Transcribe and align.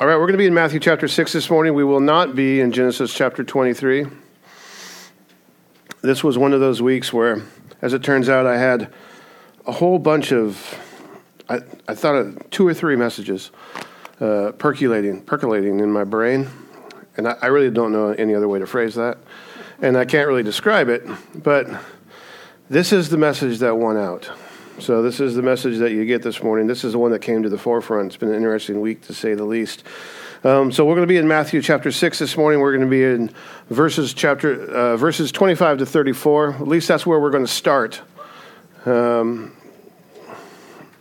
All 0.00 0.06
right, 0.06 0.14
we're 0.14 0.26
going 0.26 0.34
to 0.34 0.38
be 0.38 0.46
in 0.46 0.54
Matthew 0.54 0.78
chapter 0.78 1.08
6 1.08 1.32
this 1.32 1.50
morning. 1.50 1.74
We 1.74 1.82
will 1.82 1.98
not 1.98 2.36
be 2.36 2.60
in 2.60 2.70
Genesis 2.70 3.12
chapter 3.12 3.42
23. 3.42 4.06
This 6.02 6.22
was 6.22 6.38
one 6.38 6.52
of 6.52 6.60
those 6.60 6.80
weeks 6.80 7.12
where, 7.12 7.42
as 7.82 7.94
it 7.94 8.04
turns 8.04 8.28
out, 8.28 8.46
I 8.46 8.58
had 8.58 8.94
a 9.66 9.72
whole 9.72 9.98
bunch 9.98 10.30
of, 10.30 10.78
I, 11.48 11.62
I 11.88 11.96
thought 11.96 12.14
of 12.14 12.48
two 12.50 12.64
or 12.64 12.74
three 12.74 12.94
messages 12.94 13.50
uh, 14.20 14.52
percolating, 14.56 15.20
percolating 15.20 15.80
in 15.80 15.90
my 15.90 16.04
brain. 16.04 16.48
And 17.16 17.26
I, 17.26 17.34
I 17.42 17.46
really 17.46 17.72
don't 17.72 17.90
know 17.90 18.10
any 18.10 18.36
other 18.36 18.46
way 18.46 18.60
to 18.60 18.68
phrase 18.68 18.94
that. 18.94 19.18
And 19.82 19.96
I 19.98 20.04
can't 20.04 20.28
really 20.28 20.44
describe 20.44 20.88
it, 20.88 21.02
but 21.34 21.66
this 22.70 22.92
is 22.92 23.08
the 23.08 23.18
message 23.18 23.58
that 23.58 23.76
won 23.76 23.96
out. 23.96 24.30
So, 24.80 25.02
this 25.02 25.18
is 25.18 25.34
the 25.34 25.42
message 25.42 25.78
that 25.78 25.90
you 25.90 26.04
get 26.04 26.22
this 26.22 26.40
morning. 26.40 26.68
This 26.68 26.84
is 26.84 26.92
the 26.92 26.98
one 26.98 27.10
that 27.10 27.18
came 27.18 27.42
to 27.42 27.48
the 27.48 27.58
forefront. 27.58 28.06
It's 28.06 28.16
been 28.16 28.28
an 28.28 28.36
interesting 28.36 28.80
week, 28.80 29.02
to 29.08 29.14
say 29.14 29.34
the 29.34 29.44
least. 29.44 29.82
Um, 30.44 30.70
so, 30.70 30.84
we're 30.84 30.94
going 30.94 31.06
to 31.06 31.12
be 31.12 31.16
in 31.16 31.26
Matthew 31.26 31.60
chapter 31.62 31.90
6 31.90 32.20
this 32.20 32.36
morning. 32.36 32.60
We're 32.60 32.70
going 32.70 32.88
to 32.88 32.90
be 32.90 33.02
in 33.02 33.34
verses, 33.70 34.14
chapter, 34.14 34.70
uh, 34.70 34.96
verses 34.96 35.32
25 35.32 35.78
to 35.78 35.86
34. 35.86 36.54
At 36.54 36.68
least 36.68 36.86
that's 36.86 37.04
where 37.04 37.18
we're 37.18 37.32
going 37.32 37.44
to 37.44 37.52
start. 37.52 38.00
Um, 38.86 39.56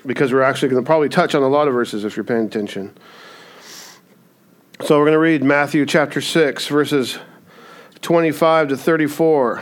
because 0.08 0.34
we're 0.34 0.42
actually 0.42 0.70
going 0.70 0.84
to 0.84 0.86
probably 0.86 1.10
touch 1.10 1.36
on 1.36 1.44
a 1.44 1.48
lot 1.48 1.68
of 1.68 1.76
verses 1.76 2.04
if 2.04 2.18
you're 2.18 2.24
paying 2.24 2.48
attention. 2.48 2.98
So, 4.86 4.98
we're 4.98 5.06
going 5.06 5.14
to 5.14 5.20
read 5.20 5.44
Matthew 5.44 5.86
chapter 5.86 6.20
6, 6.20 6.68
verses 6.68 7.20
25 8.02 8.70
to 8.70 8.78
34 8.78 9.62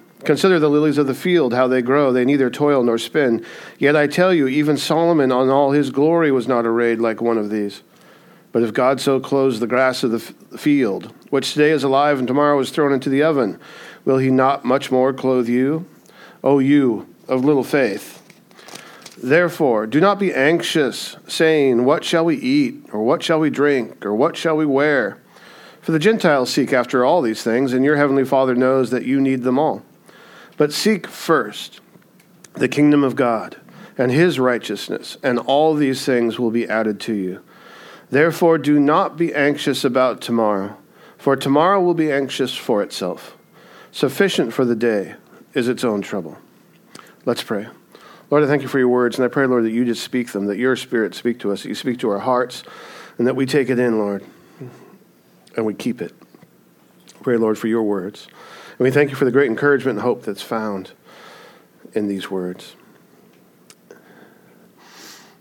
Consider 0.23 0.59
the 0.59 0.69
lilies 0.69 0.97
of 0.97 1.07
the 1.07 1.15
field, 1.15 1.53
how 1.53 1.67
they 1.67 1.81
grow. 1.81 2.11
They 2.11 2.25
neither 2.25 2.49
toil 2.49 2.83
nor 2.83 2.97
spin. 2.97 3.45
Yet 3.79 3.95
I 3.95 4.07
tell 4.07 4.33
you, 4.33 4.47
even 4.47 4.77
Solomon 4.77 5.31
on 5.31 5.49
all 5.49 5.71
his 5.71 5.89
glory 5.89 6.31
was 6.31 6.47
not 6.47 6.65
arrayed 6.65 6.99
like 6.99 7.21
one 7.21 7.37
of 7.37 7.49
these. 7.49 7.81
But 8.51 8.63
if 8.63 8.73
God 8.73 8.99
so 8.99 9.19
clothes 9.19 9.59
the 9.59 9.67
grass 9.67 10.03
of 10.03 10.11
the 10.11 10.19
field, 10.19 11.13
which 11.29 11.53
today 11.53 11.71
is 11.71 11.83
alive 11.83 12.19
and 12.19 12.27
tomorrow 12.27 12.59
is 12.59 12.69
thrown 12.69 12.93
into 12.93 13.09
the 13.09 13.23
oven, 13.23 13.59
will 14.05 14.17
he 14.17 14.29
not 14.29 14.65
much 14.65 14.91
more 14.91 15.13
clothe 15.13 15.47
you? 15.47 15.85
O 16.43 16.59
you 16.59 17.07
of 17.27 17.45
little 17.45 17.63
faith. 17.63 18.17
Therefore, 19.23 19.85
do 19.85 19.99
not 20.01 20.19
be 20.19 20.33
anxious, 20.33 21.15
saying, 21.27 21.85
What 21.85 22.03
shall 22.03 22.25
we 22.25 22.35
eat, 22.37 22.83
or 22.91 23.03
what 23.03 23.21
shall 23.23 23.39
we 23.39 23.49
drink, 23.49 24.05
or 24.05 24.13
what 24.15 24.35
shall 24.35 24.57
we 24.57 24.65
wear? 24.65 25.19
For 25.81 25.91
the 25.91 25.99
Gentiles 25.99 26.51
seek 26.51 26.73
after 26.73 27.05
all 27.05 27.21
these 27.21 27.43
things, 27.43 27.73
and 27.73 27.85
your 27.85 27.97
heavenly 27.97 28.25
Father 28.25 28.55
knows 28.55 28.89
that 28.89 29.05
you 29.05 29.21
need 29.21 29.43
them 29.43 29.59
all. 29.59 29.83
But 30.57 30.73
seek 30.73 31.07
first 31.07 31.79
the 32.53 32.67
kingdom 32.67 33.03
of 33.03 33.15
God 33.15 33.57
and 33.97 34.11
his 34.11 34.39
righteousness, 34.39 35.17
and 35.21 35.39
all 35.39 35.73
these 35.73 36.05
things 36.05 36.39
will 36.39 36.51
be 36.51 36.67
added 36.67 36.99
to 37.01 37.13
you. 37.13 37.41
Therefore, 38.09 38.57
do 38.57 38.79
not 38.79 39.17
be 39.17 39.33
anxious 39.33 39.83
about 39.83 40.21
tomorrow, 40.21 40.77
for 41.17 41.35
tomorrow 41.35 41.81
will 41.81 41.93
be 41.93 42.11
anxious 42.11 42.55
for 42.55 42.81
itself. 42.81 43.37
Sufficient 43.91 44.53
for 44.53 44.65
the 44.65 44.75
day 44.75 45.15
is 45.53 45.67
its 45.67 45.83
own 45.83 46.01
trouble. 46.01 46.37
Let's 47.25 47.43
pray. 47.43 47.67
Lord, 48.29 48.43
I 48.43 48.47
thank 48.47 48.61
you 48.61 48.67
for 48.67 48.79
your 48.79 48.87
words, 48.87 49.17
and 49.17 49.25
I 49.25 49.27
pray, 49.27 49.45
Lord, 49.45 49.65
that 49.65 49.71
you 49.71 49.83
just 49.85 50.03
speak 50.03 50.31
them, 50.31 50.45
that 50.45 50.57
your 50.57 50.75
spirit 50.75 51.13
speak 51.13 51.39
to 51.39 51.51
us, 51.51 51.63
that 51.63 51.69
you 51.69 51.75
speak 51.75 51.99
to 51.99 52.09
our 52.09 52.19
hearts, 52.19 52.63
and 53.17 53.27
that 53.27 53.35
we 53.35 53.45
take 53.45 53.69
it 53.69 53.77
in, 53.77 53.99
Lord, 53.99 54.23
and 55.55 55.65
we 55.65 55.73
keep 55.73 56.01
it. 56.01 56.13
Pray, 57.21 57.37
Lord, 57.37 57.57
for 57.57 57.67
your 57.67 57.83
words. 57.83 58.27
And 58.81 58.85
we 58.85 58.91
thank 58.91 59.11
you 59.11 59.15
for 59.15 59.25
the 59.25 59.31
great 59.31 59.47
encouragement 59.47 59.99
and 59.99 60.03
hope 60.03 60.23
that's 60.23 60.41
found 60.41 60.93
in 61.93 62.07
these 62.07 62.31
words, 62.31 62.75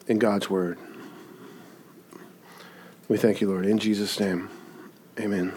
in 0.06 0.18
God's 0.18 0.50
word. 0.50 0.76
We 3.08 3.16
thank 3.16 3.40
you, 3.40 3.48
Lord. 3.48 3.64
In 3.64 3.78
Jesus' 3.78 4.20
name, 4.20 4.50
amen. 5.18 5.54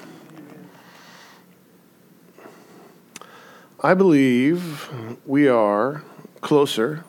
I 3.81 3.95
believe 3.95 4.89
we 5.25 5.49
are 5.49 6.05
closer 6.39 7.03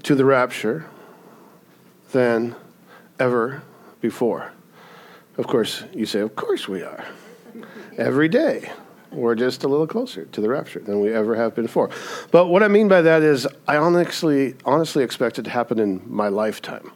to 0.00 0.14
the 0.14 0.24
rapture 0.24 0.86
than 2.12 2.54
ever 3.18 3.64
before. 4.00 4.52
Of 5.36 5.48
course, 5.48 5.82
you 5.92 6.06
say, 6.06 6.20
Of 6.20 6.36
course 6.36 6.68
we 6.68 6.84
are. 6.84 7.04
Every 7.98 8.28
day 8.28 8.70
we're 9.12 9.34
just 9.34 9.64
a 9.64 9.68
little 9.68 9.86
closer 9.86 10.24
to 10.26 10.40
the 10.40 10.48
rapture 10.48 10.80
than 10.80 11.00
we 11.00 11.12
ever 11.12 11.34
have 11.34 11.54
been 11.54 11.66
before. 11.66 11.90
But 12.30 12.46
what 12.46 12.62
I 12.62 12.68
mean 12.68 12.88
by 12.88 13.02
that 13.02 13.22
is, 13.22 13.46
I 13.68 13.76
honestly, 13.76 14.54
honestly 14.64 15.04
expect 15.04 15.38
it 15.38 15.42
to 15.42 15.50
happen 15.50 15.78
in 15.78 16.02
my 16.06 16.28
lifetime. 16.28 16.90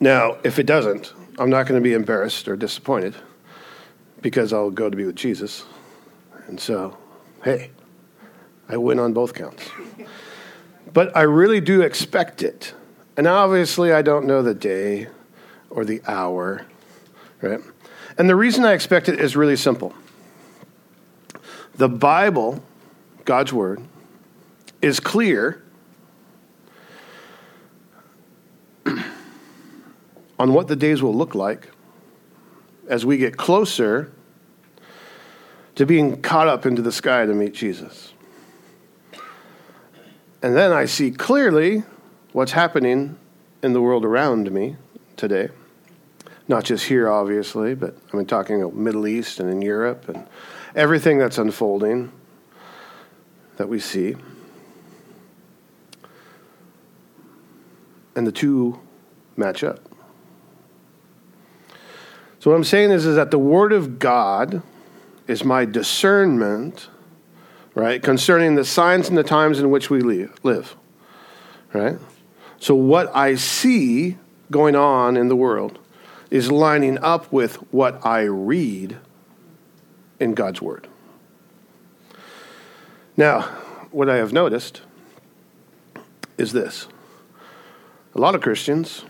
Now, 0.00 0.36
if 0.44 0.58
it 0.58 0.66
doesn't, 0.66 1.12
I'm 1.38 1.50
not 1.50 1.66
going 1.66 1.80
to 1.80 1.84
be 1.84 1.94
embarrassed 1.94 2.48
or 2.48 2.56
disappointed 2.56 3.14
because 4.20 4.52
I'll 4.52 4.70
go 4.70 4.90
to 4.90 4.96
be 4.96 5.04
with 5.04 5.16
Jesus. 5.16 5.64
And 6.46 6.60
so, 6.60 6.96
hey, 7.44 7.70
I 8.68 8.76
win 8.76 8.98
on 8.98 9.12
both 9.12 9.34
counts. 9.34 9.68
But 10.92 11.16
I 11.16 11.22
really 11.22 11.60
do 11.60 11.82
expect 11.82 12.42
it. 12.42 12.74
And 13.16 13.26
obviously, 13.26 13.92
I 13.92 14.02
don't 14.02 14.26
know 14.26 14.42
the 14.42 14.54
day 14.54 15.08
or 15.70 15.84
the 15.84 16.00
hour, 16.06 16.64
right? 17.40 17.60
And 18.18 18.28
the 18.28 18.34
reason 18.34 18.64
I 18.64 18.72
expect 18.72 19.08
it 19.08 19.20
is 19.20 19.36
really 19.36 19.56
simple. 19.56 19.94
The 21.76 21.88
Bible, 21.88 22.64
God's 23.24 23.52
Word, 23.52 23.80
is 24.82 24.98
clear 24.98 25.62
on 28.86 30.52
what 30.52 30.66
the 30.66 30.74
days 30.74 31.00
will 31.00 31.14
look 31.14 31.36
like 31.36 31.70
as 32.88 33.06
we 33.06 33.18
get 33.18 33.36
closer 33.36 34.10
to 35.76 35.86
being 35.86 36.20
caught 36.20 36.48
up 36.48 36.66
into 36.66 36.82
the 36.82 36.90
sky 36.90 37.24
to 37.24 37.32
meet 37.32 37.54
Jesus. 37.54 38.12
And 40.42 40.56
then 40.56 40.72
I 40.72 40.86
see 40.86 41.12
clearly 41.12 41.84
what's 42.32 42.50
happening 42.50 43.16
in 43.62 43.74
the 43.74 43.80
world 43.80 44.04
around 44.04 44.50
me 44.50 44.76
today 45.16 45.50
not 46.48 46.64
just 46.64 46.86
here, 46.86 47.10
obviously, 47.10 47.74
but 47.74 47.96
I 48.12 48.16
mean, 48.16 48.26
talking 48.26 48.62
about 48.62 48.74
Middle 48.74 49.06
East 49.06 49.38
and 49.38 49.50
in 49.50 49.60
Europe 49.60 50.08
and 50.08 50.26
everything 50.74 51.18
that's 51.18 51.36
unfolding 51.36 52.10
that 53.58 53.68
we 53.68 53.78
see. 53.78 54.16
And 58.16 58.26
the 58.26 58.32
two 58.32 58.80
match 59.36 59.62
up. 59.62 59.80
So 62.40 62.50
what 62.50 62.56
I'm 62.56 62.64
saying 62.64 62.90
is, 62.92 63.04
is 63.04 63.16
that 63.16 63.30
the 63.30 63.38
Word 63.38 63.72
of 63.72 63.98
God 63.98 64.62
is 65.26 65.44
my 65.44 65.64
discernment, 65.64 66.88
right, 67.74 68.02
concerning 68.02 68.54
the 68.54 68.64
signs 68.64 69.08
and 69.08 69.18
the 69.18 69.22
times 69.22 69.58
in 69.58 69.70
which 69.70 69.90
we 69.90 70.00
live, 70.00 70.76
right? 71.74 71.98
So 72.58 72.74
what 72.74 73.14
I 73.14 73.34
see 73.34 74.16
going 74.50 74.74
on 74.74 75.16
in 75.16 75.28
the 75.28 75.36
world 75.36 75.78
is 76.30 76.50
lining 76.50 76.98
up 76.98 77.32
with 77.32 77.56
what 77.72 78.04
I 78.04 78.22
read 78.22 78.98
in 80.20 80.34
God's 80.34 80.60
Word. 80.60 80.88
Now, 83.16 83.42
what 83.90 84.08
I 84.08 84.16
have 84.16 84.32
noticed 84.32 84.82
is 86.36 86.52
this 86.52 86.86
a 88.14 88.20
lot 88.20 88.34
of 88.34 88.40
Christians 88.40 89.04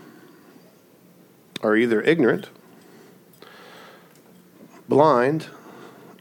are 1.61 1.75
either 1.75 2.01
ignorant, 2.01 2.49
blind, 4.87 5.47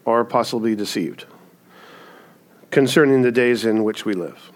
or 0.05 0.25
possibly 0.25 0.75
deceived 0.75 1.27
concerning 2.71 3.23
the 3.23 3.33
days 3.33 3.65
in 3.65 3.85
which 3.85 4.05
we 4.05 4.15
live, 4.15 4.51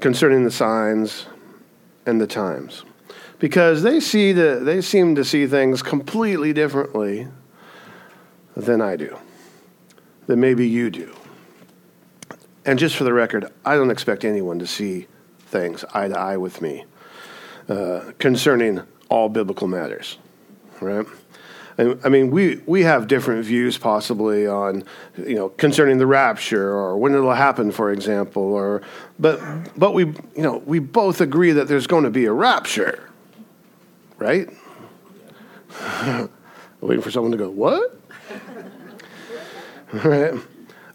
concerning 0.00 0.44
the 0.44 0.50
signs 0.50 1.26
and 2.06 2.20
the 2.20 2.26
times 2.26 2.84
because 3.42 3.82
they 3.82 3.98
see 3.98 4.32
the, 4.32 4.60
they 4.62 4.80
seem 4.80 5.16
to 5.16 5.24
see 5.24 5.48
things 5.48 5.82
completely 5.82 6.52
differently 6.52 7.26
than 8.56 8.80
I 8.80 8.94
do, 8.94 9.18
than 10.28 10.38
maybe 10.38 10.68
you 10.68 10.90
do. 10.90 11.12
And 12.64 12.78
just 12.78 12.94
for 12.94 13.02
the 13.02 13.12
record, 13.12 13.52
I 13.64 13.74
don't 13.74 13.90
expect 13.90 14.24
anyone 14.24 14.60
to 14.60 14.66
see 14.68 15.08
things 15.46 15.84
eye 15.92 16.06
to 16.06 16.16
eye 16.16 16.36
with 16.36 16.62
me 16.62 16.84
uh, 17.68 18.12
concerning 18.20 18.80
all 19.08 19.28
biblical 19.28 19.66
matters, 19.66 20.18
right? 20.80 21.04
I 21.78 22.08
mean, 22.10 22.30
we, 22.30 22.60
we 22.66 22.82
have 22.82 23.08
different 23.08 23.44
views 23.44 23.78
possibly 23.78 24.46
on, 24.46 24.84
you 25.16 25.34
know, 25.34 25.48
concerning 25.48 25.98
the 25.98 26.06
rapture 26.06 26.70
or 26.70 26.98
when 26.98 27.14
it'll 27.14 27.32
happen, 27.32 27.72
for 27.72 27.90
example, 27.90 28.42
or, 28.42 28.82
but, 29.18 29.40
but 29.78 29.94
we, 29.94 30.04
you 30.04 30.42
know, 30.42 30.58
we 30.58 30.80
both 30.80 31.22
agree 31.22 31.52
that 31.52 31.68
there's 31.68 31.86
going 31.86 32.04
to 32.04 32.10
be 32.10 32.26
a 32.26 32.32
rapture, 32.32 33.08
right? 34.18 34.50
Waiting 36.80 37.02
for 37.02 37.10
someone 37.10 37.32
to 37.32 37.38
go, 37.38 37.48
what? 37.48 37.98
right? 39.92 40.34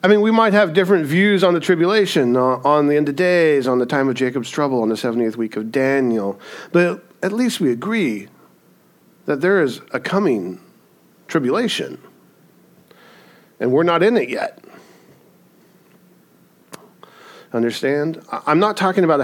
I 0.03 0.07
mean, 0.07 0.21
we 0.21 0.29
might 0.29 0.53
have 0.53 0.73
different 0.73 1.07
views 1.07 1.43
on 1.43 1.55
the 1.55 1.59
tribulation, 1.59 2.37
uh, 2.37 2.61
on 2.63 2.85
the 2.85 2.95
end 2.95 3.09
of 3.09 3.15
days, 3.15 3.67
on 3.67 3.79
the 3.79 3.85
time 3.87 4.09
of 4.09 4.15
Jacob's 4.15 4.49
trouble, 4.49 4.83
on 4.83 4.89
the 4.89 4.95
70th 4.95 5.37
week 5.37 5.55
of 5.55 5.71
Daniel, 5.71 6.39
but 6.71 7.03
at 7.23 7.31
least 7.31 7.59
we 7.59 7.71
agree 7.71 8.27
that 9.25 9.41
there 9.41 9.61
is 9.61 9.81
a 9.91 9.99
coming 9.99 10.61
tribulation. 11.27 12.01
And 13.59 13.71
we're 13.71 13.83
not 13.83 14.03
in 14.03 14.17
it 14.17 14.29
yet. 14.29 14.63
Understand? 17.53 18.21
I'm 18.29 18.59
not 18.59 18.75
talking 18.75 19.05
about 19.05 19.21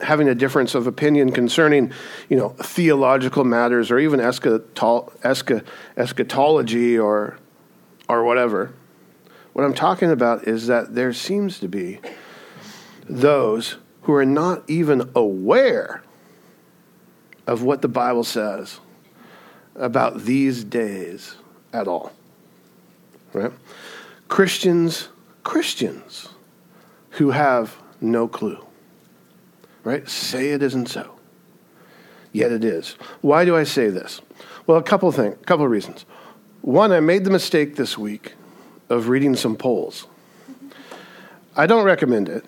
having 0.00 0.28
a 0.28 0.34
difference 0.34 0.74
of 0.74 0.86
opinion 0.86 1.32
concerning, 1.32 1.92
you 2.28 2.36
know, 2.36 2.50
theological 2.50 3.44
matters 3.44 3.90
or 3.90 3.98
even 3.98 4.18
eschatology 4.18 6.98
or, 6.98 7.38
or 8.08 8.24
whatever. 8.24 8.72
What 9.52 9.64
I'm 9.64 9.74
talking 9.74 10.10
about 10.10 10.48
is 10.48 10.68
that 10.68 10.94
there 10.94 11.12
seems 11.12 11.58
to 11.60 11.68
be 11.68 12.00
those 13.08 13.76
who 14.02 14.14
are 14.14 14.26
not 14.26 14.68
even 14.68 15.10
aware 15.14 16.02
of 17.46 17.62
what 17.62 17.82
the 17.82 17.88
Bible 17.88 18.24
says 18.24 18.80
about 19.74 20.22
these 20.22 20.64
days 20.64 21.36
at 21.76 21.86
all. 21.86 22.12
Right? 23.32 23.52
Christians, 24.28 25.08
Christians 25.44 26.28
who 27.10 27.30
have 27.30 27.76
no 28.00 28.26
clue. 28.26 28.64
Right? 29.84 30.08
Say 30.08 30.50
it 30.50 30.62
isn't 30.62 30.88
so. 30.88 31.18
Yet 32.32 32.50
it 32.52 32.64
is. 32.64 32.96
Why 33.20 33.44
do 33.44 33.56
I 33.56 33.64
say 33.64 33.88
this? 33.88 34.20
Well, 34.66 34.78
a 34.78 34.82
couple 34.82 35.08
of 35.08 35.14
things, 35.14 35.34
a 35.40 35.44
couple 35.44 35.64
of 35.64 35.70
reasons. 35.70 36.04
One, 36.62 36.92
I 36.92 37.00
made 37.00 37.24
the 37.24 37.30
mistake 37.30 37.76
this 37.76 37.96
week 37.96 38.34
of 38.88 39.08
reading 39.08 39.36
some 39.36 39.56
polls. 39.56 40.06
I 41.56 41.66
don't 41.66 41.84
recommend 41.84 42.28
it. 42.28 42.44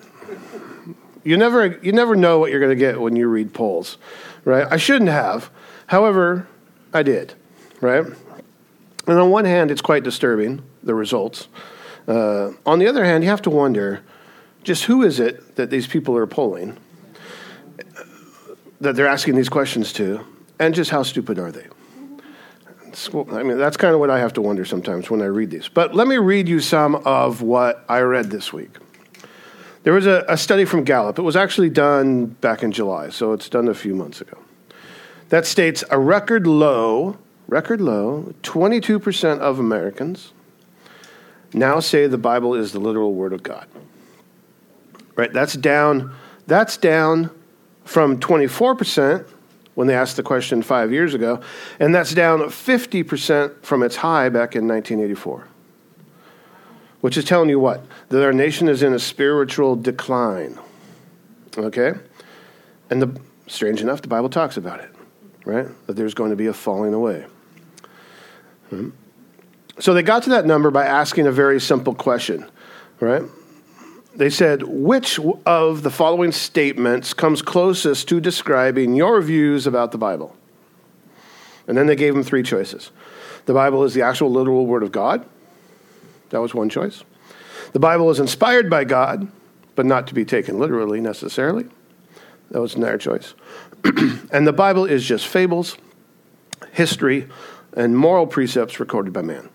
You 1.22 1.36
never, 1.36 1.78
you 1.82 1.92
never 1.92 2.16
know 2.16 2.38
what 2.38 2.50
you're 2.50 2.60
going 2.60 2.76
to 2.76 2.76
get 2.76 3.00
when 3.00 3.14
you 3.14 3.28
read 3.28 3.54
polls, 3.54 3.98
right? 4.44 4.66
I 4.70 4.76
shouldn't 4.76 5.10
have. 5.10 5.50
However, 5.86 6.48
I 6.92 7.02
did, 7.02 7.34
right? 7.80 8.04
And 9.08 9.18
on 9.18 9.30
one 9.30 9.46
hand, 9.46 9.70
it's 9.70 9.80
quite 9.80 10.04
disturbing, 10.04 10.62
the 10.82 10.94
results. 10.94 11.48
Uh, 12.06 12.52
on 12.66 12.78
the 12.78 12.86
other 12.86 13.04
hand, 13.04 13.24
you 13.24 13.30
have 13.30 13.42
to 13.42 13.50
wonder 13.50 14.02
just 14.62 14.84
who 14.84 15.02
is 15.02 15.18
it 15.18 15.56
that 15.56 15.70
these 15.70 15.86
people 15.86 16.16
are 16.16 16.26
polling, 16.26 16.76
that 18.80 18.96
they're 18.96 19.06
asking 19.06 19.34
these 19.34 19.48
questions 19.48 19.92
to, 19.94 20.24
and 20.58 20.74
just 20.74 20.90
how 20.90 21.02
stupid 21.02 21.38
are 21.38 21.50
they? 21.50 21.66
I 23.14 23.42
mean, 23.42 23.58
that's 23.58 23.76
kind 23.76 23.94
of 23.94 24.00
what 24.00 24.10
I 24.10 24.18
have 24.18 24.32
to 24.34 24.42
wonder 24.42 24.64
sometimes 24.64 25.10
when 25.10 25.22
I 25.22 25.26
read 25.26 25.50
these. 25.50 25.68
But 25.68 25.94
let 25.94 26.06
me 26.06 26.18
read 26.18 26.48
you 26.48 26.60
some 26.60 26.96
of 26.96 27.42
what 27.42 27.84
I 27.88 28.00
read 28.00 28.30
this 28.30 28.52
week. 28.52 28.76
There 29.84 29.92
was 29.92 30.06
a, 30.06 30.24
a 30.28 30.36
study 30.36 30.64
from 30.64 30.84
Gallup. 30.84 31.18
It 31.18 31.22
was 31.22 31.36
actually 31.36 31.70
done 31.70 32.26
back 32.26 32.62
in 32.62 32.72
July, 32.72 33.10
so 33.10 33.32
it's 33.32 33.48
done 33.48 33.68
a 33.68 33.74
few 33.74 33.94
months 33.94 34.20
ago. 34.20 34.36
That 35.28 35.46
states 35.46 35.84
a 35.90 35.98
record 35.98 36.46
low 36.46 37.16
record 37.48 37.80
low, 37.80 38.34
22% 38.42 39.38
of 39.40 39.58
Americans 39.58 40.32
now 41.52 41.80
say 41.80 42.06
the 42.06 42.18
Bible 42.18 42.54
is 42.54 42.72
the 42.72 42.78
literal 42.78 43.14
word 43.14 43.32
of 43.32 43.42
God. 43.42 43.66
Right? 45.16 45.32
That's 45.32 45.54
down 45.54 46.14
that's 46.48 46.78
down 46.78 47.30
from 47.84 48.18
24% 48.18 49.26
when 49.74 49.86
they 49.86 49.94
asked 49.94 50.16
the 50.16 50.22
question 50.22 50.62
5 50.62 50.92
years 50.92 51.14
ago, 51.14 51.40
and 51.78 51.94
that's 51.94 52.14
down 52.14 52.40
50% 52.40 53.62
from 53.62 53.82
its 53.82 53.96
high 53.96 54.30
back 54.30 54.56
in 54.56 54.66
1984. 54.66 55.46
Which 57.02 57.16
is 57.16 57.24
telling 57.24 57.50
you 57.50 57.60
what? 57.60 57.84
That 58.08 58.24
our 58.24 58.32
nation 58.32 58.68
is 58.68 58.82
in 58.82 58.94
a 58.94 58.98
spiritual 58.98 59.76
decline. 59.76 60.58
Okay? 61.56 61.92
And 62.90 63.02
the 63.02 63.20
strange 63.46 63.82
enough, 63.82 64.02
the 64.02 64.08
Bible 64.08 64.30
talks 64.30 64.56
about 64.56 64.80
it, 64.80 64.90
right? 65.44 65.68
That 65.86 65.96
there's 65.96 66.14
going 66.14 66.30
to 66.30 66.36
be 66.36 66.46
a 66.46 66.54
falling 66.54 66.94
away. 66.94 67.26
Hmm? 68.70 68.90
So 69.78 69.94
they 69.94 70.02
got 70.02 70.24
to 70.24 70.30
that 70.30 70.46
number 70.46 70.70
by 70.70 70.84
asking 70.84 71.26
a 71.26 71.32
very 71.32 71.60
simple 71.60 71.94
question, 71.94 72.48
right? 73.00 73.22
They 74.16 74.30
said, 74.30 74.64
which 74.64 75.20
of 75.46 75.82
the 75.84 75.90
following 75.90 76.32
statements 76.32 77.14
comes 77.14 77.40
closest 77.40 78.08
to 78.08 78.20
describing 78.20 78.94
your 78.94 79.20
views 79.20 79.66
about 79.66 79.92
the 79.92 79.98
Bible? 79.98 80.34
And 81.68 81.78
then 81.78 81.86
they 81.86 81.94
gave 81.94 82.14
them 82.14 82.24
three 82.24 82.42
choices. 82.42 82.90
The 83.46 83.54
Bible 83.54 83.84
is 83.84 83.94
the 83.94 84.02
actual 84.02 84.32
literal 84.32 84.66
Word 84.66 84.82
of 84.82 84.90
God. 84.90 85.24
That 86.30 86.40
was 86.40 86.54
one 86.54 86.68
choice. 86.68 87.04
The 87.72 87.78
Bible 87.78 88.10
is 88.10 88.18
inspired 88.18 88.68
by 88.68 88.84
God, 88.84 89.28
but 89.76 89.86
not 89.86 90.08
to 90.08 90.14
be 90.14 90.24
taken 90.24 90.58
literally 90.58 91.00
necessarily. 91.00 91.66
That 92.50 92.60
was 92.60 92.74
another 92.74 92.98
choice. 92.98 93.34
and 94.32 94.46
the 94.46 94.52
Bible 94.52 94.84
is 94.84 95.04
just 95.04 95.26
fables, 95.26 95.76
history, 96.72 97.28
and 97.74 97.96
moral 97.96 98.26
precepts 98.26 98.80
recorded 98.80 99.12
by 99.12 99.22
man. 99.22 99.48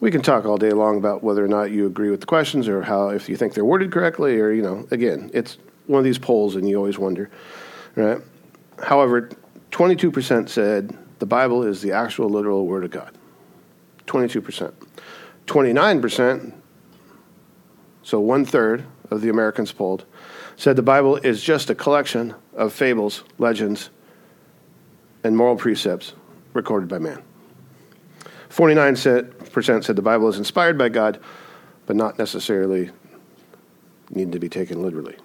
We 0.00 0.10
can 0.10 0.22
talk 0.22 0.44
all 0.44 0.58
day 0.58 0.72
long 0.72 0.98
about 0.98 1.22
whether 1.22 1.44
or 1.44 1.48
not 1.48 1.70
you 1.70 1.86
agree 1.86 2.10
with 2.10 2.20
the 2.20 2.26
questions 2.26 2.68
or 2.68 2.82
how, 2.82 3.08
if 3.08 3.28
you 3.28 3.36
think 3.36 3.54
they're 3.54 3.64
worded 3.64 3.90
correctly, 3.90 4.38
or, 4.38 4.52
you 4.52 4.62
know, 4.62 4.86
again, 4.90 5.30
it's 5.32 5.58
one 5.86 5.98
of 5.98 6.04
these 6.04 6.18
polls 6.18 6.56
and 6.56 6.68
you 6.68 6.76
always 6.76 6.98
wonder, 6.98 7.30
right? 7.94 8.20
However, 8.82 9.30
22% 9.70 10.48
said 10.48 10.96
the 11.18 11.26
Bible 11.26 11.62
is 11.62 11.80
the 11.80 11.92
actual 11.92 12.28
literal 12.28 12.66
Word 12.66 12.84
of 12.84 12.90
God. 12.90 13.16
22%. 14.06 14.72
29%, 15.46 16.52
so 18.02 18.20
one 18.20 18.44
third 18.44 18.84
of 19.10 19.20
the 19.20 19.28
Americans 19.28 19.72
polled, 19.72 20.04
said 20.56 20.76
the 20.76 20.82
Bible 20.82 21.16
is 21.16 21.42
just 21.42 21.70
a 21.70 21.74
collection 21.74 22.34
of 22.54 22.72
fables, 22.72 23.22
legends, 23.38 23.90
and 25.26 25.36
moral 25.36 25.56
precepts 25.56 26.14
recorded 26.54 26.88
by 26.88 26.98
man. 26.98 27.22
49% 28.48 29.84
said 29.84 29.96
the 29.96 30.02
Bible 30.02 30.28
is 30.28 30.38
inspired 30.38 30.78
by 30.78 30.88
God, 30.88 31.20
but 31.84 31.96
not 31.96 32.18
necessarily 32.18 32.90
need 34.10 34.32
to 34.32 34.38
be 34.38 34.48
taken 34.48 34.82
literally. 34.82 35.16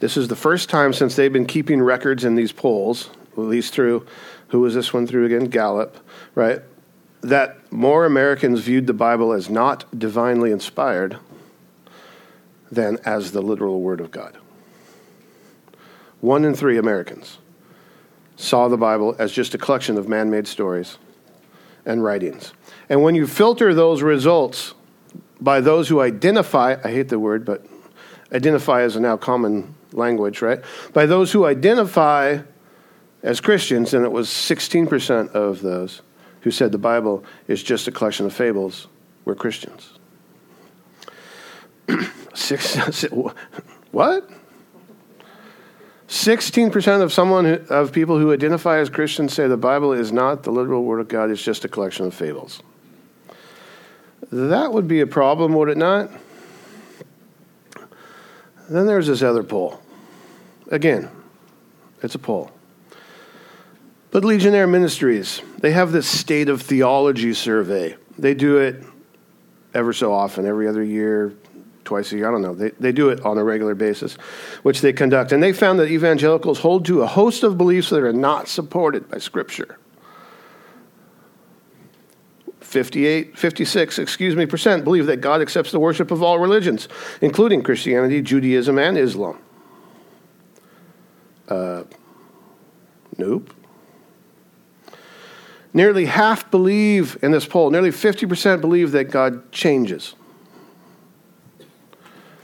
This 0.00 0.16
is 0.16 0.28
the 0.28 0.36
first 0.36 0.68
time 0.68 0.92
since 0.92 1.14
they've 1.14 1.32
been 1.32 1.46
keeping 1.46 1.80
records 1.80 2.24
in 2.24 2.34
these 2.34 2.52
polls, 2.52 3.10
at 3.32 3.38
least 3.38 3.72
through, 3.72 4.06
who 4.48 4.60
was 4.60 4.74
this 4.74 4.92
one 4.92 5.06
through 5.06 5.26
again? 5.26 5.44
Gallup, 5.44 5.96
right? 6.34 6.60
That 7.20 7.70
more 7.70 8.04
Americans 8.04 8.60
viewed 8.60 8.86
the 8.86 8.92
Bible 8.92 9.32
as 9.32 9.48
not 9.48 9.84
divinely 9.96 10.52
inspired 10.52 11.18
than 12.72 12.98
as 13.04 13.32
the 13.32 13.42
literal 13.42 13.80
Word 13.80 14.00
of 14.00 14.10
God. 14.10 14.36
One 16.20 16.44
in 16.44 16.54
three 16.54 16.76
Americans 16.76 17.38
saw 18.36 18.68
the 18.68 18.76
Bible 18.76 19.14
as 19.18 19.32
just 19.32 19.54
a 19.54 19.58
collection 19.58 19.98
of 19.98 20.08
man 20.08 20.30
made 20.30 20.46
stories 20.46 20.98
and 21.84 22.02
writings. 22.02 22.52
And 22.88 23.02
when 23.02 23.14
you 23.14 23.26
filter 23.26 23.74
those 23.74 24.02
results 24.02 24.74
by 25.40 25.60
those 25.60 25.88
who 25.88 26.00
identify, 26.00 26.76
I 26.82 26.90
hate 26.90 27.08
the 27.08 27.18
word, 27.18 27.44
but 27.44 27.64
identify 28.32 28.82
is 28.82 28.96
a 28.96 29.00
now 29.00 29.16
common 29.16 29.74
language, 29.92 30.42
right? 30.42 30.60
By 30.92 31.06
those 31.06 31.32
who 31.32 31.44
identify 31.46 32.40
as 33.22 33.40
Christians, 33.40 33.94
and 33.94 34.04
it 34.04 34.12
was 34.12 34.28
16% 34.28 35.32
of 35.32 35.60
those 35.60 36.02
who 36.42 36.50
said 36.50 36.72
the 36.72 36.78
Bible 36.78 37.24
is 37.48 37.62
just 37.62 37.86
a 37.88 37.92
collection 37.92 38.26
of 38.26 38.32
fables, 38.32 38.88
were 39.24 39.34
Christians. 39.34 39.98
Six, 42.34 43.02
what? 43.90 44.30
16% 46.10 47.02
of 47.02 47.12
someone 47.12 47.44
who, 47.44 47.54
of 47.72 47.92
people 47.92 48.18
who 48.18 48.32
identify 48.32 48.78
as 48.78 48.90
Christians 48.90 49.32
say 49.32 49.46
the 49.46 49.56
Bible 49.56 49.92
is 49.92 50.10
not 50.10 50.42
the 50.42 50.50
literal 50.50 50.82
word 50.82 50.98
of 50.98 51.06
God, 51.06 51.30
it's 51.30 51.40
just 51.40 51.64
a 51.64 51.68
collection 51.68 52.04
of 52.04 52.12
fables. 52.12 52.60
That 54.32 54.72
would 54.72 54.88
be 54.88 55.00
a 55.00 55.06
problem, 55.06 55.54
would 55.54 55.68
it 55.68 55.76
not? 55.76 56.10
Then 58.68 58.86
there's 58.86 59.06
this 59.06 59.22
other 59.22 59.44
poll. 59.44 59.80
Again, 60.72 61.08
it's 62.02 62.16
a 62.16 62.18
poll. 62.18 62.50
But 64.10 64.24
Ligonier 64.24 64.66
Ministries, 64.66 65.42
they 65.58 65.70
have 65.70 65.92
this 65.92 66.08
state 66.08 66.48
of 66.48 66.60
theology 66.60 67.34
survey. 67.34 67.94
They 68.18 68.34
do 68.34 68.58
it 68.58 68.82
ever 69.74 69.92
so 69.92 70.12
often, 70.12 70.44
every 70.44 70.66
other 70.66 70.82
year, 70.82 71.34
twice 71.90 72.12
a 72.12 72.16
year. 72.16 72.28
I 72.28 72.30
don't 72.30 72.40
know. 72.40 72.54
They, 72.54 72.70
they 72.78 72.92
do 72.92 73.08
it 73.08 73.20
on 73.26 73.36
a 73.36 73.42
regular 73.42 73.74
basis, 73.74 74.14
which 74.62 74.80
they 74.80 74.92
conduct. 74.92 75.32
And 75.32 75.42
they 75.42 75.52
found 75.52 75.80
that 75.80 75.90
evangelicals 75.90 76.60
hold 76.60 76.86
to 76.86 77.02
a 77.02 77.06
host 77.06 77.42
of 77.42 77.58
beliefs 77.58 77.90
that 77.90 78.04
are 78.04 78.12
not 78.12 78.46
supported 78.46 79.10
by 79.10 79.18
Scripture. 79.18 79.76
58, 82.60 83.36
56, 83.36 83.98
excuse 83.98 84.36
me, 84.36 84.46
percent 84.46 84.84
believe 84.84 85.06
that 85.06 85.16
God 85.16 85.42
accepts 85.42 85.72
the 85.72 85.80
worship 85.80 86.12
of 86.12 86.22
all 86.22 86.38
religions, 86.38 86.86
including 87.20 87.64
Christianity, 87.64 88.22
Judaism, 88.22 88.78
and 88.78 88.96
Islam. 88.96 89.36
Uh, 91.48 91.82
nope. 93.18 93.52
Nearly 95.74 96.04
half 96.04 96.48
believe 96.52 97.18
in 97.20 97.32
this 97.32 97.46
poll, 97.46 97.70
nearly 97.70 97.90
50% 97.90 98.60
believe 98.60 98.92
that 98.92 99.10
God 99.10 99.50
changes. 99.50 100.14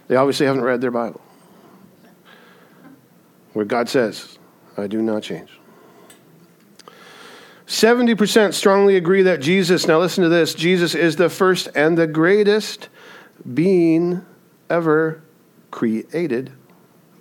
They 0.09 0.17
obviously 0.17 0.47
haven't 0.47 0.63
read 0.63 0.81
their 0.81 0.91
Bible, 0.91 1.21
where 3.53 3.65
God 3.65 3.89
says, 3.89 4.39
I 4.77 4.87
do 4.87 5.03
not 5.03 5.23
change. 5.23 5.51
70% 7.67 8.55
strongly 8.55 8.97
agree 8.97 9.23
that 9.23 9.41
Jesus, 9.41 9.89
now 9.89 9.99
listen 9.99 10.23
to 10.23 10.31
this, 10.31 10.55
Jesus 10.55 10.95
is 10.95 11.17
the 11.17 11.29
first 11.29 11.69
and 11.75 11.99
the 11.99 12.07
greatest 12.07 12.89
being 13.55 14.25
ever 14.71 15.23
created 15.73 16.53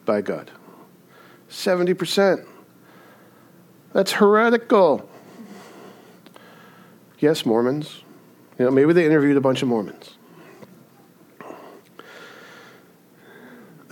by 0.05 0.21
God. 0.21 0.51
70%. 1.49 2.45
That's 3.93 4.11
heretical. 4.11 5.09
Yes, 7.19 7.45
Mormons. 7.45 8.03
You 8.59 8.65
know, 8.65 8.71
maybe 8.71 8.93
they 8.93 9.05
interviewed 9.05 9.37
a 9.37 9.41
bunch 9.41 9.61
of 9.61 9.67
Mormons. 9.67 10.17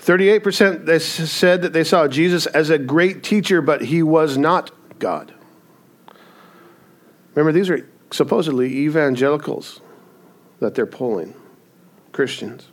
38% 0.03 0.85
they 0.85 0.99
said 0.99 1.61
that 1.61 1.71
they 1.71 1.83
saw 1.83 2.09
Jesus 2.09 2.45
as 2.47 2.69
a 2.69 2.77
great 2.77 3.23
teacher, 3.23 3.61
but 3.61 3.81
he 3.81 4.03
was 4.03 4.37
not 4.37 4.71
God. 4.99 5.33
Remember, 7.33 7.57
these 7.57 7.69
are 7.69 7.89
supposedly 8.11 8.67
evangelicals 8.79 9.79
that 10.59 10.75
they're 10.75 10.85
polling, 10.85 11.33
Christians. 12.11 12.67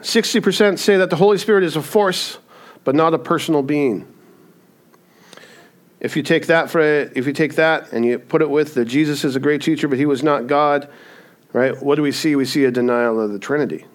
60% 0.00 0.78
say 0.78 0.96
that 0.96 1.10
the 1.10 1.16
Holy 1.16 1.38
Spirit 1.38 1.62
is 1.62 1.76
a 1.76 1.82
force, 1.82 2.38
but 2.82 2.96
not 2.96 3.14
a 3.14 3.18
personal 3.18 3.62
being. 3.62 4.12
If 6.00 6.16
you 6.16 6.22
take 6.22 6.48
that 6.48 6.70
for 6.70 6.80
a, 6.80 7.02
if 7.16 7.26
you 7.26 7.32
take 7.32 7.54
that 7.54 7.92
and 7.92 8.04
you 8.04 8.18
put 8.18 8.42
it 8.42 8.50
with 8.50 8.74
that 8.74 8.86
Jesus 8.86 9.24
is 9.24 9.36
a 9.36 9.40
great 9.40 9.62
teacher, 9.62 9.86
but 9.86 9.96
he 9.96 10.06
was 10.06 10.22
not 10.24 10.48
God, 10.48 10.88
right? 11.52 11.80
What 11.80 11.94
do 11.94 12.02
we 12.02 12.12
see? 12.12 12.34
We 12.34 12.44
see 12.44 12.64
a 12.64 12.70
denial 12.70 13.20
of 13.20 13.32
the 13.32 13.38
Trinity. 13.38 13.86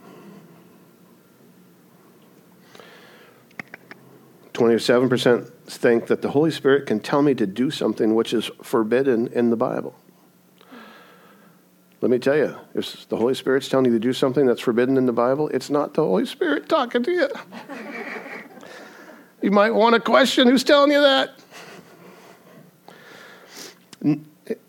27% 4.60 5.50
think 5.68 6.08
that 6.08 6.22
the 6.22 6.32
Holy 6.32 6.52
Spirit 6.52 6.86
can 6.86 7.00
tell 7.00 7.22
me 7.22 7.34
to 7.34 7.48
do 7.48 7.72
something 7.72 8.14
which 8.14 8.34
is 8.34 8.52
forbidden 8.62 9.28
in 9.28 9.52
the 9.52 9.56
Bible. 9.56 9.96
Let 12.02 12.12
me 12.12 12.20
tell 12.20 12.36
you, 12.36 12.56
if 12.76 13.08
the 13.08 13.16
Holy 13.16 13.34
Spirit's 13.36 13.70
telling 13.70 13.86
you 13.86 13.94
to 13.94 14.00
do 14.00 14.12
something 14.12 14.46
that's 14.46 14.60
forbidden 14.60 14.98
in 14.98 15.06
the 15.06 15.14
Bible, 15.14 15.48
it's 15.50 15.70
not 15.70 15.94
the 15.94 16.04
Holy 16.04 16.26
Spirit 16.26 16.68
talking 16.68 17.04
to 17.04 17.12
you. 17.12 17.30
you 19.42 19.52
might 19.52 19.72
want 19.72 19.96
to 19.96 20.02
question 20.02 20.48
who's 20.48 20.64
telling 20.66 20.92
you 20.92 21.02
that. 21.02 21.40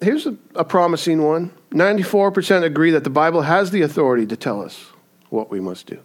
Here's 0.01 0.27
a, 0.27 0.37
a 0.55 0.65
promising 0.65 1.23
one 1.23 1.53
94% 1.73 2.63
agree 2.63 2.93
that 2.93 3.05
the 3.05 3.11
Bible 3.11 3.43
has 3.43 3.73
the 3.73 3.83
authority 3.83 4.27
to 4.27 4.37
tell 4.37 4.63
us 4.63 4.87
what 5.31 5.51
we 5.51 5.59
must 5.59 5.87
do. 5.87 6.01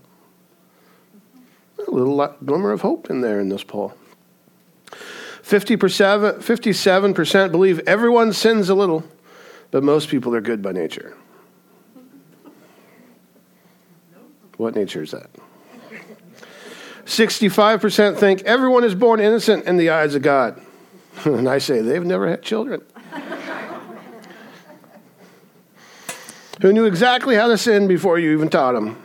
A 1.79 1.91
little 1.91 2.35
glimmer 2.43 2.71
of 2.71 2.81
hope 2.81 3.09
in 3.09 3.21
there 3.21 3.39
in 3.39 3.49
this 3.49 3.63
poll. 3.63 3.93
50%, 5.43 6.39
57% 6.39 7.51
believe 7.51 7.79
everyone 7.85 8.33
sins 8.33 8.69
a 8.69 8.73
little, 8.73 9.03
but 9.69 9.83
most 9.83 10.09
people 10.09 10.33
are 10.33 10.41
good 10.41 10.61
by 10.61 10.71
nature. 10.71 11.15
What 14.57 14.75
nature 14.75 15.03
is 15.03 15.11
that? 15.11 15.29
65% 17.05 18.17
think 18.17 18.41
everyone 18.43 18.83
is 18.83 18.95
born 18.95 19.19
innocent 19.19 19.65
in 19.65 19.77
the 19.77 19.89
eyes 19.91 20.15
of 20.15 20.23
God. 20.23 20.59
and 21.25 21.47
I 21.47 21.59
say 21.59 21.81
they've 21.81 22.03
never 22.03 22.27
had 22.27 22.41
children. 22.41 22.81
Who 26.61 26.73
knew 26.73 26.85
exactly 26.85 27.35
how 27.35 27.47
to 27.47 27.57
sin 27.57 27.87
before 27.87 28.17
you 28.17 28.31
even 28.31 28.49
taught 28.49 28.73
them, 28.73 28.97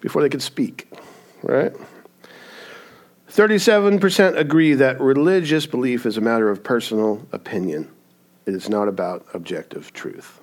before 0.00 0.20
they 0.20 0.28
could 0.28 0.42
speak, 0.42 0.92
right? 1.44 1.72
37% 3.30 4.36
agree 4.36 4.74
that 4.74 5.00
religious 5.00 5.66
belief 5.66 6.06
is 6.06 6.16
a 6.16 6.20
matter 6.20 6.50
of 6.50 6.62
personal 6.62 7.26
opinion. 7.32 7.90
It 8.46 8.54
is 8.54 8.68
not 8.68 8.88
about 8.88 9.26
objective 9.34 9.92
truth. 9.92 10.40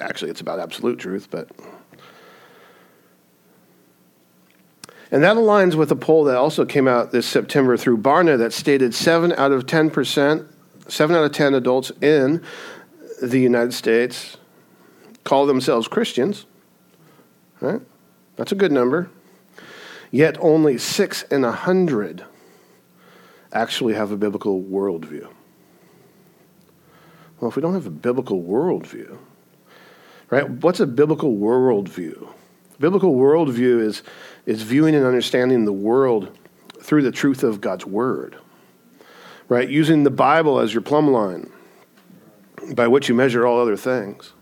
Actually, 0.00 0.30
it's 0.30 0.40
about 0.40 0.58
absolute 0.58 0.98
truth, 0.98 1.28
but. 1.30 1.50
And 5.10 5.22
that 5.22 5.36
aligns 5.36 5.74
with 5.74 5.92
a 5.92 5.96
poll 5.96 6.24
that 6.24 6.36
also 6.36 6.64
came 6.64 6.88
out 6.88 7.12
this 7.12 7.26
September 7.26 7.76
through 7.76 7.98
Barna 7.98 8.38
that 8.38 8.54
stated 8.54 8.94
7 8.94 9.32
out 9.32 9.52
of 9.52 9.66
10%, 9.66 10.48
7 10.88 11.16
out 11.16 11.24
of 11.24 11.32
10 11.32 11.54
adults 11.54 11.92
in 12.00 12.42
the 13.20 13.38
United 13.38 13.74
States 13.74 14.38
call 15.24 15.44
themselves 15.44 15.86
Christians. 15.86 16.46
Right? 17.60 17.82
That's 18.42 18.50
a 18.50 18.56
good 18.56 18.72
number. 18.72 19.08
Yet 20.10 20.36
only 20.40 20.76
six 20.76 21.22
in 21.22 21.44
a 21.44 21.52
hundred 21.52 22.24
actually 23.52 23.94
have 23.94 24.10
a 24.10 24.16
biblical 24.16 24.60
worldview. 24.60 25.28
Well, 27.38 27.48
if 27.48 27.54
we 27.54 27.62
don't 27.62 27.74
have 27.74 27.86
a 27.86 27.90
biblical 27.90 28.42
worldview, 28.42 29.16
right? 30.28 30.50
What's 30.50 30.80
a 30.80 30.88
biblical 30.88 31.36
worldview? 31.36 32.30
Biblical 32.80 33.14
worldview 33.14 33.80
is, 33.80 34.02
is 34.44 34.62
viewing 34.62 34.96
and 34.96 35.06
understanding 35.06 35.64
the 35.64 35.72
world 35.72 36.36
through 36.80 37.02
the 37.02 37.12
truth 37.12 37.44
of 37.44 37.60
God's 37.60 37.86
word, 37.86 38.36
right? 39.48 39.68
Using 39.68 40.02
the 40.02 40.10
Bible 40.10 40.58
as 40.58 40.74
your 40.74 40.82
plumb 40.82 41.06
line 41.06 41.48
by 42.74 42.88
which 42.88 43.08
you 43.08 43.14
measure 43.14 43.46
all 43.46 43.60
other 43.60 43.76
things, 43.76 44.32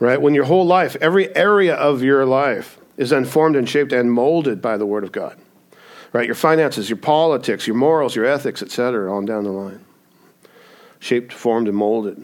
right? 0.00 0.20
When 0.20 0.34
your 0.34 0.44
whole 0.44 0.66
life, 0.66 0.96
every 1.00 1.34
area 1.34 1.74
of 1.74 2.02
your 2.02 2.26
life, 2.26 2.78
is 2.96 3.10
then 3.10 3.24
formed 3.24 3.56
and 3.56 3.68
shaped 3.68 3.92
and 3.92 4.12
molded 4.12 4.60
by 4.60 4.76
the 4.76 4.86
Word 4.86 5.04
of 5.04 5.12
God. 5.12 5.38
Right? 6.12 6.26
Your 6.26 6.34
finances, 6.34 6.90
your 6.90 6.98
politics, 6.98 7.66
your 7.66 7.76
morals, 7.76 8.14
your 8.14 8.26
ethics, 8.26 8.62
etc., 8.62 9.12
on 9.12 9.24
down 9.24 9.44
the 9.44 9.50
line. 9.50 9.84
Shaped, 10.98 11.32
formed, 11.32 11.68
and 11.68 11.76
molded 11.76 12.22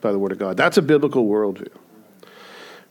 by 0.00 0.12
the 0.12 0.18
Word 0.18 0.32
of 0.32 0.38
God. 0.38 0.56
That's 0.56 0.78
a 0.78 0.82
biblical 0.82 1.26
worldview. 1.26 1.72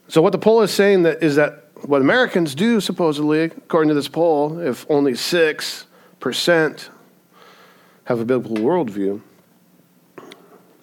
So 0.08 0.22
what 0.22 0.32
the 0.32 0.38
poll 0.38 0.62
is 0.62 0.72
saying 0.72 1.04
that 1.04 1.24
is 1.24 1.36
that 1.36 1.66
what 1.82 2.02
Americans 2.02 2.56
do, 2.56 2.80
supposedly, 2.80 3.44
according 3.44 3.90
to 3.90 3.96
this 3.96 4.08
poll, 4.08 4.60
if 4.60 4.86
only 4.90 5.14
6% 5.14 6.90
have 8.06 8.20
a 8.20 8.26
biblical 8.26 8.58
worldview, 8.58 9.22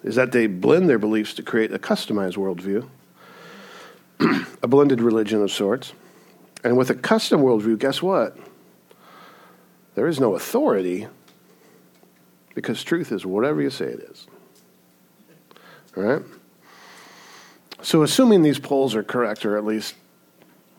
is 0.03 0.15
that 0.15 0.33
they 0.33 0.47
blend 0.47 0.89
their 0.89 0.99
beliefs 0.99 1.33
to 1.35 1.43
create 1.43 1.71
a 1.73 1.79
customized 1.79 2.35
worldview, 2.35 2.87
a 4.61 4.67
blended 4.67 5.01
religion 5.01 5.41
of 5.41 5.51
sorts. 5.51 5.93
And 6.63 6.77
with 6.77 6.89
a 6.89 6.95
custom 6.95 7.41
worldview, 7.41 7.77
guess 7.77 8.01
what? 8.01 8.37
There 9.95 10.07
is 10.07 10.19
no 10.19 10.35
authority 10.35 11.07
because 12.55 12.83
truth 12.83 13.11
is 13.11 13.25
whatever 13.25 13.61
you 13.61 13.69
say 13.69 13.85
it 13.85 13.99
is. 13.99 14.27
All 15.97 16.03
right? 16.03 16.23
So, 17.81 18.01
assuming 18.01 18.43
these 18.43 18.59
polls 18.59 18.95
are 18.95 19.03
correct, 19.03 19.45
or 19.45 19.57
at 19.57 19.65
least 19.65 19.95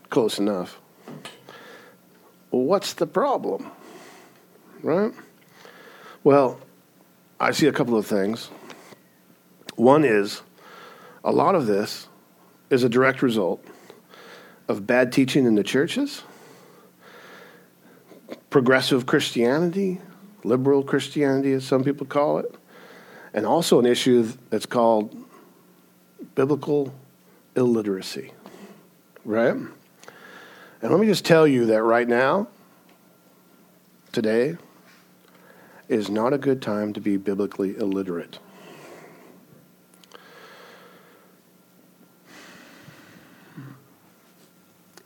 close 0.08 0.38
enough, 0.38 0.80
what's 2.50 2.94
the 2.94 3.06
problem? 3.06 3.70
Right? 4.82 5.12
Well, 6.22 6.58
I 7.38 7.50
see 7.50 7.66
a 7.66 7.72
couple 7.72 7.98
of 7.98 8.06
things. 8.06 8.48
One 9.76 10.04
is 10.04 10.40
a 11.22 11.32
lot 11.32 11.54
of 11.54 11.66
this 11.66 12.08
is 12.70 12.84
a 12.84 12.88
direct 12.88 13.22
result 13.22 13.64
of 14.68 14.86
bad 14.86 15.12
teaching 15.12 15.46
in 15.46 15.54
the 15.54 15.62
churches, 15.62 16.22
progressive 18.50 19.06
Christianity, 19.06 20.00
liberal 20.42 20.82
Christianity, 20.82 21.52
as 21.52 21.64
some 21.64 21.84
people 21.84 22.06
call 22.06 22.38
it, 22.38 22.54
and 23.32 23.44
also 23.44 23.78
an 23.78 23.86
issue 23.86 24.28
that's 24.50 24.66
called 24.66 25.14
biblical 26.34 26.92
illiteracy, 27.56 28.32
right? 29.24 29.54
And 29.54 30.90
let 30.92 31.00
me 31.00 31.06
just 31.06 31.24
tell 31.24 31.46
you 31.46 31.66
that 31.66 31.82
right 31.82 32.06
now, 32.06 32.48
today, 34.12 34.56
is 35.88 36.08
not 36.08 36.32
a 36.32 36.38
good 36.38 36.62
time 36.62 36.92
to 36.92 37.00
be 37.00 37.16
biblically 37.16 37.76
illiterate. 37.76 38.38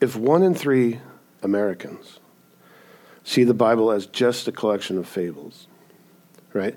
If 0.01 0.15
one 0.15 0.43
in 0.43 0.53
three 0.53 0.99
Americans 1.41 2.19
see 3.23 3.43
the 3.43 3.53
Bible 3.53 3.91
as 3.91 4.05
just 4.07 4.47
a 4.47 4.51
collection 4.51 4.97
of 4.97 5.07
fables, 5.07 5.67
right? 6.53 6.75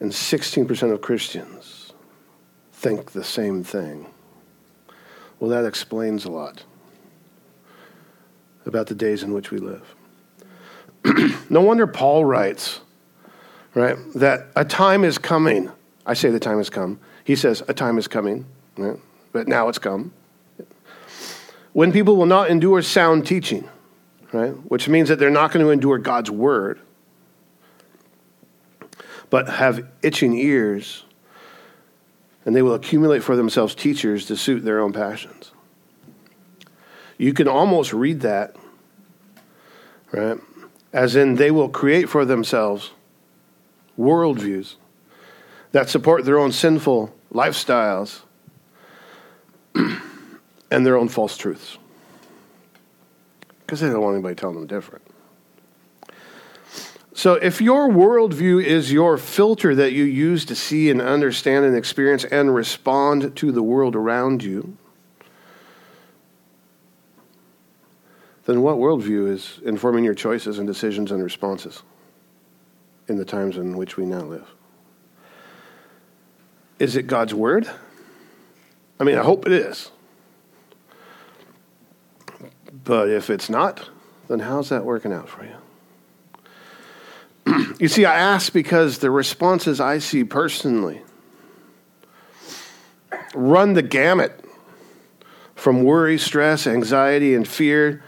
And 0.00 0.10
16% 0.10 0.92
of 0.92 1.00
Christians 1.00 1.92
think 2.72 3.12
the 3.12 3.24
same 3.24 3.62
thing. 3.62 4.06
Well, 5.38 5.50
that 5.50 5.64
explains 5.64 6.24
a 6.24 6.30
lot 6.30 6.64
about 8.66 8.86
the 8.86 8.94
days 8.94 9.22
in 9.22 9.32
which 9.32 9.50
we 9.50 9.58
live. 9.58 9.94
no 11.50 11.60
wonder 11.60 11.86
Paul 11.86 12.24
writes, 12.24 12.80
right, 13.74 13.96
that 14.14 14.48
a 14.56 14.64
time 14.64 15.04
is 15.04 15.18
coming. 15.18 15.70
I 16.04 16.14
say 16.14 16.30
the 16.30 16.40
time 16.40 16.58
has 16.58 16.70
come. 16.70 16.98
He 17.24 17.36
says, 17.36 17.62
a 17.68 17.74
time 17.74 17.98
is 17.98 18.08
coming, 18.08 18.46
right? 18.76 18.98
but 19.32 19.48
now 19.48 19.68
it's 19.68 19.78
come. 19.78 20.12
When 21.72 21.92
people 21.92 22.16
will 22.16 22.26
not 22.26 22.50
endure 22.50 22.82
sound 22.82 23.26
teaching, 23.26 23.68
right, 24.32 24.50
which 24.70 24.88
means 24.88 25.08
that 25.08 25.18
they're 25.18 25.30
not 25.30 25.52
going 25.52 25.64
to 25.64 25.70
endure 25.70 25.98
God's 25.98 26.30
word, 26.30 26.80
but 29.28 29.48
have 29.48 29.86
itching 30.02 30.34
ears, 30.34 31.04
and 32.44 32.56
they 32.56 32.62
will 32.62 32.74
accumulate 32.74 33.22
for 33.22 33.36
themselves 33.36 33.74
teachers 33.74 34.26
to 34.26 34.36
suit 34.36 34.64
their 34.64 34.80
own 34.80 34.92
passions. 34.92 35.52
You 37.16 37.32
can 37.32 37.46
almost 37.46 37.92
read 37.92 38.20
that, 38.20 38.56
right? 40.10 40.38
As 40.92 41.14
in, 41.14 41.36
they 41.36 41.50
will 41.50 41.68
create 41.68 42.08
for 42.08 42.24
themselves 42.24 42.90
worldviews 43.98 44.74
that 45.72 45.88
support 45.88 46.24
their 46.24 46.38
own 46.38 46.50
sinful 46.50 47.14
lifestyles 47.32 48.22
and 50.70 50.84
their 50.84 50.96
own 50.96 51.08
false 51.08 51.36
truths. 51.36 51.78
Because 53.60 53.80
they 53.80 53.88
don't 53.88 54.02
want 54.02 54.14
anybody 54.14 54.34
telling 54.34 54.56
them 54.56 54.66
different. 54.66 55.04
So, 57.12 57.34
if 57.34 57.60
your 57.60 57.88
worldview 57.88 58.64
is 58.64 58.90
your 58.90 59.18
filter 59.18 59.74
that 59.74 59.92
you 59.92 60.04
use 60.04 60.44
to 60.46 60.54
see 60.54 60.90
and 60.90 61.02
understand 61.02 61.66
and 61.66 61.76
experience 61.76 62.24
and 62.24 62.54
respond 62.54 63.36
to 63.36 63.52
the 63.52 63.62
world 63.62 63.94
around 63.94 64.42
you, 64.42 64.76
then 68.46 68.62
what 68.62 68.76
worldview 68.76 69.30
is 69.30 69.60
informing 69.64 70.02
your 70.02 70.14
choices 70.14 70.58
and 70.58 70.66
decisions 70.66 71.12
and 71.12 71.22
responses 71.22 71.82
in 73.06 73.16
the 73.16 73.24
times 73.24 73.56
in 73.56 73.76
which 73.76 73.96
we 73.96 74.06
now 74.06 74.22
live? 74.22 74.48
Is 76.78 76.96
it 76.96 77.06
God's 77.06 77.34
Word? 77.34 77.68
I 78.98 79.04
mean, 79.04 79.18
I 79.18 79.22
hope 79.22 79.46
it 79.46 79.52
is. 79.52 79.90
But 82.90 83.08
if 83.08 83.30
it's 83.30 83.48
not, 83.48 83.88
then 84.26 84.40
how's 84.40 84.70
that 84.70 84.84
working 84.84 85.12
out 85.12 85.28
for 85.28 85.44
you? 85.44 85.54
you 87.78 87.86
see, 87.86 88.04
I 88.04 88.18
ask 88.18 88.52
because 88.52 88.98
the 88.98 89.12
responses 89.12 89.80
I 89.80 89.98
see 89.98 90.24
personally 90.24 91.00
run 93.32 93.74
the 93.74 93.82
gamut 93.82 94.44
from 95.54 95.84
worry, 95.84 96.18
stress, 96.18 96.66
anxiety, 96.66 97.36
and 97.36 97.46
fear 97.46 98.02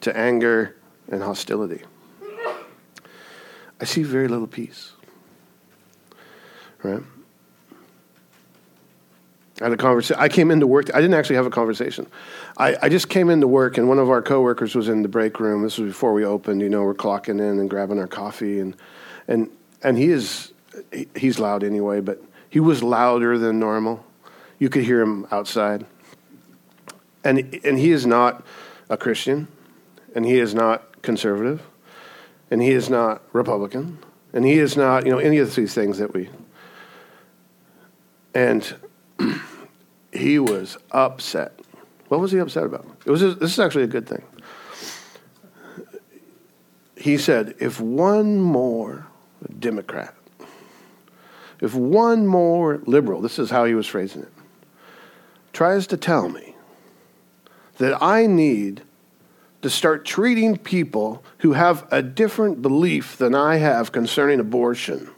to 0.00 0.16
anger 0.16 0.74
and 1.10 1.22
hostility. 1.22 1.82
I 3.78 3.84
see 3.84 4.04
very 4.04 4.28
little 4.28 4.46
peace. 4.46 4.92
Right? 6.82 7.02
I 9.60 9.64
had 9.64 9.72
a 9.72 9.76
conversation. 9.76 10.20
I 10.20 10.28
came 10.28 10.50
into 10.50 10.66
work. 10.66 10.92
I 10.92 11.00
didn't 11.00 11.14
actually 11.14 11.36
have 11.36 11.46
a 11.46 11.50
conversation. 11.50 12.08
I, 12.56 12.76
I, 12.82 12.88
just 12.88 13.08
came 13.08 13.30
into 13.30 13.46
work, 13.46 13.78
and 13.78 13.88
one 13.88 14.00
of 14.00 14.10
our 14.10 14.20
coworkers 14.20 14.74
was 14.74 14.88
in 14.88 15.02
the 15.02 15.08
break 15.08 15.38
room. 15.38 15.62
This 15.62 15.78
was 15.78 15.92
before 15.92 16.12
we 16.12 16.24
opened. 16.24 16.60
You 16.60 16.68
know, 16.68 16.82
we're 16.82 16.94
clocking 16.94 17.40
in 17.40 17.60
and 17.60 17.70
grabbing 17.70 18.00
our 18.00 18.08
coffee, 18.08 18.58
and 18.58 18.76
and 19.28 19.48
and 19.82 19.96
he 19.96 20.10
is 20.10 20.52
he, 20.92 21.06
he's 21.14 21.38
loud 21.38 21.62
anyway, 21.62 22.00
but 22.00 22.20
he 22.50 22.58
was 22.58 22.82
louder 22.82 23.38
than 23.38 23.60
normal. 23.60 24.04
You 24.58 24.68
could 24.68 24.82
hear 24.82 25.00
him 25.00 25.26
outside, 25.30 25.86
and 27.22 27.60
and 27.64 27.78
he 27.78 27.92
is 27.92 28.06
not 28.06 28.44
a 28.90 28.96
Christian, 28.96 29.46
and 30.16 30.24
he 30.24 30.40
is 30.40 30.52
not 30.52 31.00
conservative, 31.02 31.62
and 32.50 32.60
he 32.60 32.72
is 32.72 32.90
not 32.90 33.22
Republican, 33.32 33.98
and 34.32 34.44
he 34.44 34.58
is 34.58 34.76
not 34.76 35.06
you 35.06 35.12
know 35.12 35.18
any 35.18 35.38
of 35.38 35.54
these 35.54 35.74
things 35.74 35.98
that 35.98 36.12
we. 36.12 36.28
And 38.34 38.74
he 40.12 40.38
was 40.38 40.78
upset. 40.90 41.58
What 42.08 42.20
was 42.20 42.32
he 42.32 42.38
upset 42.38 42.64
about? 42.64 42.86
It 43.04 43.10
was 43.10 43.20
this 43.20 43.52
is 43.52 43.58
actually 43.58 43.84
a 43.84 43.88
good 43.88 44.06
thing. 44.06 44.22
He 46.96 47.18
said, 47.18 47.54
if 47.58 47.80
one 47.80 48.40
more 48.40 49.06
Democrat, 49.58 50.14
if 51.60 51.74
one 51.74 52.26
more 52.26 52.80
liberal, 52.86 53.20
this 53.20 53.38
is 53.38 53.50
how 53.50 53.64
he 53.64 53.74
was 53.74 53.86
phrasing 53.86 54.22
it, 54.22 54.32
tries 55.52 55.86
to 55.88 55.96
tell 55.96 56.28
me 56.28 56.54
that 57.78 58.00
I 58.02 58.26
need 58.26 58.82
to 59.62 59.70
start 59.70 60.04
treating 60.04 60.56
people 60.56 61.24
who 61.38 61.52
have 61.52 61.86
a 61.90 62.02
different 62.02 62.62
belief 62.62 63.16
than 63.16 63.34
I 63.34 63.56
have 63.56 63.92
concerning 63.92 64.40
abortion, 64.40 65.10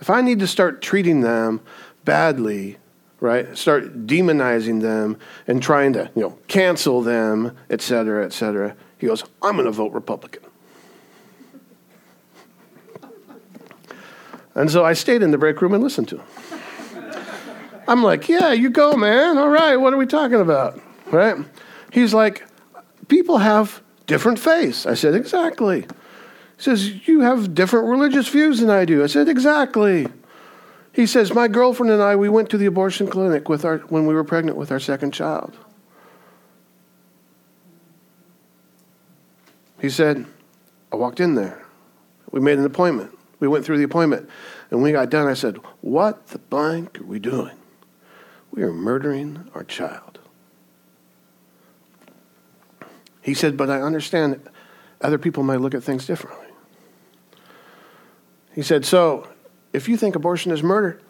if 0.00 0.10
I 0.10 0.20
need 0.20 0.40
to 0.40 0.46
start 0.46 0.82
treating 0.82 1.20
them 1.20 1.60
badly, 2.04 2.78
right? 3.20 3.56
Start 3.56 4.06
demonizing 4.06 4.82
them 4.82 5.18
and 5.46 5.62
trying 5.62 5.92
to, 5.94 6.10
you 6.14 6.22
know, 6.22 6.38
cancel 6.48 7.02
them, 7.02 7.56
et 7.70 7.80
cetera, 7.80 8.24
et 8.24 8.32
cetera. 8.32 8.76
He 8.98 9.06
goes, 9.06 9.24
I'm 9.42 9.54
going 9.54 9.66
to 9.66 9.72
vote 9.72 9.92
Republican. 9.92 10.42
And 14.54 14.70
so 14.70 14.84
I 14.84 14.94
stayed 14.94 15.22
in 15.22 15.30
the 15.30 15.38
break 15.38 15.60
room 15.60 15.74
and 15.74 15.82
listened 15.82 16.08
to 16.08 16.16
him. 16.16 16.26
I'm 17.88 18.02
like, 18.02 18.28
yeah, 18.28 18.52
you 18.52 18.70
go, 18.70 18.94
man. 18.96 19.38
All 19.38 19.50
right, 19.50 19.76
what 19.76 19.92
are 19.92 19.98
we 19.98 20.06
talking 20.06 20.40
about? 20.40 20.80
Right? 21.12 21.36
He's 21.92 22.12
like, 22.14 22.44
people 23.08 23.38
have 23.38 23.82
different 24.06 24.38
faiths. 24.38 24.86
I 24.86 24.94
said, 24.94 25.14
exactly. 25.14 25.82
He 25.82 25.86
says, 26.62 27.06
you 27.06 27.20
have 27.20 27.54
different 27.54 27.86
religious 27.86 28.28
views 28.28 28.60
than 28.60 28.70
I 28.70 28.86
do. 28.86 29.04
I 29.04 29.06
said, 29.06 29.28
exactly. 29.28 30.08
He 30.96 31.06
says, 31.06 31.34
My 31.34 31.46
girlfriend 31.46 31.92
and 31.92 32.02
I, 32.02 32.16
we 32.16 32.30
went 32.30 32.48
to 32.48 32.56
the 32.56 32.64
abortion 32.64 33.06
clinic 33.06 33.50
with 33.50 33.66
our, 33.66 33.80
when 33.80 34.06
we 34.06 34.14
were 34.14 34.24
pregnant 34.24 34.56
with 34.56 34.72
our 34.72 34.80
second 34.80 35.12
child. 35.12 35.54
He 39.78 39.90
said, 39.90 40.24
I 40.90 40.96
walked 40.96 41.20
in 41.20 41.34
there. 41.34 41.66
We 42.30 42.40
made 42.40 42.56
an 42.56 42.64
appointment. 42.64 43.10
We 43.40 43.46
went 43.46 43.66
through 43.66 43.76
the 43.76 43.84
appointment. 43.84 44.30
And 44.70 44.80
when 44.80 44.84
we 44.84 44.92
got 44.92 45.10
done, 45.10 45.26
I 45.26 45.34
said, 45.34 45.58
What 45.82 46.28
the 46.28 46.38
blank 46.38 46.98
are 46.98 47.04
we 47.04 47.18
doing? 47.18 47.58
We 48.50 48.62
are 48.62 48.72
murdering 48.72 49.50
our 49.54 49.64
child. 49.64 50.18
He 53.20 53.34
said, 53.34 53.58
But 53.58 53.68
I 53.68 53.82
understand 53.82 54.40
other 55.02 55.18
people 55.18 55.42
might 55.42 55.60
look 55.60 55.74
at 55.74 55.82
things 55.82 56.06
differently. 56.06 56.46
He 58.54 58.62
said, 58.62 58.86
So 58.86 59.28
if 59.72 59.88
you 59.88 59.96
think 59.96 60.16
abortion 60.16 60.52
is 60.52 60.62
murder, 60.62 61.00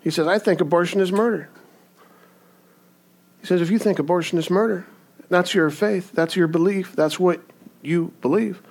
he 0.00 0.10
says, 0.10 0.26
I 0.26 0.38
think 0.38 0.60
abortion 0.60 1.00
is 1.00 1.12
murder. 1.12 1.48
He 3.40 3.46
says, 3.46 3.60
if 3.60 3.70
you 3.70 3.78
think 3.78 3.98
abortion 3.98 4.38
is 4.38 4.50
murder, 4.50 4.86
that's 5.28 5.54
your 5.54 5.70
faith, 5.70 6.12
that's 6.12 6.36
your 6.36 6.46
belief, 6.46 6.94
that's 6.94 7.18
what 7.18 7.40
you 7.82 8.12
believe. 8.20 8.62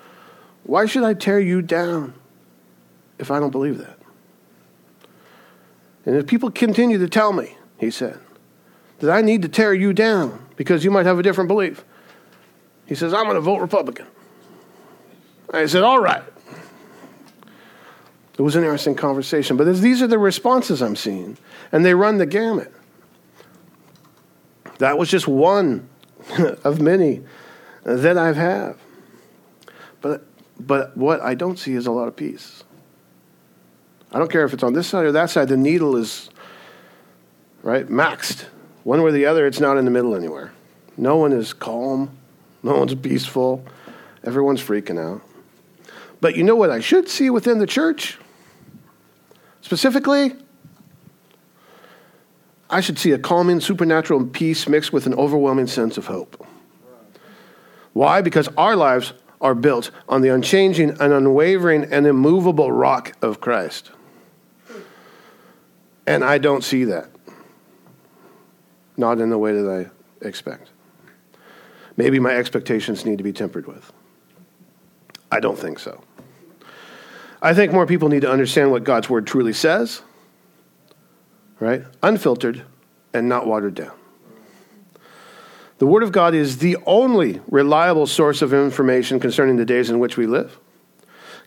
Why 0.63 0.86
should 0.86 1.04
I 1.04 1.13
tear 1.13 1.39
you 1.39 1.62
down 1.62 2.13
if 3.19 3.32
I 3.32 3.39
don't 3.39 3.51
believe 3.51 3.77
that? 3.80 3.97
And 6.06 6.15
if 6.15 6.27
people 6.27 6.49
continue 6.49 6.97
to 6.97 7.08
tell 7.08 7.34
me, 7.34 7.58
he 7.77 7.91
said, 7.91 8.19
that 8.99 9.12
I 9.12 9.21
need 9.21 9.41
to 9.41 9.49
tear 9.49 9.73
you 9.73 9.93
down 9.93 10.47
because 10.56 10.84
you 10.84 10.91
might 10.91 11.06
have 11.06 11.19
a 11.19 11.23
different 11.23 11.47
belief, 11.47 11.84
he 12.86 12.95
says, 12.95 13.13
I'm 13.13 13.25
going 13.25 13.36
to 13.36 13.41
vote 13.41 13.60
Republican. 13.60 14.06
I 15.54 15.65
said, 15.65 15.84
all 15.84 15.99
right. 15.99 16.23
It 18.37 18.41
was 18.41 18.55
an 18.55 18.63
interesting 18.63 18.95
conversation. 18.95 19.57
But 19.57 19.65
these 19.75 20.01
are 20.01 20.07
the 20.07 20.19
responses 20.19 20.81
I'm 20.81 20.95
seeing, 20.95 21.37
and 21.71 21.85
they 21.85 21.93
run 21.93 22.17
the 22.17 22.25
gamut. 22.25 22.73
That 24.79 24.97
was 24.97 25.09
just 25.09 25.27
one 25.27 25.87
of 26.63 26.81
many 26.81 27.21
that 27.83 28.17
I've 28.17 28.35
had. 28.35 28.75
But, 30.01 30.25
but 30.59 30.95
what 30.97 31.21
I 31.21 31.35
don't 31.35 31.57
see 31.59 31.73
is 31.73 31.85
a 31.85 31.91
lot 31.91 32.07
of 32.07 32.15
peace. 32.15 32.63
I 34.11 34.19
don't 34.19 34.31
care 34.31 34.43
if 34.43 34.53
it's 34.53 34.63
on 34.63 34.73
this 34.73 34.87
side 34.87 35.05
or 35.05 35.11
that 35.13 35.29
side, 35.29 35.47
the 35.47 35.57
needle 35.57 35.95
is, 35.95 36.29
right, 37.63 37.87
maxed. 37.87 38.45
One 38.83 39.01
way 39.03 39.09
or 39.09 39.11
the 39.11 39.25
other, 39.25 39.45
it's 39.45 39.59
not 39.59 39.77
in 39.77 39.85
the 39.85 39.91
middle 39.91 40.15
anywhere. 40.15 40.51
No 40.97 41.15
one 41.17 41.31
is 41.31 41.53
calm, 41.53 42.17
no 42.63 42.77
one's 42.77 42.95
peaceful, 42.95 43.63
everyone's 44.23 44.61
freaking 44.61 44.99
out. 44.99 45.21
But 46.19 46.35
you 46.35 46.43
know 46.43 46.55
what 46.55 46.69
I 46.69 46.79
should 46.79 47.07
see 47.07 47.29
within 47.29 47.59
the 47.59 47.67
church? 47.67 48.17
Specifically, 49.62 50.36
I 52.69 52.82
should 52.82 52.97
see 52.97 53.12
a 53.12 53.19
calming 53.19 53.60
supernatural 53.60 54.26
peace 54.28 54.67
mixed 54.67 54.93
with 54.93 55.06
an 55.06 55.13
overwhelming 55.13 55.67
sense 55.67 55.97
of 55.97 56.08
hope. 56.08 56.45
Why? 57.93 58.21
Because 58.21 58.47
our 58.58 58.76
lives 58.76 59.13
are 59.41 59.56
built 59.56 59.91
on 60.08 60.21
the 60.21 60.30
unchanging 60.30 60.91
and 61.02 61.13
unwavering 61.13 61.84
and 61.86 62.08
immovable 62.08 62.71
rock 62.71 63.13
of 63.21 63.41
Christ. 63.41 63.91
And 66.08 66.24
I 66.24 66.38
don't 66.38 66.63
see 66.63 66.86
that. 66.86 67.10
Not 68.97 69.19
in 69.19 69.30
the 69.30 69.38
way 69.38 69.54
that 69.54 69.69
I 69.69 70.26
expect. 70.26 70.69
Maybe 71.97 72.19
my 72.19 72.32
expectations 72.32 73.06
need 73.06 73.17
to 73.17 73.24
be 73.24 73.34
tempered 73.34 73.67
with. 73.67 73.91
I 75.32 75.39
don't 75.39 75.58
think 75.58 75.80
so. 75.80 76.02
I 77.41 77.54
think 77.54 77.71
more 77.71 77.88
people 77.88 78.10
need 78.10 78.21
to 78.21 78.32
understand 78.32 78.71
what 78.71 78.84
God's 78.84 79.10
word 79.10 79.25
truly 79.25 79.54
says, 79.54 80.01
right? 81.60 81.84
Unfiltered 82.04 82.63
and 83.13 83.27
not 83.27 83.47
watered 83.47 83.75
down. 83.75 83.93
The 85.80 85.88
Word 85.88 86.04
of 86.04 86.12
God 86.12 86.36
is 86.36 86.60
the 86.60 86.77
only 86.86 87.41
reliable 87.47 88.06
source 88.06 88.43
of 88.43 88.54
information 88.54 89.19
concerning 89.19 89.56
the 89.56 89.65
days 89.65 89.89
in 89.89 89.97
which 89.97 90.15
we 90.15 90.27
live. 90.27 90.60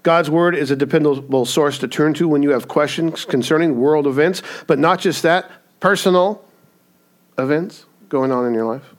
God's 0.03 0.29
Word 0.29 0.57
is 0.57 0.73
a 0.73 0.77
dependable 0.77 1.45
source 1.45 1.79
to 1.79 1.87
turn 1.87 2.15
to 2.15 2.27
when 2.27 2.43
you 2.43 2.51
have 2.51 2.67
questions 2.67 3.25
concerning 3.25 3.79
world 3.79 4.09
events, 4.09 4.43
but 4.67 4.81
not 4.81 4.99
just 4.99 5.23
that, 5.23 5.49
personal 5.79 6.45
events 7.39 7.87
going 8.09 8.33
on 8.33 8.45
in 8.45 8.55
your 8.55 8.67
life. 8.67 8.95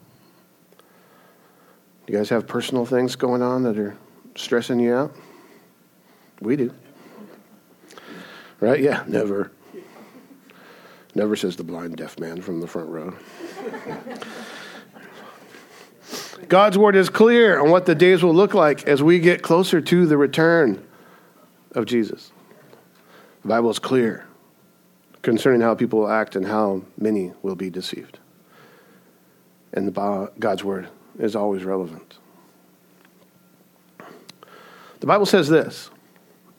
You 2.07 2.15
guys 2.15 2.29
have 2.29 2.47
personal 2.47 2.85
things 2.85 3.17
going 3.17 3.41
on 3.41 3.63
that 3.63 3.77
are 3.77 3.97
stressing 4.35 4.79
you 4.79 4.93
out? 4.93 5.13
We 6.39 6.55
do. 6.55 6.73
Right? 8.59 8.79
Yeah, 8.79 9.03
never. 9.07 9.51
Never 11.13 11.35
says 11.35 11.55
the 11.55 11.63
blind 11.63 11.95
deaf 11.95 12.19
man 12.19 12.41
from 12.41 12.59
the 12.59 12.67
front 12.67 12.89
row. 12.89 13.15
God's 16.47 16.77
word 16.77 16.95
is 16.95 17.09
clear 17.09 17.59
on 17.59 17.71
what 17.71 17.85
the 17.85 17.95
days 17.95 18.21
will 18.21 18.33
look 18.33 18.53
like 18.53 18.87
as 18.87 19.01
we 19.01 19.19
get 19.19 19.41
closer 19.41 19.81
to 19.81 20.05
the 20.05 20.17
return 20.17 20.85
of 21.71 21.85
Jesus. 21.85 22.31
The 23.41 23.47
Bible 23.47 23.69
is 23.69 23.79
clear 23.79 24.27
concerning 25.21 25.61
how 25.61 25.73
people 25.73 25.99
will 25.99 26.09
act 26.09 26.35
and 26.35 26.45
how 26.45 26.83
many 26.97 27.33
will 27.41 27.55
be 27.55 27.69
deceived. 27.69 28.19
And 29.73 29.87
the, 29.87 30.31
God's 30.37 30.63
word 30.63 30.89
is 31.17 31.35
always 31.35 31.63
relevant. 31.63 32.17
The 34.99 35.07
Bible 35.07 35.25
says 35.25 35.49
this. 35.49 35.89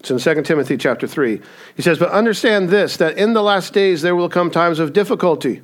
It's 0.08 0.24
in 0.24 0.34
2 0.34 0.42
Timothy 0.42 0.76
chapter 0.76 1.08
3. 1.08 1.40
He 1.74 1.82
says, 1.82 1.98
But 1.98 2.10
understand 2.10 2.68
this, 2.68 2.96
that 2.98 3.18
in 3.18 3.32
the 3.32 3.42
last 3.42 3.72
days 3.72 4.02
there 4.02 4.14
will 4.14 4.28
come 4.28 4.52
times 4.52 4.78
of 4.78 4.92
difficulty. 4.92 5.62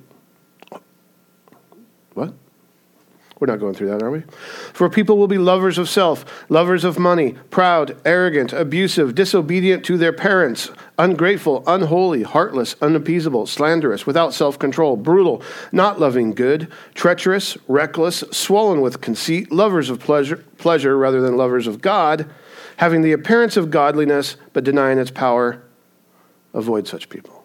What? 2.15 2.35
We're 3.39 3.47
not 3.47 3.61
going 3.61 3.75
through 3.75 3.91
that, 3.91 4.03
are 4.03 4.11
we? 4.11 4.25
For 4.73 4.91
people 4.91 5.17
will 5.17 5.29
be 5.29 5.39
lovers 5.39 5.79
of 5.79 5.89
self, 5.89 6.25
lovers 6.51 6.83
of 6.83 6.99
money, 6.99 7.37
proud, 7.51 7.97
arrogant, 8.05 8.53
abusive, 8.53 9.15
disobedient 9.15 9.85
to 9.85 9.97
their 9.97 10.13
parents, 10.13 10.73
ungrateful, 10.99 11.63
unholy, 11.69 12.25
heartless, 12.25 12.75
unappeasable, 12.83 13.47
slanderous, 13.47 14.07
without 14.07 14.35
self 14.35 14.59
control, 14.59 14.97
brutal, 14.97 15.41
not 15.71 16.01
loving 16.01 16.33
good, 16.33 16.67
treacherous, 16.95 17.57
reckless, 17.69 18.25
swollen 18.33 18.81
with 18.81 19.01
conceit, 19.01 19.53
lovers 19.53 19.89
of 19.89 20.01
pleasure, 20.01 20.39
pleasure 20.59 20.99
rather 20.99 21.21
than 21.21 21.37
lovers 21.37 21.69
of 21.69 21.81
God, 21.81 22.29
having 22.77 23.03
the 23.03 23.13
appearance 23.13 23.57
of 23.57 23.71
godliness 23.71 24.37
but 24.53 24.65
denying 24.65 24.99
its 24.99 25.11
power. 25.11 25.63
Avoid 26.55 26.87
such 26.87 27.09
people 27.09 27.43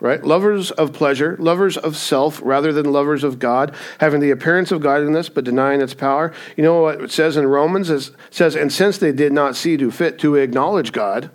right? 0.00 0.22
Lovers 0.22 0.70
of 0.72 0.92
pleasure, 0.92 1.36
lovers 1.38 1.76
of 1.76 1.96
self 1.96 2.40
rather 2.44 2.72
than 2.72 2.92
lovers 2.92 3.24
of 3.24 3.38
God, 3.38 3.74
having 3.98 4.20
the 4.20 4.30
appearance 4.30 4.70
of 4.70 4.80
godliness 4.80 5.28
but 5.28 5.44
denying 5.44 5.80
its 5.80 5.94
power. 5.94 6.32
You 6.56 6.62
know 6.62 6.82
what 6.82 7.02
it 7.02 7.10
says 7.10 7.36
in 7.36 7.46
Romans? 7.46 7.90
It 7.90 8.10
says, 8.30 8.54
and 8.54 8.72
since 8.72 8.98
they 8.98 9.12
did 9.12 9.32
not 9.32 9.56
see 9.56 9.76
to 9.76 9.90
fit 9.90 10.18
to 10.20 10.36
acknowledge 10.36 10.92
God, 10.92 11.30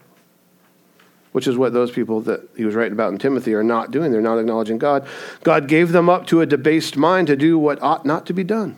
which 1.34 1.48
is 1.48 1.58
what 1.58 1.74
those 1.74 1.92
people 1.92 2.22
that 2.22 2.48
he 2.56 2.64
was 2.64 2.76
writing 2.76 2.94
about 2.94 3.12
in 3.12 3.18
Timothy 3.18 3.54
are 3.56 3.64
not 3.64 3.90
doing. 3.90 4.12
They're 4.12 4.22
not 4.22 4.38
acknowledging 4.38 4.78
God. 4.78 5.08
God 5.44 5.68
gave 5.68 5.92
them 5.92 6.08
up 6.08 6.28
to 6.28 6.42
a 6.42 6.46
debased 6.46 6.96
mind 6.96 7.28
to 7.28 7.36
do 7.36 7.58
what 7.58 7.82
ought 7.82 8.06
not 8.06 8.28
to 8.28 8.34
be 8.34 8.44
done. 8.44 8.78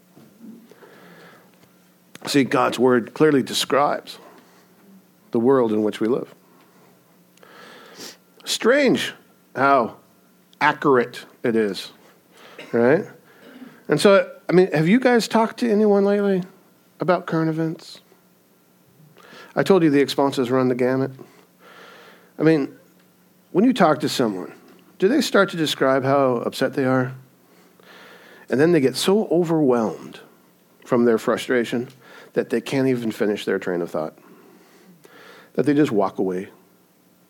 See, 2.27 2.43
God's 2.43 2.77
word 2.77 3.13
clearly 3.13 3.43
describes 3.43 4.19
the 5.31 5.39
world 5.39 5.71
in 5.71 5.83
which 5.83 5.99
we 5.99 6.07
live. 6.07 6.33
Strange 8.45 9.13
how 9.55 9.97
accurate 10.59 11.25
it 11.43 11.55
is, 11.55 11.91
right? 12.71 13.05
And 13.87 13.99
so, 13.99 14.31
I 14.47 14.53
mean, 14.53 14.71
have 14.71 14.87
you 14.87 14.99
guys 14.99 15.27
talked 15.27 15.59
to 15.59 15.69
anyone 15.69 16.05
lately 16.05 16.43
about 16.99 17.25
current 17.25 17.49
events? 17.49 18.01
I 19.55 19.63
told 19.63 19.83
you 19.83 19.89
the 19.89 20.01
responses 20.01 20.49
run 20.49 20.69
the 20.69 20.75
gamut. 20.75 21.11
I 22.39 22.43
mean, 22.43 22.77
when 23.51 23.65
you 23.65 23.73
talk 23.73 23.99
to 23.99 24.09
someone, 24.09 24.53
do 24.99 25.07
they 25.07 25.19
start 25.21 25.49
to 25.49 25.57
describe 25.57 26.03
how 26.03 26.35
upset 26.35 26.73
they 26.73 26.85
are? 26.85 27.13
And 28.49 28.59
then 28.59 28.71
they 28.71 28.79
get 28.79 28.95
so 28.95 29.27
overwhelmed 29.27 30.19
from 30.85 31.05
their 31.05 31.17
frustration 31.17 31.89
that 32.33 32.49
they 32.49 32.61
can't 32.61 32.87
even 32.87 33.11
finish 33.11 33.45
their 33.45 33.59
train 33.59 33.81
of 33.81 33.91
thought, 33.91 34.17
that 35.53 35.65
they 35.65 35.73
just 35.73 35.91
walk 35.91 36.19
away 36.19 36.49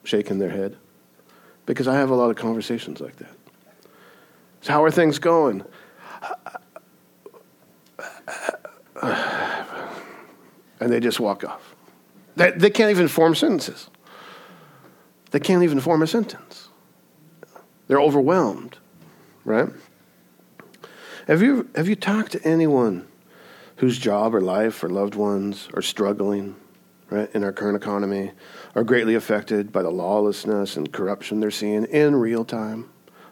shaking 0.03 0.39
their 0.39 0.49
head. 0.49 0.77
Because 1.65 1.87
I 1.87 1.95
have 1.95 2.09
a 2.09 2.15
lot 2.15 2.29
of 2.29 2.35
conversations 2.35 2.99
like 2.99 3.15
that. 3.17 3.35
So, 4.61 4.73
how 4.73 4.83
are 4.83 4.91
things 4.91 5.19
going? 5.19 5.63
And 10.79 10.91
they 10.91 10.99
just 10.99 11.19
walk 11.19 11.43
off. 11.43 11.75
They, 12.35 12.51
they 12.51 12.69
can't 12.71 12.89
even 12.89 13.07
form 13.07 13.35
sentences. 13.35 13.89
They 15.29 15.39
can't 15.39 15.63
even 15.63 15.79
form 15.79 16.01
a 16.01 16.07
sentence. 16.07 16.69
They're 17.87 18.01
overwhelmed, 18.01 18.77
right? 19.45 19.69
Have 21.27 21.41
you, 21.41 21.69
have 21.75 21.87
you 21.87 21.95
talked 21.95 22.31
to 22.33 22.43
anyone 22.43 23.07
whose 23.81 23.97
job 23.97 24.35
or 24.35 24.41
life 24.41 24.83
or 24.83 24.89
loved 24.89 25.15
ones 25.15 25.67
are 25.73 25.81
struggling 25.81 26.55
right, 27.09 27.33
in 27.33 27.43
our 27.43 27.51
current 27.51 27.75
economy, 27.75 28.31
are 28.75 28.83
greatly 28.83 29.15
affected 29.15 29.71
by 29.71 29.81
the 29.81 29.89
lawlessness 29.89 30.77
and 30.77 30.93
corruption 30.93 31.39
they're 31.39 31.49
seeing 31.49 31.85
in 31.85 32.15
real 32.15 32.45
time, 32.45 32.87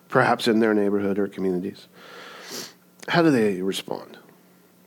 perhaps 0.08 0.48
in 0.48 0.60
their 0.60 0.74
neighborhood 0.74 1.20
or 1.20 1.28
communities. 1.28 1.88
How 3.08 3.22
do 3.22 3.30
they 3.30 3.62
respond? 3.62 4.18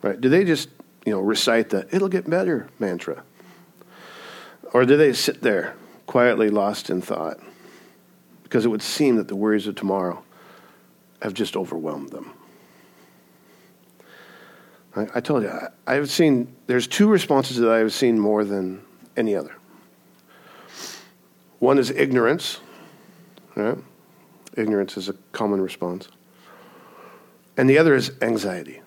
Right? 0.02 0.20
Do 0.20 0.28
they 0.28 0.42
just, 0.42 0.68
you 1.06 1.12
know, 1.12 1.20
recite 1.20 1.70
the 1.70 1.86
it'll 1.94 2.08
get 2.08 2.28
better 2.28 2.68
mantra? 2.80 3.22
Or 4.72 4.84
do 4.84 4.96
they 4.96 5.12
sit 5.12 5.42
there 5.42 5.76
quietly 6.08 6.50
lost 6.50 6.90
in 6.90 7.00
thought? 7.00 7.38
Because 8.42 8.64
it 8.64 8.68
would 8.68 8.82
seem 8.82 9.14
that 9.14 9.28
the 9.28 9.36
worries 9.36 9.68
of 9.68 9.76
tomorrow 9.76 10.24
have 11.20 11.34
just 11.34 11.56
overwhelmed 11.56 12.10
them. 12.10 12.32
I, 14.96 15.06
I 15.14 15.20
told 15.20 15.42
you, 15.42 15.50
I, 15.50 15.68
I've 15.86 16.10
seen, 16.10 16.54
there's 16.66 16.86
two 16.86 17.08
responses 17.08 17.56
that 17.58 17.70
I've 17.70 17.92
seen 17.92 18.18
more 18.18 18.44
than 18.44 18.82
any 19.16 19.34
other. 19.34 19.54
One 21.58 21.78
is 21.78 21.90
ignorance. 21.90 22.60
Right? 23.54 23.78
Ignorance 24.56 24.96
is 24.96 25.08
a 25.08 25.14
common 25.32 25.60
response. 25.60 26.08
And 27.56 27.68
the 27.68 27.78
other 27.78 27.94
is 27.94 28.12
anxiety. 28.20 28.80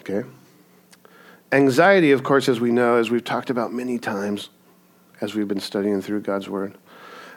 Okay? 0.00 0.28
Anxiety, 1.52 2.12
of 2.12 2.22
course, 2.22 2.48
as 2.48 2.60
we 2.60 2.70
know, 2.70 2.96
as 2.96 3.10
we've 3.10 3.24
talked 3.24 3.50
about 3.50 3.72
many 3.72 3.98
times 3.98 4.50
as 5.20 5.34
we've 5.34 5.48
been 5.48 5.60
studying 5.60 6.02
through 6.02 6.20
God's 6.20 6.48
Word, 6.48 6.76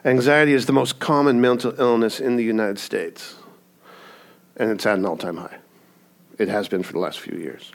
anxiety 0.03 0.53
is 0.53 0.65
the 0.65 0.73
most 0.73 0.99
common 0.99 1.39
mental 1.39 1.73
illness 1.79 2.19
in 2.19 2.35
the 2.35 2.43
United 2.43 2.79
States. 2.79 3.35
And 4.57 4.71
it's 4.71 4.85
at 4.85 4.97
an 4.97 5.05
all 5.05 5.15
time 5.15 5.37
high. 5.37 5.57
It 6.37 6.47
has 6.49 6.67
been 6.67 6.83
for 6.83 6.93
the 6.93 6.99
last 6.99 7.19
few 7.19 7.37
years. 7.37 7.71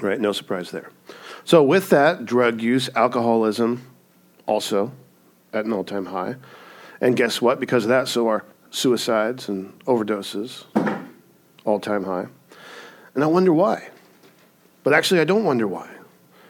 Right? 0.00 0.20
No 0.20 0.32
surprise 0.32 0.70
there. 0.70 0.90
So, 1.44 1.62
with 1.62 1.90
that, 1.90 2.24
drug 2.24 2.62
use, 2.62 2.88
alcoholism, 2.94 3.82
also 4.46 4.92
at 5.52 5.64
an 5.64 5.72
all 5.72 5.84
time 5.84 6.06
high. 6.06 6.36
And 7.00 7.16
guess 7.16 7.42
what? 7.42 7.60
Because 7.60 7.84
of 7.84 7.88
that, 7.90 8.08
so 8.08 8.28
are 8.28 8.44
suicides 8.70 9.48
and 9.48 9.78
overdoses, 9.84 10.64
all 11.64 11.80
time 11.80 12.04
high. 12.04 12.26
And 13.14 13.22
I 13.22 13.26
wonder 13.26 13.52
why. 13.52 13.88
But 14.84 14.94
actually, 14.94 15.20
I 15.20 15.24
don't 15.24 15.44
wonder 15.44 15.68
why, 15.68 15.88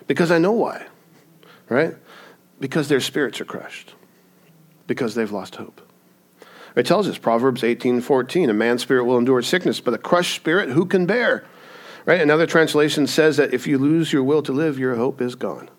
because 0.06 0.30
I 0.30 0.38
know 0.38 0.52
why. 0.52 0.86
right? 1.68 1.94
Because 2.60 2.88
their 2.88 3.00
spirits 3.00 3.40
are 3.40 3.44
crushed, 3.44 3.94
because 4.86 5.14
they've 5.14 5.32
lost 5.32 5.56
hope. 5.56 5.80
It 6.74 6.86
tells 6.86 7.08
us, 7.08 7.18
Proverbs 7.18 7.64
18 7.64 8.00
14, 8.00 8.48
a 8.48 8.54
man's 8.54 8.82
spirit 8.82 9.04
will 9.04 9.18
endure 9.18 9.42
sickness, 9.42 9.80
but 9.80 9.94
a 9.94 9.98
crushed 9.98 10.34
spirit 10.34 10.70
who 10.70 10.86
can 10.86 11.06
bear? 11.06 11.44
Right? 12.04 12.20
Another 12.20 12.46
translation 12.46 13.06
says 13.06 13.36
that 13.36 13.54
if 13.54 13.66
you 13.66 13.78
lose 13.78 14.12
your 14.12 14.24
will 14.24 14.42
to 14.42 14.52
live, 14.52 14.78
your 14.78 14.96
hope 14.96 15.20
is 15.20 15.34
gone. 15.34 15.70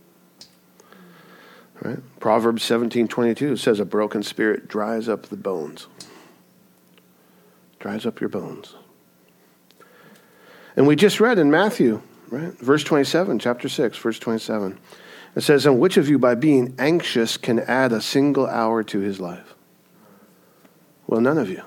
Right? 1.82 2.00
Proverbs 2.20 2.64
17 2.64 3.08
22 3.08 3.58
says, 3.58 3.80
a 3.80 3.86
broken 3.86 4.24
spirit 4.24 4.68
dries 4.68 5.10
up 5.10 5.24
the 5.24 5.36
bones. 5.36 5.88
Dries 7.80 8.06
up 8.06 8.22
your 8.22 8.30
bones. 8.30 8.76
And 10.78 10.88
we 10.88 10.96
just 10.96 11.20
read 11.20 11.38
in 11.38 11.52
Matthew, 11.52 12.02
right? 12.30 12.54
Verse 12.60 12.84
27, 12.84 13.38
chapter 13.40 13.70
6, 13.70 13.98
verse 13.98 14.18
27. 14.18 14.80
It 15.36 15.42
says, 15.42 15.66
And 15.66 15.80
which 15.80 15.98
of 15.98 16.10
you, 16.10 16.18
by 16.18 16.36
being 16.36 16.74
anxious, 16.80 17.38
can 17.38 17.60
add 17.60 17.92
a 17.92 18.02
single 18.02 18.48
hour 18.48 18.84
to 18.84 19.00
his 19.00 19.20
life? 19.20 19.54
Well, 21.06 21.22
none 21.22 21.38
of 21.38 21.50
you. 21.50 21.64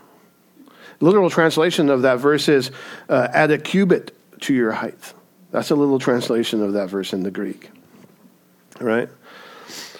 Literal 1.01 1.31
translation 1.31 1.91
of 1.91 2.03
that 2.03 2.19
verse 2.19 2.49
is, 2.49 2.71
uh, 3.09 3.29
Add 3.33 3.51
a 3.51 3.59
cubit 3.59 4.17
to 4.41 4.55
your 4.55 4.73
height. 4.73 5.15
That's 5.51 5.71
a 5.71 5.75
little 5.75 5.99
translation 5.99 6.63
of 6.63 6.75
that 6.75 6.89
verse 6.89 7.13
in 7.13 7.23
the 7.23 7.31
Greek. 7.31 7.71
Right? 8.81 9.09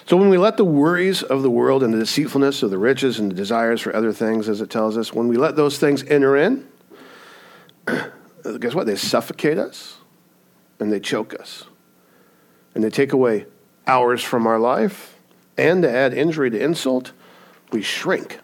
So 0.07 0.15
when 0.15 0.29
we 0.29 0.37
let 0.37 0.55
the 0.55 0.65
worries 0.65 1.21
of 1.21 1.41
the 1.41 1.49
world 1.49 1.83
and 1.83 1.93
the 1.93 1.99
deceitfulness 1.99 2.63
of 2.63 2.69
the 2.69 2.77
riches 2.77 3.19
and 3.19 3.29
the 3.29 3.35
desires 3.35 3.81
for 3.81 3.93
other 3.95 4.13
things, 4.13 4.47
as 4.47 4.61
it 4.61 4.69
tells 4.69 4.97
us, 4.97 5.13
when 5.13 5.27
we 5.27 5.35
let 5.35 5.55
those 5.55 5.79
things 5.79 6.03
enter 6.03 6.37
in, 6.37 6.65
guess 8.59 8.73
what? 8.73 8.85
They 8.85 8.95
suffocate 8.95 9.57
us 9.57 9.97
and 10.79 10.91
they 10.91 10.99
choke 10.99 11.37
us. 11.37 11.65
And 12.73 12.83
they 12.83 12.89
take 12.89 13.11
away 13.11 13.47
hours 13.85 14.23
from 14.23 14.47
our 14.47 14.59
life. 14.59 15.17
And 15.57 15.81
to 15.81 15.91
add 15.91 16.13
injury 16.13 16.51
to 16.51 16.59
insult, 16.63 17.11
we 17.71 17.81
shrink. 17.81 18.39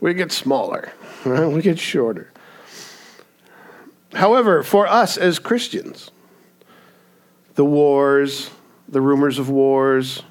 We 0.00 0.14
get 0.14 0.32
smaller, 0.32 0.92
right? 1.24 1.46
we 1.52 1.62
get 1.62 1.78
shorter. 1.78 2.31
However, 4.14 4.62
for 4.62 4.86
us 4.86 5.16
as 5.16 5.38
Christians, 5.38 6.10
the 7.54 7.64
wars, 7.64 8.50
the 8.88 9.00
rumors 9.00 9.38
of 9.38 9.48
wars, 9.48 10.22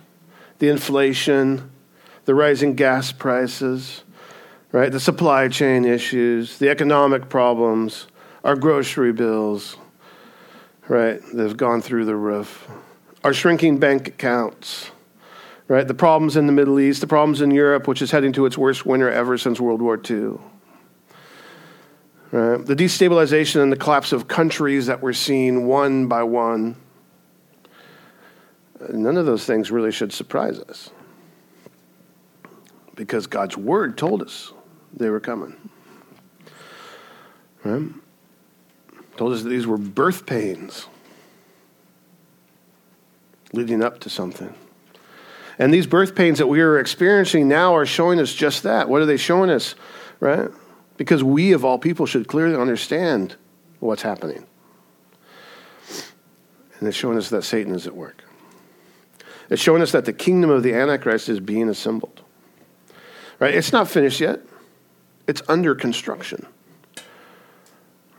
the 0.59 0.69
inflation, 0.69 1.71
the 2.25 2.35
rising 2.35 2.75
gas 2.75 3.11
prices, 3.11 4.03
right? 4.71 4.91
The 4.91 4.99
supply 4.99 5.47
chain 5.47 5.85
issues, 5.85 6.59
the 6.59 6.69
economic 6.69 7.29
problems, 7.29 8.07
our 8.43 8.55
grocery 8.55 9.11
bills, 9.11 9.77
right? 10.87 11.19
That 11.33 11.43
have 11.43 11.57
gone 11.57 11.81
through 11.81 12.05
the 12.05 12.15
roof, 12.15 12.67
our 13.23 13.33
shrinking 13.33 13.79
bank 13.79 14.07
accounts, 14.07 14.91
right? 15.67 15.87
The 15.87 15.93
problems 15.93 16.37
in 16.37 16.45
the 16.45 16.53
Middle 16.53 16.79
East, 16.79 17.01
the 17.01 17.07
problems 17.07 17.41
in 17.41 17.51
Europe, 17.51 17.87
which 17.87 18.01
is 18.01 18.11
heading 18.11 18.33
to 18.33 18.45
its 18.45 18.57
worst 18.57 18.85
winter 18.85 19.09
ever 19.09 19.37
since 19.37 19.59
World 19.59 19.81
War 19.81 19.99
II. 20.09 20.39
The 22.31 22.75
destabilization 22.77 23.61
and 23.61 23.71
the 23.71 23.77
collapse 23.77 24.13
of 24.13 24.27
countries 24.27 24.85
that 24.87 25.01
we're 25.01 25.13
seeing 25.13 25.67
one 25.67 26.07
by 26.07 26.23
one 26.23 26.77
none 28.89 29.17
of 29.17 29.25
those 29.25 29.45
things 29.45 29.71
really 29.71 29.91
should 29.91 30.11
surprise 30.11 30.59
us 30.59 30.89
because 32.95 33.27
God's 33.27 33.57
word 33.57 33.97
told 33.97 34.21
us 34.21 34.53
they 34.93 35.09
were 35.09 35.19
coming. 35.19 35.55
Right? 37.63 37.89
Told 39.17 39.33
us 39.33 39.43
that 39.43 39.49
these 39.49 39.67
were 39.67 39.77
birth 39.77 40.25
pains 40.25 40.87
leading 43.53 43.83
up 43.83 43.99
to 43.99 44.09
something. 44.09 44.53
And 45.59 45.73
these 45.73 45.85
birth 45.85 46.15
pains 46.15 46.39
that 46.39 46.47
we 46.47 46.61
are 46.61 46.79
experiencing 46.79 47.47
now 47.47 47.75
are 47.75 47.85
showing 47.85 48.19
us 48.19 48.33
just 48.33 48.63
that. 48.63 48.89
What 48.89 49.01
are 49.01 49.05
they 49.05 49.17
showing 49.17 49.49
us? 49.49 49.75
Right? 50.19 50.49
Because 51.01 51.23
we, 51.23 51.51
of 51.53 51.65
all 51.65 51.79
people, 51.79 52.05
should 52.05 52.27
clearly 52.27 52.55
understand 52.55 53.35
what's 53.79 54.03
happening. 54.03 54.45
And 56.77 56.87
it's 56.87 56.95
showing 56.95 57.17
us 57.17 57.31
that 57.31 57.41
Satan 57.41 57.73
is 57.73 57.87
at 57.87 57.95
work. 57.95 58.23
It's 59.49 59.59
showing 59.59 59.81
us 59.81 59.93
that 59.93 60.05
the 60.05 60.13
kingdom 60.13 60.51
of 60.51 60.61
the 60.61 60.75
Antichrist 60.75 61.27
is 61.27 61.39
being 61.39 61.69
assembled. 61.69 62.21
Right? 63.39 63.55
It's 63.55 63.73
not 63.73 63.89
finished 63.89 64.21
yet. 64.21 64.41
It's 65.25 65.41
under 65.47 65.73
construction. 65.73 66.45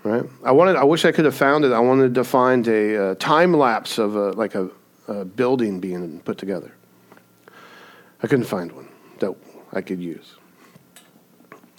Right? 0.03 0.25
I 0.43 0.51
wanted. 0.51 0.75
I 0.75 0.83
wish 0.83 1.05
I 1.05 1.13
could 1.13 1.25
have 1.25 1.37
found 1.37 1.65
it. 1.65 1.71
I 1.71 1.79
wanted 1.79 2.17
to 2.17 2.25
find 2.25 2.67
a, 2.67 3.15
time 3.15 3.55
lapse 3.55 3.99
of 3.99 4.17
a, 4.17 4.33
like 4.33 4.57
a, 4.57 4.69
a 5.07 5.25
building 5.25 5.79
being 5.79 6.19
put 6.19 6.37
together. 6.37 6.75
I 8.25 8.27
couldn't 8.27 8.47
find 8.47 8.73
one 8.73 8.89
that 9.21 9.33
I 9.73 9.83
could 9.83 10.01
use. 10.01 10.35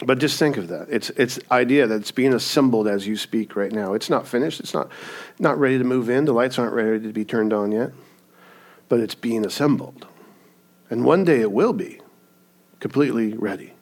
But 0.05 0.19
just 0.19 0.37
think 0.37 0.57
of 0.57 0.67
that. 0.67 0.87
It's 0.89 1.09
it's 1.11 1.39
idea 1.49 1.87
that 1.87 1.95
it's 1.95 2.11
being 2.11 2.33
assembled 2.33 2.87
as 2.87 3.07
you 3.07 3.15
speak 3.15 3.55
right 3.55 3.71
now. 3.71 3.93
It's 3.93 4.09
not 4.09 4.27
finished. 4.27 4.59
It's 4.59 4.73
not 4.73 4.89
not 5.39 5.57
ready 5.57 5.77
to 5.77 5.83
move 5.83 6.09
in. 6.09 6.25
The 6.25 6.33
lights 6.33 6.59
aren't 6.59 6.73
ready 6.73 6.99
to 7.07 7.13
be 7.13 7.25
turned 7.25 7.53
on 7.53 7.71
yet 7.71 7.91
but 8.93 8.99
it's 8.99 9.15
being 9.15 9.43
assembled. 9.43 10.05
And 10.87 11.03
one 11.03 11.23
day 11.23 11.41
it 11.41 11.51
will 11.51 11.73
be 11.73 11.99
completely 12.79 13.33
ready. 13.33 13.73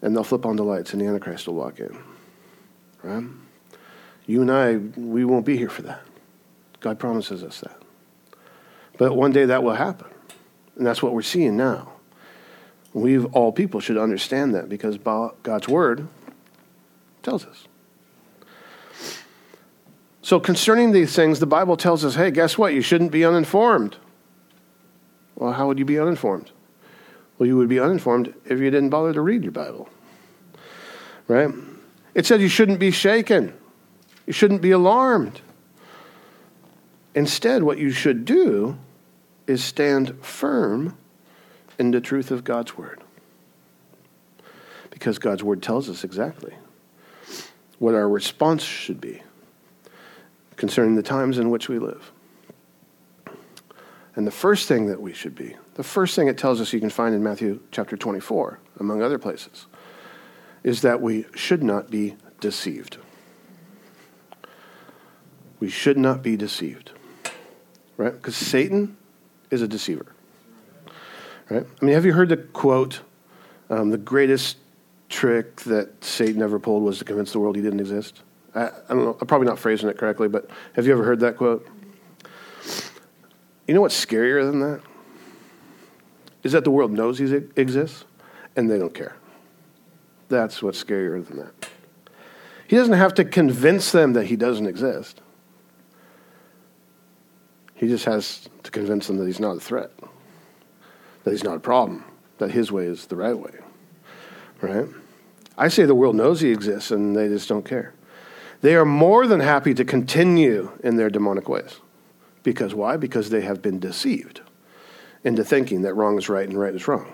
And 0.00 0.16
they'll 0.16 0.24
flip 0.24 0.44
on 0.44 0.56
the 0.56 0.64
lights 0.64 0.92
and 0.92 1.00
the 1.00 1.06
Antichrist 1.06 1.46
will 1.46 1.54
walk 1.54 1.78
in. 1.78 1.96
Right? 3.04 3.24
You 4.26 4.40
and 4.40 4.50
I, 4.50 4.74
we 4.76 5.24
won't 5.24 5.46
be 5.46 5.56
here 5.56 5.68
for 5.68 5.82
that. 5.82 6.00
God 6.80 6.98
promises 6.98 7.44
us 7.44 7.60
that. 7.60 7.80
But 8.98 9.14
one 9.14 9.30
day 9.30 9.44
that 9.44 9.62
will 9.62 9.74
happen. 9.74 10.08
And 10.76 10.84
that's 10.84 11.00
what 11.00 11.14
we're 11.14 11.22
seeing 11.22 11.56
now. 11.56 11.92
We, 12.94 13.18
all 13.18 13.52
people, 13.52 13.80
should 13.80 13.96
understand 13.96 14.54
that 14.54 14.68
because 14.68 14.98
God's 14.98 15.68
word 15.68 16.08
tells 17.22 17.46
us. 17.46 17.66
So, 20.20 20.38
concerning 20.38 20.92
these 20.92 21.14
things, 21.16 21.40
the 21.40 21.46
Bible 21.46 21.76
tells 21.76 22.04
us 22.04 22.14
hey, 22.14 22.30
guess 22.30 22.56
what? 22.56 22.74
You 22.74 22.82
shouldn't 22.82 23.10
be 23.10 23.24
uninformed. 23.24 23.96
Well, 25.34 25.52
how 25.52 25.66
would 25.66 25.78
you 25.78 25.84
be 25.84 25.98
uninformed? 25.98 26.50
Well, 27.38 27.46
you 27.46 27.56
would 27.56 27.68
be 27.68 27.80
uninformed 27.80 28.32
if 28.44 28.60
you 28.60 28.70
didn't 28.70 28.90
bother 28.90 29.12
to 29.12 29.20
read 29.20 29.42
your 29.42 29.52
Bible. 29.52 29.88
Right? 31.26 31.52
It 32.14 32.26
said 32.26 32.40
you 32.40 32.48
shouldn't 32.48 32.78
be 32.78 32.90
shaken, 32.90 33.52
you 34.26 34.32
shouldn't 34.32 34.62
be 34.62 34.70
alarmed. 34.70 35.40
Instead, 37.14 37.62
what 37.62 37.78
you 37.78 37.90
should 37.90 38.24
do 38.24 38.78
is 39.46 39.62
stand 39.62 40.24
firm 40.24 40.96
in 41.82 41.90
the 41.90 42.00
truth 42.00 42.30
of 42.30 42.44
God's 42.44 42.78
Word. 42.78 43.02
Because 44.90 45.18
God's 45.18 45.42
Word 45.42 45.64
tells 45.64 45.90
us 45.90 46.04
exactly 46.04 46.54
what 47.80 47.96
our 47.96 48.08
response 48.08 48.62
should 48.62 49.00
be 49.00 49.20
concerning 50.54 50.94
the 50.94 51.02
times 51.02 51.38
in 51.38 51.50
which 51.50 51.68
we 51.68 51.80
live. 51.80 52.12
And 54.14 54.24
the 54.24 54.30
first 54.30 54.68
thing 54.68 54.86
that 54.86 55.02
we 55.02 55.12
should 55.12 55.34
be, 55.34 55.56
the 55.74 55.82
first 55.82 56.14
thing 56.14 56.28
it 56.28 56.38
tells 56.38 56.60
us 56.60 56.72
you 56.72 56.78
can 56.78 56.88
find 56.88 57.16
in 57.16 57.22
Matthew 57.24 57.58
chapter 57.72 57.96
24, 57.96 58.60
among 58.78 59.02
other 59.02 59.18
places, 59.18 59.66
is 60.62 60.82
that 60.82 61.00
we 61.00 61.26
should 61.34 61.64
not 61.64 61.90
be 61.90 62.14
deceived. 62.38 62.98
We 65.58 65.68
should 65.68 65.98
not 65.98 66.22
be 66.22 66.36
deceived. 66.36 66.92
Right? 67.96 68.12
Because 68.12 68.36
Satan 68.36 68.96
is 69.50 69.62
a 69.62 69.68
deceiver. 69.68 70.14
Right? 71.52 71.66
I 71.82 71.84
mean, 71.84 71.94
have 71.94 72.06
you 72.06 72.14
heard 72.14 72.30
the 72.30 72.38
quote, 72.38 73.02
um, 73.68 73.90
the 73.90 73.98
greatest 73.98 74.56
trick 75.10 75.56
that 75.62 76.02
Satan 76.02 76.40
ever 76.40 76.58
pulled 76.58 76.82
was 76.82 76.98
to 77.00 77.04
convince 77.04 77.32
the 77.32 77.40
world 77.40 77.56
he 77.56 77.62
didn't 77.62 77.80
exist? 77.80 78.22
I, 78.54 78.68
I 78.68 78.70
don't 78.88 79.04
know, 79.04 79.18
I'm 79.20 79.26
probably 79.26 79.46
not 79.46 79.58
phrasing 79.58 79.90
it 79.90 79.98
correctly, 79.98 80.28
but 80.28 80.48
have 80.76 80.86
you 80.86 80.94
ever 80.94 81.04
heard 81.04 81.20
that 81.20 81.36
quote? 81.36 81.68
You 83.68 83.74
know 83.74 83.82
what's 83.82 84.02
scarier 84.02 84.50
than 84.50 84.60
that? 84.60 84.80
Is 86.42 86.52
that 86.52 86.64
the 86.64 86.70
world 86.70 86.90
knows 86.90 87.18
he 87.18 87.26
exists 87.56 88.06
and 88.56 88.70
they 88.70 88.78
don't 88.78 88.94
care. 88.94 89.14
That's 90.30 90.62
what's 90.62 90.82
scarier 90.82 91.22
than 91.26 91.36
that. 91.36 91.68
He 92.66 92.76
doesn't 92.76 92.94
have 92.94 93.12
to 93.14 93.26
convince 93.26 93.92
them 93.92 94.14
that 94.14 94.24
he 94.24 94.36
doesn't 94.36 94.66
exist. 94.66 95.20
He 97.74 97.88
just 97.88 98.06
has 98.06 98.48
to 98.62 98.70
convince 98.70 99.06
them 99.06 99.18
that 99.18 99.26
he's 99.26 99.40
not 99.40 99.58
a 99.58 99.60
threat, 99.60 99.90
that 101.24 101.30
he's 101.30 101.44
not 101.44 101.56
a 101.56 101.60
problem, 101.60 102.04
that 102.38 102.50
his 102.50 102.72
way 102.72 102.86
is 102.86 103.06
the 103.06 103.16
right 103.16 103.36
way. 103.36 103.52
Right? 104.60 104.86
I 105.56 105.68
say 105.68 105.84
the 105.84 105.94
world 105.94 106.16
knows 106.16 106.40
he 106.40 106.50
exists 106.50 106.90
and 106.90 107.14
they 107.14 107.28
just 107.28 107.48
don't 107.48 107.64
care. 107.64 107.94
They 108.62 108.76
are 108.76 108.84
more 108.84 109.26
than 109.26 109.40
happy 109.40 109.74
to 109.74 109.84
continue 109.84 110.70
in 110.84 110.96
their 110.96 111.10
demonic 111.10 111.48
ways. 111.48 111.80
Because 112.42 112.74
why? 112.74 112.96
Because 112.96 113.30
they 113.30 113.42
have 113.42 113.60
been 113.60 113.78
deceived 113.78 114.40
into 115.24 115.44
thinking 115.44 115.82
that 115.82 115.94
wrong 115.94 116.18
is 116.18 116.28
right 116.28 116.48
and 116.48 116.58
right 116.58 116.74
is 116.74 116.88
wrong. 116.88 117.12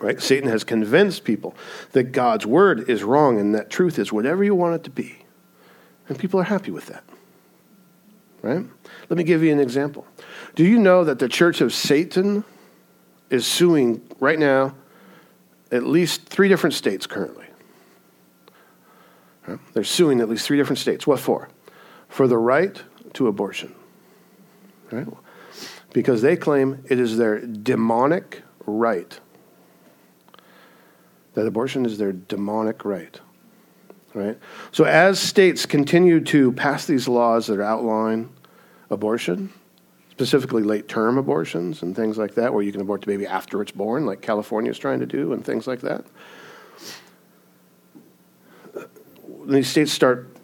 Right? 0.00 0.20
Satan 0.20 0.48
has 0.48 0.62
convinced 0.62 1.24
people 1.24 1.56
that 1.92 2.12
God's 2.12 2.46
word 2.46 2.88
is 2.88 3.02
wrong 3.02 3.40
and 3.40 3.54
that 3.54 3.68
truth 3.68 3.98
is 3.98 4.12
whatever 4.12 4.44
you 4.44 4.54
want 4.54 4.76
it 4.76 4.84
to 4.84 4.90
be. 4.90 5.18
And 6.08 6.18
people 6.18 6.40
are 6.40 6.44
happy 6.44 6.70
with 6.70 6.86
that. 6.86 7.04
right? 8.42 8.64
Let 9.08 9.16
me 9.16 9.24
give 9.24 9.42
you 9.42 9.52
an 9.52 9.60
example. 9.60 10.06
Do 10.54 10.64
you 10.64 10.78
know 10.78 11.04
that 11.04 11.18
the 11.18 11.28
Church 11.28 11.60
of 11.60 11.74
Satan 11.74 12.44
is 13.30 13.46
suing 13.46 14.02
right 14.20 14.38
now 14.38 14.74
at 15.70 15.84
least 15.84 16.28
three 16.28 16.48
different 16.48 16.74
states 16.74 17.06
currently? 17.06 17.46
They're 19.72 19.84
suing 19.84 20.20
at 20.20 20.28
least 20.28 20.46
three 20.46 20.56
different 20.56 20.78
states. 20.78 21.06
What 21.06 21.20
for? 21.20 21.48
For 22.08 22.26
the 22.26 22.36
right 22.36 22.82
to 23.14 23.28
abortion. 23.28 23.74
Right? 24.90 25.06
Because 25.92 26.22
they 26.22 26.36
claim 26.36 26.84
it 26.88 26.98
is 26.98 27.16
their 27.16 27.40
demonic 27.40 28.42
right. 28.66 29.18
That 31.34 31.46
abortion 31.46 31.86
is 31.86 31.98
their 31.98 32.12
demonic 32.12 32.84
right. 32.84 33.18
Right? 34.14 34.38
So 34.72 34.84
as 34.84 35.20
states 35.20 35.66
continue 35.66 36.20
to 36.24 36.52
pass 36.52 36.86
these 36.86 37.08
laws 37.08 37.46
that 37.46 37.62
outline 37.62 38.30
abortion, 38.90 39.52
specifically 40.18 40.64
late 40.64 40.88
term 40.88 41.16
abortions 41.16 41.80
and 41.82 41.94
things 41.94 42.18
like 42.18 42.34
that, 42.34 42.52
where 42.52 42.64
you 42.64 42.72
can 42.72 42.80
abort 42.80 43.00
the 43.02 43.06
baby 43.06 43.24
after 43.24 43.62
it's 43.62 43.70
born, 43.70 44.04
like 44.04 44.20
California 44.20 44.68
is 44.68 44.76
trying 44.76 44.98
to 44.98 45.06
do, 45.06 45.32
and 45.32 45.44
things 45.44 45.68
like 45.68 45.80
that. 45.80 46.04
When 49.22 49.50
these 49.50 49.68
states 49.68 49.92
start, 49.92 50.36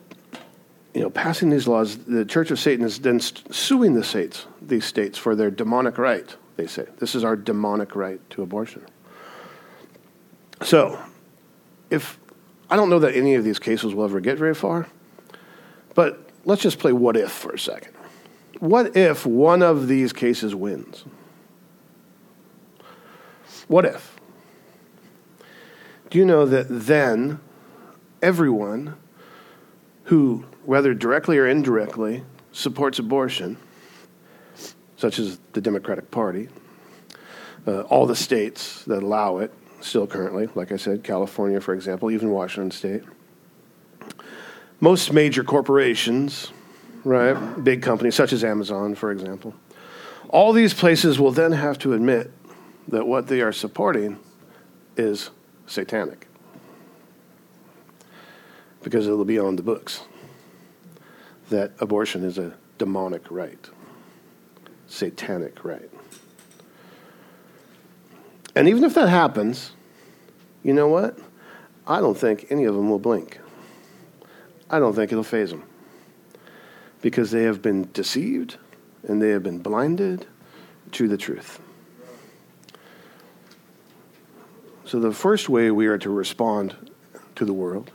you 0.95 1.01
know, 1.01 1.11
passing 1.11 1.51
these 1.51 1.67
laws, 1.67 1.97
the 1.97 2.25
Church 2.25 2.53
of 2.53 2.61
Satan 2.61 2.85
is 2.85 3.01
then 3.01 3.19
suing 3.19 3.95
the 3.95 4.05
states, 4.05 4.47
these 4.63 4.85
states, 4.85 5.19
for 5.19 5.35
their 5.35 5.51
demonic 5.51 5.99
right. 5.99 6.37
They 6.55 6.69
say 6.69 6.87
this 6.99 7.17
is 7.17 7.25
our 7.25 7.35
demonic 7.35 7.97
right 7.97 8.21
to 8.31 8.43
abortion. 8.43 8.87
So, 10.63 11.03
if 11.91 12.17
I 12.71 12.77
don't 12.77 12.91
know 12.91 13.01
that 13.01 13.17
any 13.17 13.35
of 13.35 13.43
these 13.43 13.59
cases 13.59 13.93
will 13.93 14.05
ever 14.05 14.21
get 14.21 14.39
very 14.39 14.55
far, 14.55 14.87
but 15.97 16.31
let's 16.45 16.63
just 16.63 16.79
play 16.79 16.93
what 16.93 17.17
if 17.17 17.33
for 17.33 17.51
a 17.51 17.59
second 17.59 17.94
what 18.61 18.97
if 18.97 19.27
one 19.27 19.63
of 19.63 19.89
these 19.89 20.13
cases 20.13 20.55
wins? 20.55 21.05
What 23.69 23.85
if? 23.85 24.19
Do 26.11 26.19
you 26.19 26.25
know 26.25 26.47
that 26.47 26.67
then 26.69 27.41
everyone 28.23 28.97
who, 30.05 30.45
whether 30.65 30.95
directly 30.95 31.39
or 31.39 31.47
indirectly, 31.47 32.23
supports 32.53 32.99
abortion, 32.99 33.57
such 34.97 35.19
as 35.19 35.39
the 35.55 35.61
Democratic 35.61 36.11
Party, 36.11 36.49
uh, 37.67 37.81
all 37.83 38.07
the 38.07 38.15
states 38.15 38.85
that 38.85 39.03
allow 39.03 39.39
it, 39.39 39.53
still 39.81 40.07
currently, 40.07 40.49
like 40.55 40.73
I 40.73 40.77
said, 40.77 41.03
California, 41.03 41.61
for 41.61 41.75
example, 41.75 42.11
even 42.11 42.31
Washington 42.31 42.71
State, 42.71 43.03
most 44.81 45.13
major 45.13 45.43
corporations, 45.43 46.53
right? 47.05 47.63
Big 47.63 47.83
companies 47.83 48.15
such 48.15 48.33
as 48.33 48.43
Amazon, 48.43 48.95
for 48.95 49.13
example. 49.13 49.55
All 50.29 50.53
these 50.53 50.75
places 50.75 51.19
will 51.21 51.31
then 51.31 51.53
have 51.53 51.79
to 51.81 51.93
admit 51.93 52.33
that 52.89 53.07
what 53.07 53.29
they 53.29 53.41
are 53.41 53.53
supporting 53.53 54.19
is 54.97 55.31
satanic 55.67 56.27
because 58.83 59.07
it'll 59.07 59.25
be 59.25 59.39
on 59.39 59.57
the 59.57 59.63
books 59.63 60.03
that 61.51 61.73
abortion 61.79 62.25
is 62.25 62.39
a 62.39 62.55
demonic 62.79 63.31
right, 63.31 63.71
satanic 64.87 65.65
right. 65.65 65.91
And 68.55 68.69
even 68.69 68.85
if 68.85 68.95
that 68.95 69.09
happens, 69.09 69.73
you 70.63 70.73
know 70.73 70.89
what? 70.89 71.19
I 71.87 72.01
don't 72.01 72.17
think 72.17 72.47
any 72.51 72.65
of 72.65 72.75
them 72.75 72.89
will 72.89 72.99
blink. 72.99 73.41
I 74.71 74.79
don't 74.79 74.95
think 74.95 75.13
it'll 75.13 75.25
faze 75.25 75.51
them 75.51 75.65
because 77.05 77.31
they 77.31 77.43
have 77.43 77.61
been 77.61 77.87
deceived 77.93 78.57
and 79.07 79.21
they 79.21 79.29
have 79.29 79.43
been 79.43 79.59
blinded 79.59 80.27
to 80.91 81.07
the 81.07 81.19
truth. 81.19 81.61
So, 84.87 84.99
the 84.99 85.13
first 85.13 85.51
way 85.51 85.71
we 85.71 85.87
are 85.87 85.99
to 85.99 86.09
respond 86.09 86.75
to 87.35 87.45
the 87.45 87.53
world 87.53 87.91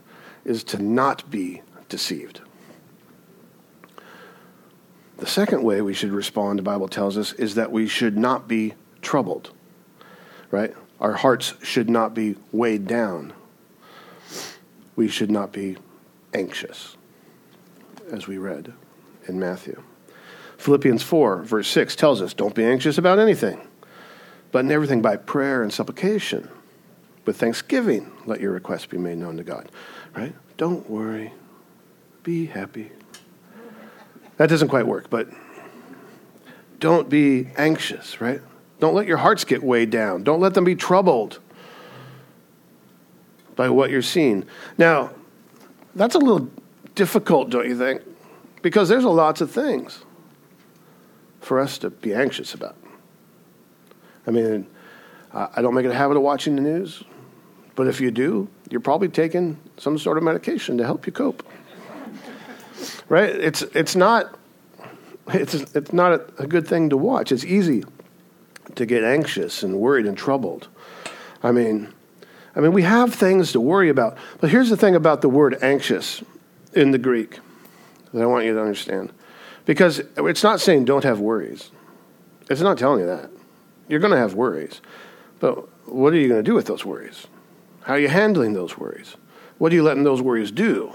is 0.46 0.64
to 0.66 0.80
not 0.80 1.28
be 1.32 1.64
deceived. 1.90 2.42
The 5.18 5.26
second 5.26 5.64
way 5.64 5.82
we 5.82 5.96
should 5.96 6.12
respond, 6.12 6.60
the 6.60 6.64
Bible 6.64 6.88
tells 6.88 7.18
us, 7.18 7.34
is 7.34 7.56
that 7.56 7.72
we 7.72 7.88
should 7.88 8.16
not 8.16 8.48
be 8.48 8.76
troubled, 9.02 9.50
right? 10.52 10.76
Our 11.00 11.14
hearts 11.14 11.56
should 11.64 11.90
not 11.90 12.14
be 12.14 12.36
weighed 12.52 12.86
down. 12.86 13.34
We 14.96 15.08
should 15.08 15.32
not 15.32 15.52
be 15.52 15.78
anxious, 16.32 16.96
as 18.12 18.28
we 18.28 18.38
read 18.38 18.72
in 19.30 19.40
Matthew. 19.40 19.82
Philippians 20.58 21.02
4, 21.04 21.44
verse 21.44 21.70
6 21.70 21.96
tells 21.96 22.22
us 22.22 22.34
don't 22.34 22.54
be 22.54 22.66
anxious 22.66 22.98
about 22.98 23.20
anything, 23.20 23.66
but 24.52 24.66
in 24.66 24.72
everything 24.72 25.02
by 25.02 25.16
prayer 25.16 25.64
and 25.64 25.72
supplication. 25.72 26.50
With 27.26 27.38
thanksgiving, 27.38 28.12
let 28.26 28.42
your 28.42 28.52
requests 28.52 28.88
be 28.88 28.98
made 28.98 29.20
known 29.20 29.38
to 29.38 29.44
God. 29.44 29.70
Right? 30.16 30.36
Don't 30.58 30.90
worry. 30.90 31.32
Be 32.24 32.48
happy. 32.48 32.92
That 34.38 34.50
doesn't 34.50 34.70
quite 34.70 34.88
work, 34.88 35.10
but 35.10 35.30
don't 36.80 37.10
be 37.10 37.50
anxious, 37.58 38.20
right? 38.20 38.42
Don't 38.80 38.96
let 38.96 39.06
your 39.06 39.18
hearts 39.18 39.44
get 39.44 39.62
weighed 39.62 39.90
down. 39.90 40.24
Don't 40.24 40.40
let 40.40 40.54
them 40.54 40.64
be 40.64 40.76
troubled 40.76 41.40
by 43.56 43.70
what 43.70 43.90
you're 43.90 44.02
seeing. 44.02 44.46
Now, 44.78 45.12
that's 45.94 46.16
a 46.16 46.20
little 46.20 46.50
difficult, 46.96 47.50
don't 47.50 47.68
you 47.68 47.78
think? 47.78 48.02
Because 48.62 48.90
there's 48.90 49.06
lots 49.06 49.42
of 49.42 49.52
things 49.52 50.04
for 51.42 51.60
us 51.60 51.78
to 51.80 51.90
be 51.90 52.14
anxious 52.14 52.54
about. 52.54 52.76
I 54.28 54.32
mean, 54.32 54.68
I 55.34 55.62
don't 55.62 55.74
make 55.74 55.86
it 55.86 55.92
a 55.92 55.96
habit 55.96 56.18
of 56.18 56.24
watching 56.24 56.56
the 56.56 56.62
news, 56.62 57.04
but 57.76 57.88
if 57.88 58.02
you 58.02 58.12
do, 58.12 58.50
you're 58.70 58.82
probably 58.82 59.08
taking 59.08 59.58
some 59.78 59.98
sort 59.98 60.18
of 60.18 60.24
medication 60.24 60.78
to 60.78 60.86
help 60.86 61.06
you 61.06 61.14
cope. 61.14 61.48
right? 63.10 63.30
It's, 63.30 63.62
it's 63.62 63.96
not, 63.96 64.38
it's, 65.30 65.54
it's 65.54 65.94
not 65.94 66.14
a, 66.14 66.44
a 66.44 66.48
good 66.48 66.68
thing 66.68 66.90
to 66.90 66.98
watch. 66.98 67.32
It's 67.32 67.46
easy 67.46 67.84
to 68.76 68.86
get 68.86 69.04
anxious 69.04 69.64
and 69.64 69.80
worried 69.80 70.06
and 70.06 70.18
troubled. 70.18 70.68
I 71.42 71.52
mean, 71.52 71.94
I 72.56 72.60
mean, 72.60 72.74
we 72.74 72.82
have 72.84 73.14
things 73.14 73.52
to 73.54 73.62
worry 73.62 73.90
about. 73.90 74.18
But 74.42 74.50
here's 74.50 74.70
the 74.70 74.78
thing 74.78 74.96
about 74.96 75.22
the 75.22 75.30
word 75.30 75.58
anxious 75.62 76.24
in 76.74 76.92
the 76.92 76.98
Greek 76.98 77.40
that 78.14 78.22
I 78.22 78.26
want 78.26 78.46
you 78.46 78.54
to 78.54 78.62
understand. 78.62 79.12
Because 79.66 80.02
it's 80.18 80.44
not 80.44 80.60
saying 80.62 80.86
don't 80.86 81.04
have 81.04 81.20
worries. 81.20 81.72
It's 82.50 82.62
not 82.62 82.78
telling 82.78 83.02
you 83.02 83.06
that. 83.06 83.30
You're 83.88 84.00
going 84.00 84.14
to 84.14 84.18
have 84.18 84.34
worries. 84.34 84.82
But 85.40 85.68
what 85.88 86.14
are 86.14 86.18
you 86.18 86.28
going 86.28 86.44
to 86.44 86.50
do 86.50 86.56
with 86.56 86.66
those 86.66 86.86
worries? 86.86 87.28
How 87.82 87.94
are 87.94 88.00
you 88.00 88.08
handling 88.08 88.54
those 88.54 88.78
worries? 88.78 89.16
What 89.58 89.72
are 89.72 89.76
you 89.76 89.84
letting 89.84 90.04
those 90.04 90.22
worries 90.22 90.52
do? 90.52 90.94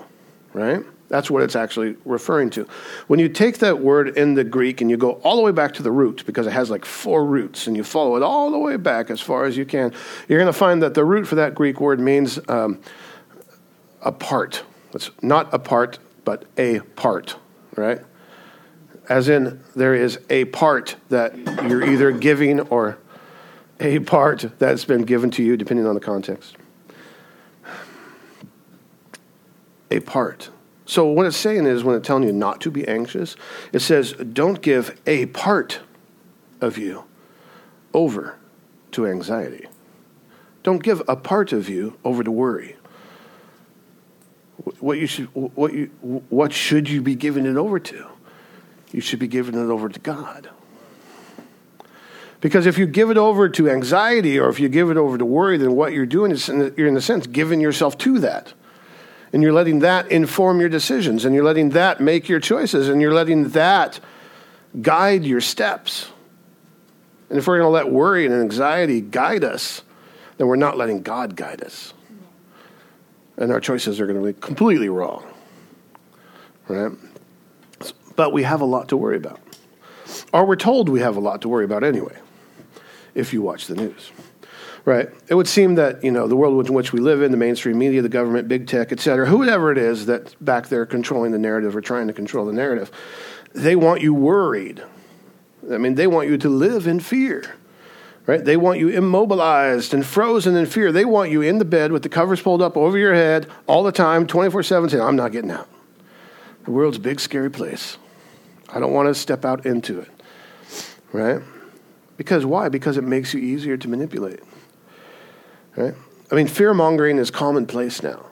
Right? 0.53 0.85
That's 1.09 1.31
what 1.31 1.42
it's 1.42 1.55
actually 1.55 1.96
referring 2.05 2.50
to. 2.50 2.66
When 3.09 3.20
you 3.20 3.29
take 3.29 3.59
that 3.59 3.81
word 3.81 4.16
in 4.16 4.35
the 4.35 4.44
Greek 4.44 4.81
and 4.81 4.90
you 4.90 4.96
go 4.96 5.12
all 5.22 5.37
the 5.37 5.42
way 5.42 5.53
back 5.53 5.74
to 5.74 5.83
the 5.83 5.92
root, 5.92 6.24
because 6.27 6.46
it 6.46 6.53
has 6.53 6.70
like 6.70 6.85
four 6.85 7.24
roots, 7.24 7.66
and 7.66 7.77
you 7.77 7.85
follow 7.85 8.16
it 8.16 8.22
all 8.22 8.50
the 8.50 8.59
way 8.59 8.77
back 8.77 9.11
as 9.11 9.20
far 9.20 9.44
as 9.44 9.57
you 9.57 9.64
can, 9.64 9.92
you're 10.29 10.38
going 10.38 10.53
to 10.53 10.59
find 10.59 10.83
that 10.83 10.94
the 10.94 11.05
root 11.05 11.27
for 11.27 11.35
that 11.37 11.55
Greek 11.55 11.81
word 11.81 12.00
means 12.00 12.38
um, 12.48 12.81
apart. 14.03 14.62
It's 14.92 15.11
not 15.22 15.53
apart, 15.53 15.98
but 16.25 16.45
a 16.57 16.81
part, 16.81 17.37
right? 17.77 18.01
As 19.09 19.29
in, 19.29 19.61
there 19.77 19.95
is 19.95 20.19
a 20.31 20.47
part 20.47 20.97
that 21.11 21.37
you're 21.69 21.85
either 21.85 22.11
giving 22.11 22.61
or 22.61 22.99
a 23.81 23.99
part 24.01 24.47
that's 24.59 24.85
been 24.85 25.03
given 25.03 25.31
to 25.33 25.43
you, 25.43 25.57
depending 25.57 25.87
on 25.87 25.95
the 25.95 26.01
context. 26.01 26.57
A 29.91 30.01
part. 30.01 30.51
So, 30.87 31.07
what 31.07 31.27
it's 31.27 31.37
saying 31.37 31.66
is, 31.66 31.85
when 31.85 31.97
it's 31.97 32.07
telling 32.07 32.25
you 32.25 32.33
not 32.33 32.61
to 32.62 32.70
be 32.70 32.87
anxious, 32.89 33.37
it 33.72 33.81
says, 33.81 34.12
don't 34.12 34.61
give 34.61 35.01
a 35.07 35.27
part 35.27 35.81
of 36.61 36.79
you 36.79 37.05
over 37.93 38.37
to 38.93 39.07
anxiety. 39.07 39.66
Don't 40.62 40.83
give 40.83 41.03
a 41.07 41.16
part 41.16 41.53
of 41.53 41.68
you 41.68 41.99
over 42.05 42.22
to 42.25 42.31
worry 42.31 42.77
what 44.80 44.98
you 44.98 45.07
should 45.07 45.26
what 45.34 45.72
you 45.72 45.86
what 46.28 46.52
should 46.52 46.88
you 46.88 47.02
be 47.02 47.14
giving 47.14 47.46
it 47.46 47.57
over 47.57 47.78
to? 47.78 48.07
You 48.92 49.00
should 49.00 49.18
be 49.18 49.28
giving 49.28 49.55
it 49.55 49.70
over 49.70 49.88
to 49.88 49.98
God. 50.00 50.50
Because 52.40 52.66
if 52.66 52.76
you 52.76 52.86
give 52.86 53.11
it 53.11 53.16
over 53.16 53.48
to 53.48 53.70
anxiety 53.70 54.38
or 54.38 54.50
if 54.50 54.61
you 54.61 54.68
give 54.68 54.90
it 54.90 54.96
over 54.96 55.16
to 55.16 55.24
worry, 55.24 55.57
then 55.57 55.72
what 55.72 55.92
you're 55.92 56.07
doing 56.07 56.30
is 56.30 56.46
you're 56.48 56.86
in 56.86 56.96
a 56.96 57.00
sense 57.00 57.26
giving 57.26 57.61
yourself 57.61 57.96
to 57.98 58.18
that. 58.20 58.52
And 59.32 59.42
you're 59.42 59.52
letting 59.52 59.80
that 59.80 60.12
inform 60.12 60.61
your 60.61 60.68
decisions 60.68 61.24
and 61.24 61.34
you're 61.34 61.42
letting 61.42 61.70
that 61.70 62.00
make 62.00 62.28
your 62.28 62.40
choices 62.40 62.88
and 62.88 63.00
you're 63.00 63.14
letting 63.14 63.48
that 63.50 63.98
guide 64.80 65.24
your 65.24 65.40
steps. 65.40 66.11
And 67.30 67.38
if 67.38 67.48
we're 67.48 67.59
going 67.59 67.66
to 67.66 67.70
let 67.70 67.90
worry 67.90 68.26
and 68.26 68.34
anxiety 68.34 69.00
guide 69.00 69.42
us, 69.42 69.82
then 70.36 70.46
we're 70.46 70.57
not 70.57 70.76
letting 70.76 71.02
God 71.02 71.36
guide 71.36 71.62
us 71.62 71.93
and 73.37 73.53
our 73.53 73.61
choices 73.61 74.01
are 74.01 74.07
going 74.07 74.20
to 74.20 74.32
be 74.32 74.39
completely 74.41 74.89
wrong. 74.89 75.24
Right? 76.68 76.93
But 78.16 78.32
we 78.32 78.43
have 78.45 78.61
a 78.61 78.64
lot 78.64 78.89
to 78.89 78.97
worry 78.97 79.16
about. 79.16 79.41
Or 80.32 80.45
we're 80.45 80.57
told 80.57 80.89
we 80.89 81.01
have 81.01 81.16
a 81.16 81.20
lot 81.20 81.43
to 81.43 81.49
worry 81.49 81.64
about 81.64 81.82
anyway, 81.85 82.16
if 83.14 83.32
you 83.32 83.43
watch 83.43 83.66
the 83.66 83.74
news. 83.74 84.12
Right. 84.85 85.09
It 85.28 85.35
would 85.35 85.49
seem 85.49 85.76
that, 85.76 86.05
you 86.05 86.11
know, 86.11 86.26
the 86.28 86.37
world 86.37 86.68
in 86.68 86.74
which 86.74 86.93
we 86.93 87.01
live 87.01 87.22
in, 87.22 87.30
the 87.30 87.39
mainstream 87.39 87.78
media, 87.78 88.03
the 88.03 88.09
government, 88.11 88.49
big 88.49 88.66
tech, 88.66 88.93
et 88.93 89.01
cetera, 89.01 89.26
whoever 89.26 89.72
it 89.72 89.78
is 89.78 90.05
that's 90.05 90.35
back 90.35 90.68
there 90.68 90.85
controlling 90.85 91.32
the 91.32 91.39
narrative 91.39 91.74
or 91.74 91.80
trying 91.80 92.07
to 92.07 92.12
control 92.12 92.45
the 92.45 92.53
narrative, 92.53 92.91
they 93.55 93.76
want 93.76 94.03
you 94.03 94.12
worried. 94.12 94.82
I 95.72 95.78
mean, 95.78 95.95
they 95.95 96.07
want 96.07 96.28
you 96.28 96.37
to 96.37 96.49
live 96.51 96.87
in 96.87 97.01
fear. 97.01 97.55
Right? 98.27 98.43
They 98.43 98.57
want 98.57 98.79
you 98.79 98.89
immobilized 98.89 99.93
and 99.93 100.05
frozen 100.05 100.57
in 100.57 100.64
fear. 100.64 100.93
They 100.93 101.05
want 101.05 101.31
you 101.31 101.43
in 101.43 101.59
the 101.59 101.64
bed 101.64 101.93
with 101.93 102.03
the 102.03 102.09
covers 102.09 102.41
pulled 102.41 102.62
up 102.62 102.77
over 102.77 102.97
your 102.97 103.14
head 103.14 103.47
all 103.66 103.83
the 103.83 103.93
time, 103.93 104.27
24 104.27 104.62
7, 104.62 104.89
saying, 104.89 105.03
I'm 105.03 105.16
not 105.16 105.33
getting 105.33 105.51
out. 105.51 105.68
The 106.64 106.70
world's 106.70 106.97
a 106.97 107.01
big, 107.01 107.20
scary 107.20 107.51
place. 107.51 107.99
I 108.70 108.81
don't 108.81 108.95
want 108.95 109.09
to 109.09 109.14
step 109.14 109.45
out 109.45 109.66
into 109.66 110.01
it. 110.01 110.09
Right? 111.12 111.43
Because 112.16 112.47
why? 112.47 112.70
Because 112.70 112.97
it 112.97 113.05
makes 113.05 113.35
you 113.35 113.41
easier 113.41 113.77
to 113.77 113.89
manipulate. 113.89 114.41
Right? 115.77 115.95
I 116.31 116.35
mean, 116.35 116.47
fear 116.47 116.72
mongering 116.72 117.18
is 117.18 117.31
commonplace 117.31 118.03
now. 118.03 118.25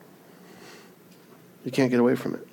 You 1.65 1.71
can't 1.71 1.91
get 1.91 2.01
away 2.01 2.17
from 2.17 2.35
it. 2.35 2.49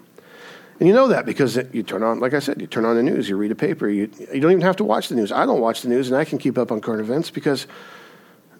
And 0.80 0.88
you 0.88 0.94
know 0.94 1.10
that 1.10 1.26
because 1.26 1.58
you 1.74 1.84
turn 1.84 2.04
on, 2.04 2.20
like 2.20 2.34
I 2.34 2.40
said, 2.40 2.62
you 2.62 2.68
turn 2.68 2.86
on 2.86 2.96
the 2.96 3.04
news, 3.04 3.28
you 3.28 3.36
read 3.36 3.52
a 3.52 3.56
paper, 3.56 3.90
you, 3.90 4.10
you 4.34 4.40
don't 4.40 4.52
even 4.52 4.62
have 4.62 4.78
to 4.78 4.86
watch 4.86 5.10
the 5.10 5.16
news. 5.16 5.32
I 5.32 5.46
don't 5.46 5.60
watch 5.60 5.82
the 5.82 5.90
news 5.90 6.08
and 6.08 6.16
I 6.16 6.24
can 6.24 6.38
keep 6.38 6.58
up 6.58 6.72
on 6.72 6.80
current 6.80 7.02
events 7.02 7.30
because 7.30 7.68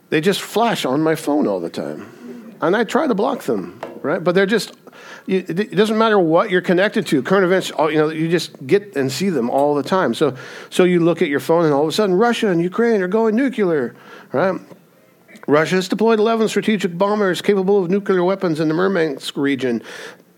they 0.10 0.20
just 0.20 0.42
flash 0.42 0.84
on 0.84 1.02
my 1.02 1.16
phone 1.16 1.48
all 1.48 1.62
the 1.62 1.70
time. 1.70 2.58
And 2.62 2.76
I 2.76 2.84
try 2.84 3.08
to 3.08 3.16
block 3.16 3.44
them, 3.44 3.80
right? 4.02 4.22
But 4.22 4.36
they're 4.36 4.46
just, 4.46 4.76
you, 5.28 5.46
it 5.48 5.76
doesn't 5.76 5.98
matter 5.98 6.20
what 6.20 6.50
you're 6.50 6.62
connected 6.62 7.08
to. 7.08 7.24
Current 7.24 7.46
events, 7.46 7.70
you 7.70 7.98
know, 7.98 8.10
you 8.10 8.28
just 8.28 8.68
get 8.68 8.98
and 8.98 9.10
see 9.10 9.30
them 9.30 9.50
all 9.50 9.74
the 9.74 9.84
time. 9.84 10.14
So, 10.14 10.36
so 10.70 10.84
you 10.84 11.00
look 11.00 11.22
at 11.22 11.30
your 11.30 11.40
phone 11.40 11.64
and 11.64 11.74
all 11.74 11.84
of 11.84 11.88
a 11.88 11.94
sudden 11.94 12.16
Russia 12.16 12.50
and 12.50 12.62
Ukraine 12.62 13.02
are 13.02 13.08
going 13.08 13.34
nuclear, 13.38 13.96
right? 14.34 14.60
Russia 15.48 15.76
has 15.76 15.88
deployed 15.88 16.20
11 16.20 16.48
strategic 16.50 16.98
bombers 16.98 17.42
capable 17.42 17.84
of 17.84 17.90
nuclear 17.90 18.24
weapons 18.24 18.60
in 18.60 18.68
the 18.68 18.74
Murmansk 18.74 19.36
region. 19.36 19.82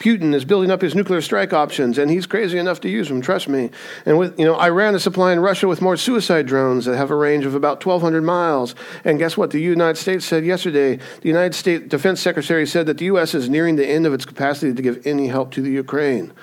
Putin 0.02 0.34
is 0.34 0.44
building 0.44 0.72
up 0.72 0.82
his 0.82 0.96
nuclear 0.96 1.22
strike 1.22 1.54
options, 1.54 2.00
and 2.00 2.10
he's 2.10 2.26
crazy 2.26 2.58
enough 2.58 2.82
to 2.82 2.90
use 2.90 3.08
them. 3.08 3.22
Trust 3.22 3.48
me. 3.48 3.70
And 4.04 4.18
with 4.18 4.38
you 4.40 4.46
know, 4.46 4.60
Iran 4.60 4.96
is 4.96 5.04
supplying 5.04 5.40
Russia 5.40 5.68
with 5.68 5.80
more 5.80 5.96
suicide 5.96 6.48
drones 6.48 6.86
that 6.86 6.98
have 6.98 7.12
a 7.12 7.16
range 7.16 7.46
of 7.46 7.54
about 7.54 7.86
1,200 7.86 8.24
miles. 8.24 8.74
And 9.04 9.20
guess 9.20 9.38
what? 9.38 9.52
The 9.52 9.62
United 9.62 10.00
States 10.00 10.26
said 10.26 10.44
yesterday. 10.44 10.96
The 10.96 11.28
United 11.28 11.54
States 11.54 11.88
Defense 11.88 12.20
Secretary 12.20 12.66
said 12.66 12.88
that 12.88 12.98
the 12.98 13.06
U.S. 13.06 13.36
is 13.36 13.48
nearing 13.48 13.76
the 13.76 13.88
end 13.88 14.08
of 14.08 14.14
its 14.14 14.26
capacity 14.26 14.74
to 14.74 14.82
give 14.82 15.06
any 15.06 15.28
help 15.28 15.52
to 15.52 15.62
the 15.62 15.70
Ukraine. 15.70 16.34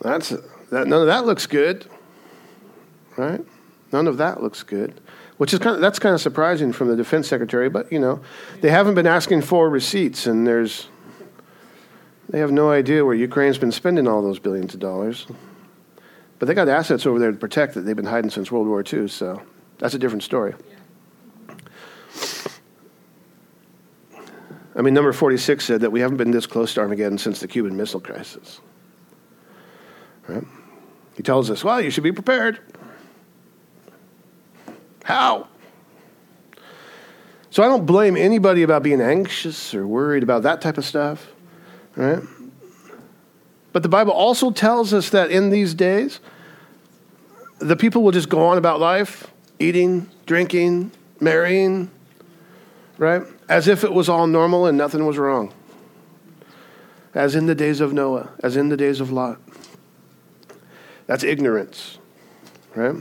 That's 0.00 0.30
that. 0.70 0.88
None 0.88 1.02
of 1.02 1.06
that 1.06 1.24
looks 1.24 1.46
good, 1.46 1.86
right? 3.16 3.44
None 3.92 4.08
of 4.08 4.16
that 4.16 4.42
looks 4.42 4.64
good 4.64 5.00
which 5.36 5.52
is 5.52 5.58
kind 5.58 5.76
of, 5.76 5.82
that's 5.82 5.98
kind 5.98 6.14
of 6.14 6.20
surprising 6.22 6.72
from 6.72 6.88
the 6.88 6.96
defense 6.96 7.28
secretary. 7.28 7.68
But 7.68 7.92
you 7.92 7.98
know, 7.98 8.22
they 8.62 8.70
haven't 8.70 8.94
been 8.94 9.06
asking 9.06 9.42
for 9.42 9.68
receipts, 9.68 10.26
and 10.26 10.46
there's 10.46 10.88
they 12.28 12.38
have 12.38 12.52
no 12.52 12.70
idea 12.70 13.04
where 13.04 13.14
Ukraine's 13.14 13.58
been 13.58 13.72
spending 13.72 14.08
all 14.08 14.22
those 14.22 14.38
billions 14.38 14.74
of 14.74 14.80
dollars. 14.80 15.26
But 16.38 16.46
they 16.46 16.54
got 16.54 16.68
assets 16.68 17.06
over 17.06 17.18
there 17.18 17.32
to 17.32 17.38
protect 17.38 17.74
that 17.74 17.82
they've 17.82 17.96
been 17.96 18.04
hiding 18.04 18.30
since 18.30 18.50
World 18.50 18.66
War 18.66 18.82
II, 18.82 19.08
so 19.08 19.42
that's 19.78 19.94
a 19.94 19.98
different 19.98 20.22
story. 20.22 20.54
I 24.74 24.82
mean, 24.82 24.92
number 24.92 25.12
46 25.12 25.64
said 25.64 25.80
that 25.80 25.90
we 25.90 26.00
haven't 26.00 26.18
been 26.18 26.30
this 26.30 26.46
close 26.46 26.74
to 26.74 26.80
Armageddon 26.80 27.16
since 27.16 27.40
the 27.40 27.48
Cuban 27.48 27.76
Missile 27.76 28.00
Crisis. 28.00 28.60
Right? 30.28 30.44
He 31.16 31.22
tells 31.22 31.50
us, 31.50 31.64
well, 31.64 31.80
you 31.80 31.90
should 31.90 32.04
be 32.04 32.12
prepared. 32.12 32.60
How? 35.04 35.48
So 37.48 37.62
I 37.62 37.68
don't 37.68 37.86
blame 37.86 38.18
anybody 38.18 38.62
about 38.62 38.82
being 38.82 39.00
anxious 39.00 39.72
or 39.72 39.86
worried 39.86 40.22
about 40.22 40.42
that 40.42 40.60
type 40.60 40.76
of 40.76 40.84
stuff. 40.84 41.32
Right? 41.96 42.22
But 43.72 43.82
the 43.82 43.88
Bible 43.88 44.12
also 44.12 44.50
tells 44.50 44.94
us 44.94 45.10
that 45.10 45.30
in 45.30 45.50
these 45.50 45.74
days, 45.74 46.20
the 47.58 47.76
people 47.76 48.02
will 48.02 48.12
just 48.12 48.28
go 48.28 48.46
on 48.46 48.58
about 48.58 48.80
life, 48.80 49.30
eating, 49.58 50.08
drinking, 50.26 50.92
marrying, 51.20 51.90
right? 52.98 53.22
As 53.48 53.68
if 53.68 53.84
it 53.84 53.92
was 53.92 54.08
all 54.08 54.26
normal 54.26 54.66
and 54.66 54.76
nothing 54.76 55.06
was 55.06 55.18
wrong. 55.18 55.52
As 57.14 57.34
in 57.34 57.46
the 57.46 57.54
days 57.54 57.80
of 57.80 57.92
Noah, 57.92 58.30
as 58.42 58.56
in 58.56 58.68
the 58.68 58.76
days 58.76 59.00
of 59.00 59.10
Lot. 59.10 59.40
That's 61.06 61.22
ignorance, 61.22 61.98
right? 62.74 62.96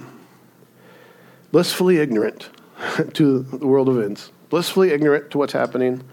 Blissfully 1.52 1.98
ignorant 1.98 2.50
to 3.14 3.44
the 3.44 3.66
world 3.66 3.90
events, 3.90 4.32
blissfully 4.50 4.92
ignorant 4.92 5.32
to 5.32 5.38
what's 5.38 5.54
happening, 5.54 6.04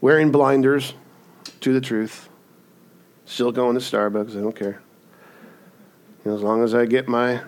wearing 0.00 0.32
blinders, 0.32 0.94
to 1.60 1.72
the 1.72 1.80
truth. 1.80 2.28
Still 3.24 3.52
going 3.52 3.74
to 3.74 3.80
Starbucks. 3.80 4.36
I 4.36 4.40
don't 4.40 4.56
care. 4.56 4.80
You 6.24 6.30
know, 6.30 6.36
as 6.36 6.42
long 6.42 6.62
as 6.62 6.74
I 6.74 6.86
get 6.86 7.08
my, 7.08 7.40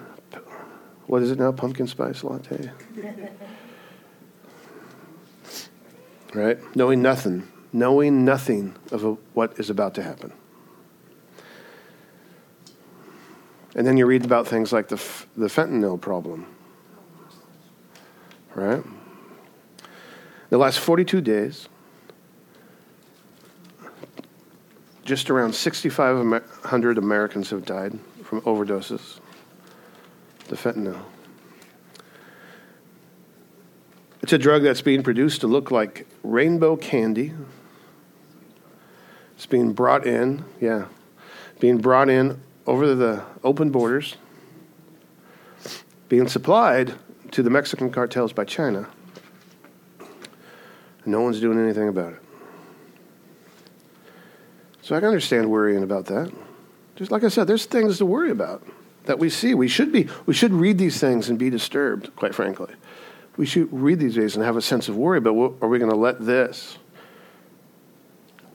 what 1.06 1.22
is 1.22 1.30
it 1.30 1.38
now? 1.38 1.52
Pumpkin 1.52 1.86
spice 1.86 2.22
latte. 2.22 2.70
right? 6.34 6.76
Knowing 6.76 7.02
nothing. 7.02 7.48
Knowing 7.72 8.24
nothing 8.24 8.76
of 8.90 9.04
a, 9.04 9.12
what 9.34 9.58
is 9.58 9.70
about 9.70 9.94
to 9.94 10.02
happen. 10.02 10.32
And 13.74 13.86
then 13.86 13.96
you 13.96 14.06
read 14.06 14.24
about 14.24 14.46
things 14.46 14.72
like 14.72 14.88
the, 14.88 14.96
the 15.36 15.46
fentanyl 15.46 16.00
problem. 16.00 16.46
Right? 18.54 18.82
The 20.50 20.58
last 20.58 20.80
42 20.80 21.20
days, 21.20 21.68
just 25.10 25.28
around 25.28 25.52
6,500 25.52 26.96
Americans 26.96 27.50
have 27.50 27.64
died 27.64 27.98
from 28.22 28.40
overdoses. 28.42 29.18
The 30.46 30.54
fentanyl. 30.54 31.02
It's 34.22 34.32
a 34.32 34.38
drug 34.38 34.62
that's 34.62 34.82
being 34.82 35.02
produced 35.02 35.40
to 35.40 35.48
look 35.48 35.72
like 35.72 36.06
rainbow 36.22 36.76
candy. 36.76 37.32
It's 39.34 39.46
being 39.46 39.72
brought 39.72 40.06
in, 40.06 40.44
yeah, 40.60 40.84
being 41.58 41.78
brought 41.78 42.08
in 42.08 42.40
over 42.68 42.94
the 42.94 43.24
open 43.42 43.70
borders, 43.70 44.14
being 46.08 46.28
supplied 46.28 46.94
to 47.32 47.42
the 47.42 47.50
Mexican 47.50 47.90
cartels 47.90 48.32
by 48.32 48.44
China. 48.44 48.88
No 51.04 51.20
one's 51.20 51.40
doing 51.40 51.58
anything 51.58 51.88
about 51.88 52.12
it. 52.12 52.22
So 54.82 54.96
I 54.96 55.00
can 55.00 55.08
understand 55.08 55.50
worrying 55.50 55.82
about 55.82 56.06
that. 56.06 56.32
Just 56.96 57.10
like 57.10 57.24
I 57.24 57.28
said, 57.28 57.46
there's 57.46 57.66
things 57.66 57.98
to 57.98 58.06
worry 58.06 58.30
about 58.30 58.62
that 59.04 59.18
we 59.18 59.30
see. 59.30 59.54
We 59.54 59.68
should 59.68 59.92
be 59.92 60.08
we 60.26 60.34
should 60.34 60.52
read 60.52 60.78
these 60.78 61.00
things 61.00 61.28
and 61.28 61.38
be 61.38 61.50
disturbed, 61.50 62.14
quite 62.16 62.34
frankly. 62.34 62.74
We 63.36 63.46
should 63.46 63.72
read 63.72 63.98
these 63.98 64.14
days 64.14 64.36
and 64.36 64.44
have 64.44 64.56
a 64.56 64.62
sense 64.62 64.88
of 64.88 64.96
worry, 64.96 65.20
but 65.20 65.30
are 65.30 65.68
we 65.68 65.78
going 65.78 65.90
to 65.90 65.96
let 65.96 66.24
this 66.24 66.78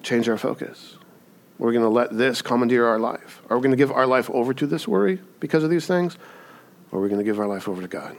change 0.04 0.30
our 0.30 0.38
focus? 0.38 0.98
We're 1.58 1.68
we 1.68 1.74
going 1.74 1.86
to 1.86 1.90
let 1.90 2.16
this 2.16 2.42
commandeer 2.42 2.86
our 2.86 3.00
life? 3.00 3.42
Are 3.50 3.58
we 3.58 3.62
going 3.62 3.72
to 3.72 3.78
give 3.78 3.92
our 3.92 4.06
life 4.06 4.30
over 4.30 4.54
to 4.54 4.68
this 4.68 4.88
worry 4.88 5.20
because 5.40 5.64
of 5.64 5.70
these 5.70 5.88
things? 5.88 6.18
Or 6.92 7.00
are 7.00 7.02
we 7.02 7.10
going 7.10 7.20
to 7.20 7.26
give 7.26 7.40
our 7.40 7.48
life 7.48 7.68
over 7.70 7.82
to 7.82 7.88
God? 7.88 8.16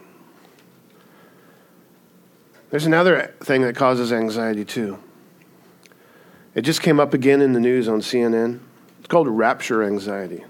There's 2.70 2.86
another 2.86 3.34
thing 3.40 3.62
that 3.62 3.76
causes 3.76 4.12
anxiety 4.12 4.64
too. 4.64 4.98
It 6.56 6.62
just 6.62 6.80
came 6.80 6.98
up 6.98 7.12
again 7.12 7.42
in 7.42 7.52
the 7.52 7.60
news 7.60 7.86
on 7.86 8.00
CNN. 8.00 8.60
It's 8.98 9.08
called 9.08 9.28
rapture 9.28 9.84
anxiety. 9.84 10.42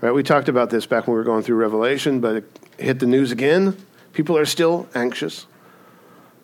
Right? 0.00 0.10
We 0.10 0.24
talked 0.24 0.48
about 0.48 0.70
this 0.70 0.86
back 0.86 1.06
when 1.06 1.14
we 1.14 1.18
were 1.18 1.24
going 1.24 1.44
through 1.44 1.54
Revelation, 1.56 2.20
but 2.20 2.34
it 2.34 2.58
hit 2.76 2.98
the 2.98 3.06
news 3.06 3.30
again. 3.30 3.76
People 4.12 4.36
are 4.36 4.44
still 4.44 4.88
anxious 4.92 5.46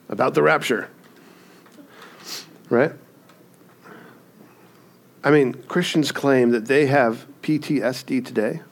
about 0.08 0.34
the 0.34 0.42
rapture. 0.42 0.88
Right? 2.70 2.92
I 5.24 5.32
mean, 5.32 5.54
Christians 5.54 6.12
claim 6.12 6.50
that 6.50 6.66
they 6.66 6.86
have 6.86 7.26
PTSD 7.42 8.24
today 8.24 8.62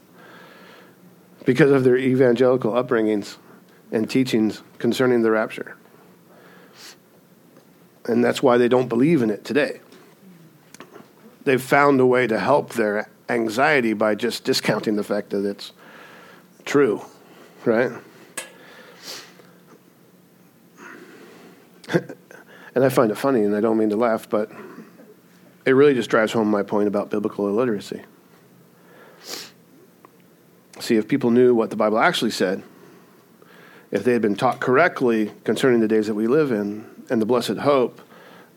because 1.45 1.73
of 1.73 1.83
their 1.83 1.97
evangelical 1.97 2.71
upbringings 2.73 3.37
and 3.91 4.09
teachings 4.09 4.63
concerning 4.79 5.23
the 5.23 5.33
rapture 5.33 5.77
and 8.07 8.25
that's 8.25 8.43
why 8.43 8.59
they 8.59 8.69
don't 8.69 8.89
believe 8.89 9.23
in 9.23 9.31
it 9.31 9.45
today. 9.45 9.81
They've 11.45 11.63
found 11.63 12.01
a 12.01 12.07
way 12.07 12.27
to 12.27 12.39
help 12.39 12.75
their 12.75 13.09
anxiety 13.29 13.93
by 13.93 14.15
just 14.15 14.45
discounting 14.45 14.97
the 14.97 15.05
fact 15.05 15.31
that 15.31 15.45
it's 15.45 15.73
true, 16.65 17.03
right? 17.65 17.93
and 22.75 22.85
I 22.85 22.89
find 22.89 23.11
it 23.11 23.17
funny, 23.17 23.43
and 23.43 23.57
I 23.57 23.61
don't 23.61 23.79
mean 23.79 23.91
to 23.91 23.97
laugh, 23.97 24.29
but 24.29 24.51
it 25.65 25.73
really 25.73 25.95
just 25.95 26.11
drives 26.11 26.33
home 26.33 26.51
my 26.51 26.63
point 26.63 26.89
about 26.89 27.11
biblical 27.11 27.49
illiteracy. 27.49 28.03
See, 30.81 30.97
if 30.97 31.07
people 31.07 31.31
knew 31.31 31.55
what 31.55 31.71
the 31.71 31.77
Bible 31.77 31.99
actually 31.99 32.31
said, 32.31 32.63
if 33.91 34.05
they 34.05 34.13
had 34.13 34.23
been 34.23 34.37
taught 34.37 34.61
correctly 34.61 35.33
concerning 35.45 35.81
the 35.81 35.89
days 35.89 36.07
that 36.07 36.15
we 36.15 36.27
live 36.27 36.53
in 36.53 36.90
and 37.11 37.21
the 37.21 37.27
blessed 37.27 37.59
hope 37.59 38.01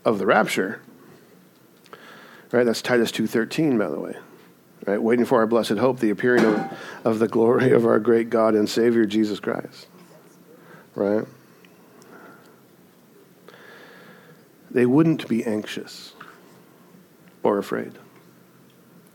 of 0.06 0.20
the 0.20 0.26
rapture, 0.26 0.82
right? 2.52 2.64
That's 2.64 2.82
Titus 2.82 3.12
2:13 3.12 3.78
by 3.78 3.90
the 3.90 4.00
way. 4.00 4.16
Right? 4.86 5.02
Waiting 5.02 5.24
for 5.24 5.40
our 5.40 5.48
blessed 5.48 5.78
hope, 5.78 6.00
the 6.00 6.10
appearing 6.10 6.44
of, 6.44 6.78
of 7.06 7.20
the 7.20 7.28
glory 7.30 7.72
of 7.72 7.86
our 7.86 8.00
great 8.00 8.30
God 8.30 8.54
and 8.54 8.70
Savior 8.70 9.06
Jesus 9.06 9.40
Christ. 9.40 9.88
Right? 10.94 11.26
They 14.70 14.86
wouldn't 14.86 15.28
be 15.30 15.46
anxious 15.46 16.14
or 17.44 17.58
afraid. 17.58 17.94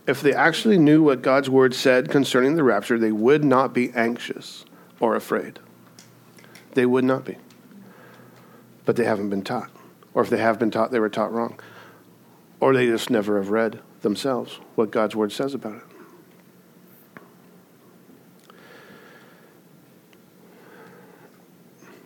If 0.07 0.21
they 0.21 0.33
actually 0.33 0.79
knew 0.79 1.03
what 1.03 1.21
God's 1.21 1.51
word 1.51 1.75
said 1.75 2.09
concerning 2.09 2.55
the 2.55 2.63
rapture, 2.63 2.97
they 2.97 3.11
would 3.11 3.43
not 3.43 3.71
be 3.71 3.91
anxious 3.91 4.65
or 4.99 5.15
afraid. 5.15 5.59
They 6.73 6.87
would 6.87 7.03
not 7.03 7.25
be. 7.25 7.37
But 8.89 8.95
they 8.95 9.05
haven't 9.05 9.29
been 9.29 9.43
taught. 9.43 9.69
Or 10.15 10.23
if 10.23 10.31
they 10.31 10.39
have 10.39 10.57
been 10.57 10.71
taught, 10.71 10.89
they 10.89 10.99
were 10.99 11.11
taught 11.11 11.31
wrong. 11.31 11.59
Or 12.59 12.73
they 12.73 12.87
just 12.87 13.11
never 13.11 13.37
have 13.37 13.51
read 13.51 13.81
themselves 14.01 14.59
what 14.73 14.89
God's 14.89 15.15
word 15.15 15.31
says 15.31 15.53
about 15.53 15.75
it. 15.75 15.83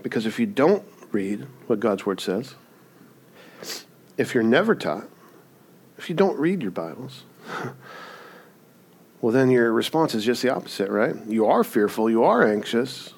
Because 0.01 0.25
if 0.25 0.41
you 0.41 0.45
don't 0.45 0.83
read 1.13 1.47
what 1.67 1.79
God's 1.79 2.05
word 2.05 2.19
says, 2.19 2.55
if 4.17 4.33
you're 4.33 4.43
never 4.43 4.75
taught, 4.75 5.07
if 5.97 6.09
you 6.09 6.15
don't 6.17 6.37
read 6.37 6.61
your 6.61 6.71
Bibles, 6.71 7.23
well, 9.21 9.31
then 9.31 9.49
your 9.49 9.71
response 9.71 10.13
is 10.15 10.25
just 10.25 10.41
the 10.41 10.53
opposite, 10.53 10.89
right? 10.89 11.15
You 11.27 11.45
are 11.45 11.63
fearful, 11.63 12.09
you 12.09 12.25
are 12.25 12.45
anxious, 12.45 13.13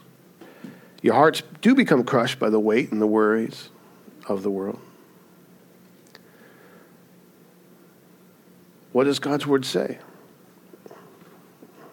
your 1.06 1.14
hearts 1.14 1.44
do 1.62 1.76
become 1.76 2.04
crushed 2.04 2.40
by 2.40 2.50
the 2.50 2.60
weight 2.60 2.92
and 2.92 3.00
the 3.00 3.06
worries 3.06 3.70
of 4.28 4.42
the 4.42 4.50
world. 4.50 4.80
What 8.92 9.04
does 9.04 9.20
God's 9.20 9.46
word 9.46 9.66
say? 9.66 10.00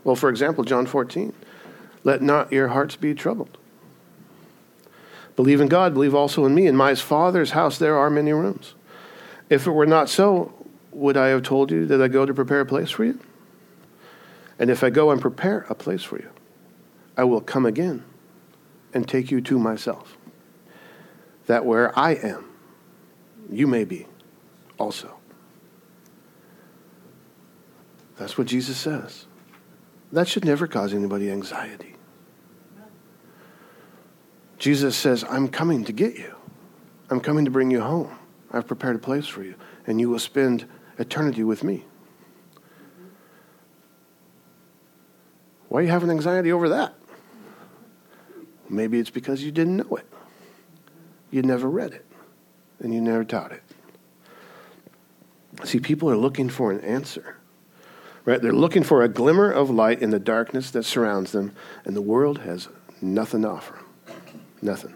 Well, 0.02 0.16
for 0.16 0.30
example, 0.30 0.64
John 0.64 0.86
14 0.86 1.34
let 2.04 2.22
not 2.22 2.50
your 2.52 2.68
hearts 2.68 2.96
be 2.96 3.12
troubled. 3.12 3.58
Believe 5.36 5.60
in 5.60 5.68
God, 5.68 5.92
believe 5.92 6.14
also 6.14 6.46
in 6.46 6.54
me. 6.54 6.66
In 6.66 6.74
my 6.74 6.94
Father's 6.94 7.50
house 7.50 7.76
there 7.76 7.98
are 7.98 8.08
many 8.08 8.32
rooms. 8.32 8.74
If 9.50 9.66
it 9.66 9.72
were 9.72 9.84
not 9.84 10.08
so, 10.08 10.54
would 10.90 11.18
I 11.18 11.26
have 11.26 11.42
told 11.42 11.70
you 11.70 11.84
that 11.84 12.00
I 12.00 12.08
go 12.08 12.24
to 12.24 12.32
prepare 12.32 12.60
a 12.60 12.66
place 12.66 12.90
for 12.90 13.04
you? 13.04 13.20
And 14.58 14.70
if 14.70 14.82
I 14.82 14.88
go 14.88 15.10
and 15.10 15.20
prepare 15.20 15.66
a 15.68 15.74
place 15.74 16.02
for 16.02 16.16
you, 16.16 16.30
I 17.14 17.24
will 17.24 17.42
come 17.42 17.66
again 17.66 18.04
and 18.94 19.08
take 19.08 19.30
you 19.30 19.40
to 19.42 19.58
myself, 19.58 20.16
that 21.46 21.64
where 21.64 21.96
I 21.98 22.12
am, 22.12 22.50
you 23.50 23.66
may 23.66 23.84
be 23.84 24.06
also. 24.78 25.16
That's 28.16 28.38
what 28.38 28.46
Jesus 28.46 28.76
says. 28.76 29.26
That 30.12 30.28
should 30.28 30.44
never 30.44 30.66
cause 30.66 30.92
anybody 30.92 31.30
anxiety. 31.30 31.96
Jesus 34.58 34.94
says, 34.94 35.24
I'm 35.28 35.48
coming 35.48 35.84
to 35.84 35.92
get 35.92 36.18
you. 36.18 36.34
I'm 37.10 37.20
coming 37.20 37.44
to 37.46 37.50
bring 37.50 37.70
you 37.70 37.80
home. 37.80 38.16
I've 38.52 38.66
prepared 38.66 38.96
a 38.96 38.98
place 38.98 39.26
for 39.26 39.42
you, 39.42 39.54
and 39.86 40.00
you 40.00 40.08
will 40.08 40.18
spend 40.18 40.66
eternity 40.98 41.42
with 41.42 41.64
me. 41.64 41.84
Why 45.68 45.80
are 45.80 45.82
you 45.82 45.90
having 45.90 46.10
anxiety 46.10 46.52
over 46.52 46.68
that? 46.68 46.94
Maybe 48.72 48.98
it's 48.98 49.10
because 49.10 49.44
you 49.44 49.52
didn't 49.52 49.76
know 49.76 49.96
it. 49.96 50.06
You 51.30 51.42
never 51.42 51.68
read 51.68 51.92
it, 51.92 52.06
and 52.80 52.94
you 52.94 53.02
never 53.02 53.22
taught 53.22 53.52
it. 53.52 53.62
See, 55.64 55.78
people 55.78 56.10
are 56.10 56.16
looking 56.16 56.48
for 56.48 56.72
an 56.72 56.80
answer. 56.80 57.36
Right? 58.24 58.40
They're 58.40 58.52
looking 58.52 58.82
for 58.82 59.02
a 59.02 59.08
glimmer 59.08 59.50
of 59.50 59.68
light 59.68 60.00
in 60.00 60.10
the 60.10 60.18
darkness 60.18 60.70
that 60.70 60.84
surrounds 60.84 61.32
them, 61.32 61.54
and 61.84 61.94
the 61.94 62.00
world 62.00 62.38
has 62.38 62.68
nothing 63.02 63.42
to 63.42 63.50
offer 63.50 63.74
them. 63.74 64.14
Nothing. 64.62 64.94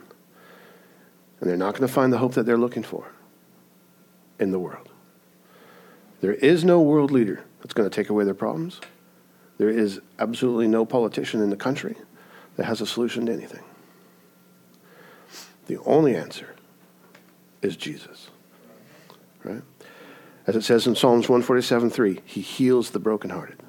And 1.40 1.50
they're 1.50 1.56
not 1.56 1.74
going 1.74 1.86
to 1.86 1.92
find 1.92 2.12
the 2.12 2.18
hope 2.18 2.32
that 2.34 2.46
they're 2.46 2.56
looking 2.56 2.82
for 2.82 3.12
in 4.38 4.52
the 4.52 4.58
world. 4.58 4.88
There 6.22 6.34
is 6.34 6.64
no 6.64 6.80
world 6.80 7.10
leader 7.10 7.44
that's 7.60 7.74
going 7.74 7.88
to 7.88 7.94
take 7.94 8.08
away 8.08 8.24
their 8.24 8.32
problems. 8.32 8.80
There 9.58 9.68
is 9.68 10.00
absolutely 10.18 10.68
no 10.68 10.86
politician 10.86 11.42
in 11.42 11.50
the 11.50 11.56
country 11.56 11.96
that 12.56 12.64
has 12.64 12.80
a 12.80 12.86
solution 12.86 13.26
to 13.26 13.32
anything. 13.32 13.62
The 15.66 15.78
only 15.78 16.14
answer 16.16 16.54
is 17.62 17.76
Jesus. 17.76 18.30
Right? 19.44 19.62
As 20.46 20.56
it 20.56 20.62
says 20.62 20.86
in 20.86 20.94
Psalms 20.94 21.28
147 21.28 21.90
3, 21.90 22.20
he 22.24 22.40
heals 22.40 22.90
the 22.90 22.98
brokenhearted 22.98 23.62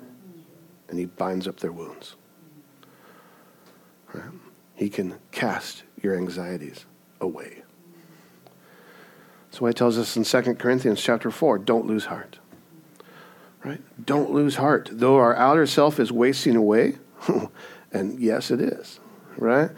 and 0.90 1.00
he 1.00 1.06
binds 1.06 1.48
up 1.48 1.60
their 1.60 1.72
wounds. 1.72 2.16
Right? 4.14 4.24
He 4.76 4.90
can 4.90 5.16
cast 5.32 5.84
your 6.02 6.16
anxieties 6.16 6.86
away. 7.20 7.64
That's 9.46 9.60
why 9.60 9.70
he 9.70 9.74
tells 9.74 9.98
us 9.98 10.16
in 10.16 10.24
2 10.24 10.56
Corinthians 10.56 11.02
chapter 11.02 11.32
4 11.32 11.58
don't 11.60 11.88
lose 11.88 12.06
heart. 12.06 12.38
Right? 13.64 13.82
Don't 14.06 14.32
lose 14.32 14.56
heart. 14.56 14.90
Though 14.92 15.18
our 15.18 15.36
outer 15.36 15.66
self 15.66 16.00
is 16.00 16.12
wasting 16.12 16.56
away, 16.56 16.98
and 17.92 18.20
yes, 18.20 18.52
it 18.52 18.62
is, 18.62 19.00
right? 19.38 19.72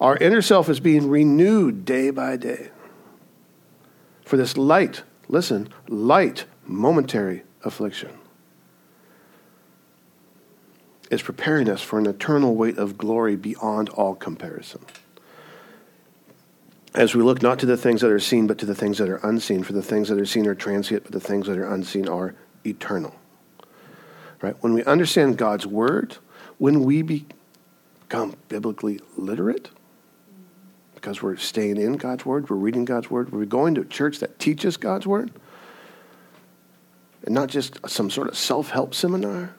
Our 0.00 0.16
inner 0.16 0.42
self 0.42 0.68
is 0.68 0.80
being 0.80 1.10
renewed 1.10 1.84
day 1.84 2.10
by 2.10 2.36
day. 2.36 2.70
For 4.24 4.36
this 4.36 4.56
light, 4.56 5.02
listen, 5.28 5.68
light, 5.88 6.44
momentary 6.64 7.42
affliction 7.64 8.12
is 11.10 11.22
preparing 11.22 11.68
us 11.68 11.82
for 11.82 11.98
an 11.98 12.06
eternal 12.06 12.54
weight 12.54 12.78
of 12.78 12.96
glory 12.96 13.34
beyond 13.34 13.88
all 13.90 14.14
comparison 14.14 14.80
as 16.94 17.14
we 17.14 17.22
look 17.22 17.42
not 17.42 17.58
to 17.60 17.66
the 17.66 17.76
things 17.76 18.00
that 18.00 18.10
are 18.10 18.20
seen, 18.20 18.46
but 18.46 18.58
to 18.58 18.66
the 18.66 18.74
things 18.74 18.98
that 18.98 19.08
are 19.08 19.20
unseen. 19.22 19.62
For 19.62 19.72
the 19.72 19.82
things 19.82 20.08
that 20.08 20.18
are 20.18 20.26
seen 20.26 20.46
are 20.46 20.54
transient, 20.54 21.04
but 21.04 21.12
the 21.12 21.20
things 21.20 21.46
that 21.46 21.56
are 21.56 21.72
unseen 21.72 22.08
are 22.08 22.34
eternal. 22.64 23.14
Right? 24.40 24.56
When 24.60 24.72
we 24.72 24.82
understand 24.84 25.36
God's 25.36 25.66
word, 25.66 26.16
when 26.58 26.84
we 26.84 27.26
become 28.10 28.34
biblically 28.48 28.98
literate, 29.16 29.70
because 30.96 31.22
we're 31.22 31.36
staying 31.36 31.76
in 31.76 31.92
God's 31.92 32.26
word, 32.26 32.50
we're 32.50 32.56
reading 32.56 32.84
God's 32.84 33.08
word, 33.08 33.30
we're 33.30 33.44
going 33.44 33.76
to 33.76 33.82
a 33.82 33.84
church 33.84 34.18
that 34.18 34.40
teaches 34.40 34.76
God's 34.76 35.06
word, 35.06 35.30
and 37.24 37.32
not 37.32 37.48
just 37.48 37.78
some 37.88 38.10
sort 38.10 38.26
of 38.26 38.36
self 38.36 38.70
help 38.70 38.94
seminar, 38.94 39.54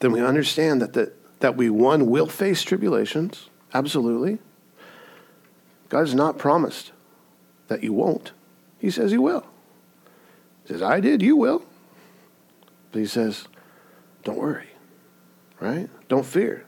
then 0.00 0.12
we 0.12 0.20
understand 0.20 0.82
that 0.82 0.92
the 0.92 1.12
that 1.40 1.56
we, 1.56 1.70
one, 1.70 2.10
will 2.10 2.26
face 2.26 2.62
tribulations. 2.62 3.48
Absolutely. 3.72 4.38
God 5.88 6.00
has 6.00 6.14
not 6.14 6.36
promised 6.36 6.92
that 7.68 7.82
you 7.82 7.94
won't. 7.94 8.32
He 8.78 8.90
says 8.90 9.12
He 9.12 9.18
will. 9.18 9.46
He 10.64 10.74
says, 10.74 10.82
I 10.82 11.00
did, 11.00 11.22
you 11.22 11.36
will. 11.36 11.62
But 12.92 12.98
He 12.98 13.06
says, 13.06 13.46
don't 14.28 14.36
worry, 14.36 14.68
right? 15.58 15.88
Don't 16.08 16.26
fear. 16.26 16.66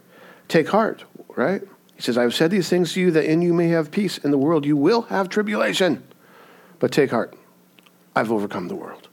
Take 0.49 0.69
heart, 0.69 1.05
right? 1.37 1.61
He 1.95 2.01
says, 2.01 2.17
I 2.17 2.23
have 2.23 2.35
said 2.35 2.51
these 2.51 2.71
things 2.71 2.95
to 2.95 3.01
you 3.03 3.11
that 3.11 3.31
in 3.31 3.43
you 3.43 3.53
may 3.53 3.69
have 3.69 3.91
peace. 3.91 4.17
In 4.17 4.31
the 4.31 4.39
world 4.39 4.65
you 4.65 4.79
will 4.79 5.03
have 5.03 5.29
tribulation. 5.29 6.03
But 6.79 6.91
take 6.91 7.11
heart. 7.11 7.37
I've 8.17 8.33
overcome 8.33 8.69
the 8.69 8.77
world. 8.77 9.09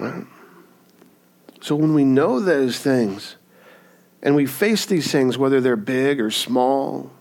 Right? 0.00 0.24
So 1.60 1.76
when 1.76 1.94
we 1.94 2.02
know 2.04 2.40
those 2.40 2.80
things, 2.80 3.36
and 4.20 4.34
we 4.34 4.44
face 4.44 4.84
these 4.84 5.12
things, 5.12 5.38
whether 5.38 5.60
they're 5.60 5.76
big 5.76 6.20
or 6.20 6.32
small, 6.32 7.12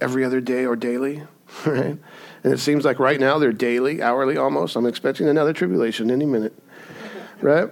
every 0.00 0.24
other 0.24 0.40
day 0.40 0.64
or 0.64 0.74
daily, 0.74 1.22
right? 1.66 1.98
And 2.44 2.52
it 2.54 2.60
seems 2.60 2.86
like 2.86 2.98
right 2.98 3.20
now 3.20 3.38
they're 3.38 3.52
daily, 3.52 4.00
hourly 4.00 4.38
almost. 4.38 4.74
I'm 4.74 4.86
expecting 4.86 5.28
another 5.28 5.52
tribulation 5.52 6.10
any 6.10 6.24
minute, 6.24 6.58
right? 7.42 7.68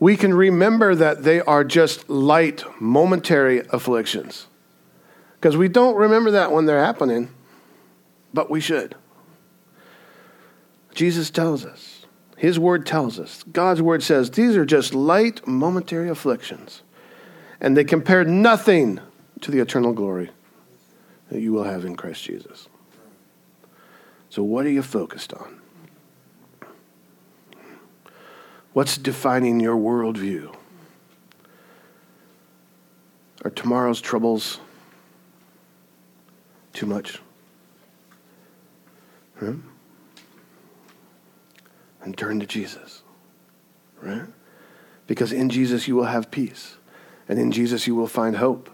We 0.00 0.16
can 0.16 0.32
remember 0.32 0.94
that 0.94 1.24
they 1.24 1.40
are 1.40 1.64
just 1.64 2.08
light, 2.08 2.62
momentary 2.80 3.60
afflictions. 3.70 4.46
Because 5.34 5.56
we 5.56 5.68
don't 5.68 5.96
remember 5.96 6.32
that 6.32 6.52
when 6.52 6.66
they're 6.66 6.84
happening, 6.84 7.30
but 8.32 8.50
we 8.50 8.60
should. 8.60 8.94
Jesus 10.94 11.30
tells 11.30 11.64
us, 11.64 12.06
His 12.36 12.58
word 12.58 12.86
tells 12.86 13.18
us, 13.18 13.42
God's 13.44 13.82
word 13.82 14.02
says, 14.02 14.30
these 14.30 14.56
are 14.56 14.64
just 14.64 14.94
light, 14.94 15.46
momentary 15.46 16.08
afflictions 16.08 16.82
and 17.60 17.76
they 17.76 17.84
compared 17.84 18.28
nothing 18.28 19.00
to 19.40 19.50
the 19.50 19.58
eternal 19.58 19.92
glory 19.92 20.30
that 21.30 21.40
you 21.40 21.52
will 21.52 21.64
have 21.64 21.84
in 21.84 21.96
Christ 21.96 22.24
Jesus. 22.24 22.68
So, 24.30 24.42
what 24.42 24.66
are 24.66 24.70
you 24.70 24.82
focused 24.82 25.32
on? 25.32 25.57
What's 28.78 28.96
defining 28.96 29.58
your 29.58 29.76
worldview? 29.76 30.54
Are 33.44 33.50
tomorrow's 33.50 34.00
troubles 34.00 34.60
too 36.74 36.86
much? 36.86 37.18
And 39.40 39.64
turn 42.16 42.38
to 42.38 42.46
Jesus, 42.46 43.02
right? 44.00 44.22
Because 45.08 45.32
in 45.32 45.50
Jesus 45.50 45.88
you 45.88 45.96
will 45.96 46.04
have 46.04 46.30
peace, 46.30 46.76
and 47.28 47.36
in 47.36 47.50
Jesus 47.50 47.88
you 47.88 47.96
will 47.96 48.06
find 48.06 48.36
hope. 48.36 48.70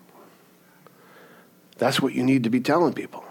That's 1.79 2.03
what 2.03 2.13
you 2.13 2.23
need 2.23 2.45
to 2.45 2.51
be 2.51 2.61
telling 2.61 2.93
people. 2.93 3.25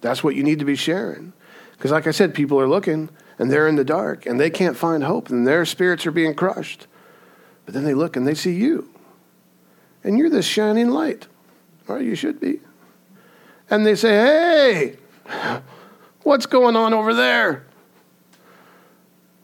That's 0.00 0.24
what 0.24 0.34
you 0.34 0.42
need 0.42 0.60
to 0.60 0.64
be 0.64 0.76
sharing. 0.76 1.34
Because, 1.72 1.90
like 1.90 2.06
I 2.06 2.10
said, 2.12 2.32
people 2.32 2.58
are 2.58 2.66
looking 2.66 3.10
and 3.38 3.50
they're 3.50 3.68
in 3.68 3.76
the 3.76 3.84
dark 3.84 4.26
and 4.26 4.40
they 4.40 4.50
can't 4.50 4.76
find 4.76 5.04
hope 5.04 5.30
and 5.30 5.46
their 5.46 5.64
spirits 5.64 6.06
are 6.06 6.12
being 6.12 6.34
crushed. 6.34 6.86
But 7.64 7.74
then 7.74 7.84
they 7.84 7.94
look 7.94 8.16
and 8.16 8.26
they 8.26 8.34
see 8.34 8.54
you. 8.54 8.88
And 10.04 10.16
you're 10.18 10.30
this 10.30 10.46
shining 10.46 10.90
light. 10.90 11.26
Or 11.88 12.00
you 12.00 12.14
should 12.14 12.40
be. 12.40 12.60
And 13.68 13.84
they 13.84 13.94
say, 13.94 14.10
hey, 14.10 14.96
what's 16.22 16.46
going 16.46 16.76
on 16.76 16.94
over 16.94 17.14
there? 17.14 17.66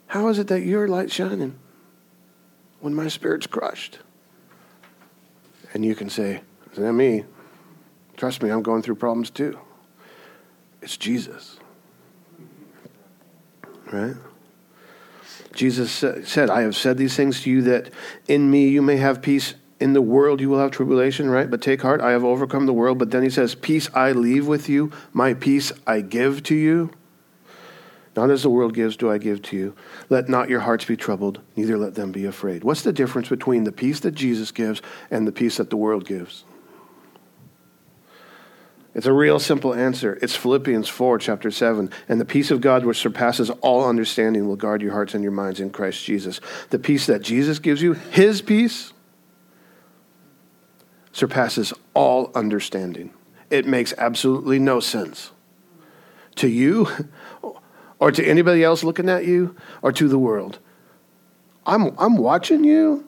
How 0.07 0.27
is 0.27 0.39
it 0.39 0.47
that 0.47 0.61
your 0.61 0.87
light's 0.87 1.13
shining 1.13 1.55
when 2.79 2.93
my 2.93 3.07
spirit's 3.07 3.47
crushed? 3.47 3.99
And 5.73 5.83
you 5.83 5.95
can 5.95 6.09
say, 6.09 6.41
is 6.71 6.77
that 6.77 6.93
me? 6.93 7.25
Trust 8.15 8.43
me, 8.43 8.49
I'm 8.49 8.61
going 8.61 8.81
through 8.81 8.95
problems 8.95 9.29
too. 9.29 9.59
It's 10.81 10.97
Jesus. 10.97 11.57
Right? 13.93 14.15
Jesus 15.53 15.91
said, 15.91 16.49
I 16.49 16.61
have 16.61 16.75
said 16.75 16.97
these 16.97 17.15
things 17.15 17.41
to 17.43 17.51
you 17.51 17.61
that 17.61 17.91
in 18.27 18.49
me 18.49 18.67
you 18.69 18.81
may 18.81 18.97
have 18.97 19.21
peace. 19.21 19.53
In 19.79 19.93
the 19.93 20.01
world 20.01 20.39
you 20.39 20.49
will 20.49 20.59
have 20.59 20.71
tribulation, 20.71 21.29
right? 21.29 21.49
But 21.49 21.61
take 21.61 21.81
heart, 21.81 21.99
I 21.99 22.11
have 22.11 22.23
overcome 22.23 22.65
the 22.65 22.73
world. 22.73 22.97
But 22.97 23.11
then 23.11 23.21
he 23.21 23.29
says, 23.29 23.53
Peace 23.53 23.89
I 23.93 24.13
leave 24.13 24.47
with 24.47 24.69
you, 24.69 24.91
my 25.11 25.33
peace 25.33 25.71
I 25.85 26.01
give 26.01 26.41
to 26.43 26.55
you. 26.55 26.89
Not 28.15 28.31
as 28.31 28.43
the 28.43 28.49
world 28.49 28.73
gives, 28.73 28.95
do 28.95 29.11
I 29.11 29.17
give 29.17 29.41
to 29.43 29.57
you. 29.57 29.75
Let 30.09 30.29
not 30.29 30.49
your 30.49 30.61
hearts 30.61 30.85
be 30.85 30.95
troubled, 30.95 31.41
neither 31.55 31.77
let 31.77 31.95
them 31.95 32.11
be 32.11 32.25
afraid. 32.25 32.63
What's 32.63 32.83
the 32.83 32.93
difference 32.93 33.27
between 33.27 33.63
the 33.63 33.71
peace 33.71 33.99
that 34.01 34.15
Jesus 34.15 34.51
gives 34.51 34.81
and 35.11 35.27
the 35.27 35.31
peace 35.31 35.57
that 35.57 35.69
the 35.69 35.77
world 35.77 36.05
gives? 36.07 36.45
It's 38.95 39.07
a 39.07 39.13
real 39.13 39.39
simple 39.39 39.73
answer. 39.73 40.19
It's 40.21 40.35
Philippians 40.35 40.87
4, 40.87 41.17
chapter 41.17 41.49
7. 41.49 41.89
And 42.07 42.21
the 42.21 42.25
peace 42.25 42.51
of 42.51 42.61
God, 42.61 42.85
which 42.85 42.99
surpasses 42.99 43.49
all 43.61 43.87
understanding, 43.87 44.47
will 44.47 44.55
guard 44.55 44.83
your 44.83 44.91
hearts 44.91 45.15
and 45.15 45.23
your 45.23 45.31
minds 45.31 45.59
in 45.59 45.71
Christ 45.71 46.03
Jesus. 46.05 46.39
The 46.69 46.77
peace 46.77 47.07
that 47.07 47.23
Jesus 47.23 47.57
gives 47.57 47.81
you, 47.81 47.93
his 47.93 48.41
peace, 48.41 48.93
surpasses 51.11 51.73
all 51.95 52.31
understanding. 52.35 53.11
It 53.49 53.65
makes 53.65 53.93
absolutely 53.97 54.59
no 54.59 54.79
sense 54.79 55.31
to 56.35 56.47
you 56.47 56.87
or 57.99 58.11
to 58.11 58.23
anybody 58.23 58.63
else 58.63 58.83
looking 58.83 59.09
at 59.09 59.25
you 59.25 59.55
or 59.81 59.91
to 59.91 60.07
the 60.07 60.19
world. 60.19 60.59
I'm, 61.65 61.97
I'm 61.97 62.17
watching 62.17 62.63
you, 62.63 63.05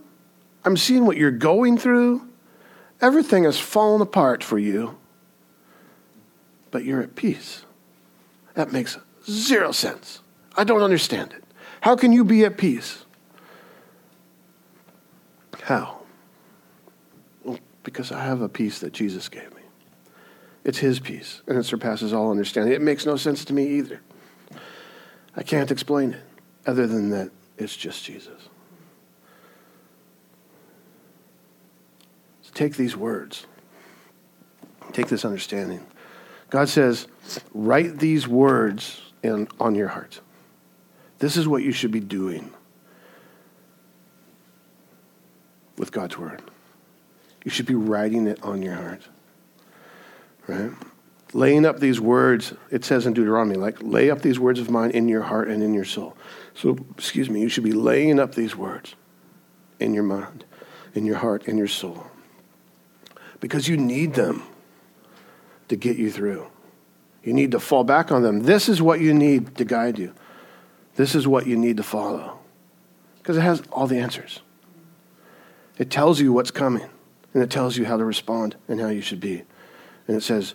I'm 0.63 0.77
seeing 0.77 1.05
what 1.05 1.17
you're 1.17 1.31
going 1.31 1.77
through. 1.77 2.27
Everything 3.01 3.43
has 3.43 3.59
fallen 3.59 4.01
apart 4.01 4.43
for 4.43 4.57
you 4.57 4.97
but 6.75 6.83
you're 6.83 7.01
at 7.01 7.15
peace. 7.15 7.63
That 8.55 8.73
makes 8.73 8.97
zero 9.25 9.71
sense. 9.71 10.19
I 10.57 10.65
don't 10.65 10.81
understand 10.81 11.31
it. 11.31 11.41
How 11.79 11.95
can 11.95 12.11
you 12.11 12.25
be 12.25 12.43
at 12.43 12.57
peace? 12.57 13.05
How? 15.63 16.01
Well, 17.45 17.59
because 17.83 18.11
I 18.11 18.25
have 18.25 18.41
a 18.41 18.49
peace 18.49 18.79
that 18.79 18.91
Jesus 18.91 19.29
gave 19.29 19.55
me. 19.55 19.61
It's 20.65 20.79
His 20.79 20.99
peace, 20.99 21.43
and 21.47 21.57
it 21.57 21.63
surpasses 21.63 22.11
all 22.11 22.29
understanding. 22.29 22.73
It 22.73 22.81
makes 22.81 23.05
no 23.05 23.15
sense 23.15 23.45
to 23.45 23.53
me 23.53 23.65
either. 23.77 24.01
I 25.33 25.43
can't 25.43 25.71
explain 25.71 26.11
it 26.11 26.23
other 26.65 26.87
than 26.87 27.09
that 27.11 27.31
it's 27.57 27.77
just 27.77 28.03
Jesus. 28.03 28.49
So 32.41 32.51
take 32.53 32.75
these 32.75 32.97
words, 32.97 33.45
take 34.91 35.07
this 35.07 35.23
understanding 35.23 35.85
God 36.55 36.69
says, 36.69 37.07
write 37.53 37.99
these 37.99 38.29
words 38.29 39.01
in, 39.21 39.49
on 39.59 39.75
your 39.75 39.89
heart. 39.89 40.21
This 41.19 41.35
is 41.35 41.49
what 41.49 41.63
you 41.63 41.73
should 41.73 41.91
be 41.91 41.99
doing 41.99 42.49
with 45.77 45.91
God's 45.91 46.17
word. 46.17 46.41
You 47.43 47.51
should 47.51 47.65
be 47.65 47.75
writing 47.75 48.25
it 48.25 48.41
on 48.41 48.61
your 48.61 48.75
heart. 48.75 49.01
Right? 50.47 50.71
Laying 51.33 51.65
up 51.65 51.81
these 51.81 51.99
words, 51.99 52.53
it 52.71 52.85
says 52.85 53.05
in 53.05 53.11
Deuteronomy, 53.11 53.57
like, 53.57 53.83
lay 53.83 54.09
up 54.09 54.21
these 54.21 54.39
words 54.39 54.61
of 54.61 54.69
mine 54.69 54.91
in 54.91 55.09
your 55.09 55.23
heart 55.23 55.49
and 55.49 55.61
in 55.61 55.73
your 55.73 55.83
soul. 55.83 56.15
So, 56.53 56.77
excuse 56.97 57.29
me, 57.29 57.41
you 57.41 57.49
should 57.49 57.65
be 57.65 57.73
laying 57.73 58.17
up 58.17 58.33
these 58.33 58.55
words 58.55 58.95
in 59.81 59.93
your 59.93 60.03
mind, 60.03 60.45
in 60.93 61.05
your 61.05 61.17
heart, 61.17 61.49
in 61.49 61.57
your 61.57 61.67
soul. 61.67 62.07
Because 63.41 63.67
you 63.67 63.75
need 63.75 64.13
them 64.13 64.43
to 65.67 65.75
get 65.75 65.97
you 65.97 66.11
through. 66.11 66.47
You 67.23 67.33
need 67.33 67.51
to 67.51 67.59
fall 67.59 67.83
back 67.83 68.11
on 68.11 68.21
them. 68.21 68.41
This 68.41 68.69
is 68.69 68.81
what 68.81 69.01
you 69.01 69.13
need 69.13 69.55
to 69.57 69.65
guide 69.65 69.97
you. 69.97 70.13
This 70.95 71.15
is 71.15 71.27
what 71.27 71.47
you 71.47 71.57
need 71.57 71.77
to 71.77 71.83
follow. 71.83 72.39
Because 73.17 73.37
it 73.37 73.41
has 73.41 73.63
all 73.71 73.87
the 73.87 73.97
answers. 73.97 74.41
It 75.77 75.89
tells 75.89 76.21
you 76.21 76.31
what's 76.31 76.51
coming, 76.51 76.87
and 77.33 77.43
it 77.43 77.49
tells 77.49 77.75
you 77.77 77.85
how 77.85 77.97
to 77.97 78.05
respond 78.05 78.55
and 78.67 78.79
how 78.79 78.89
you 78.89 79.01
should 79.01 79.19
be. 79.19 79.43
And 80.07 80.15
it 80.15 80.21
says, 80.21 80.53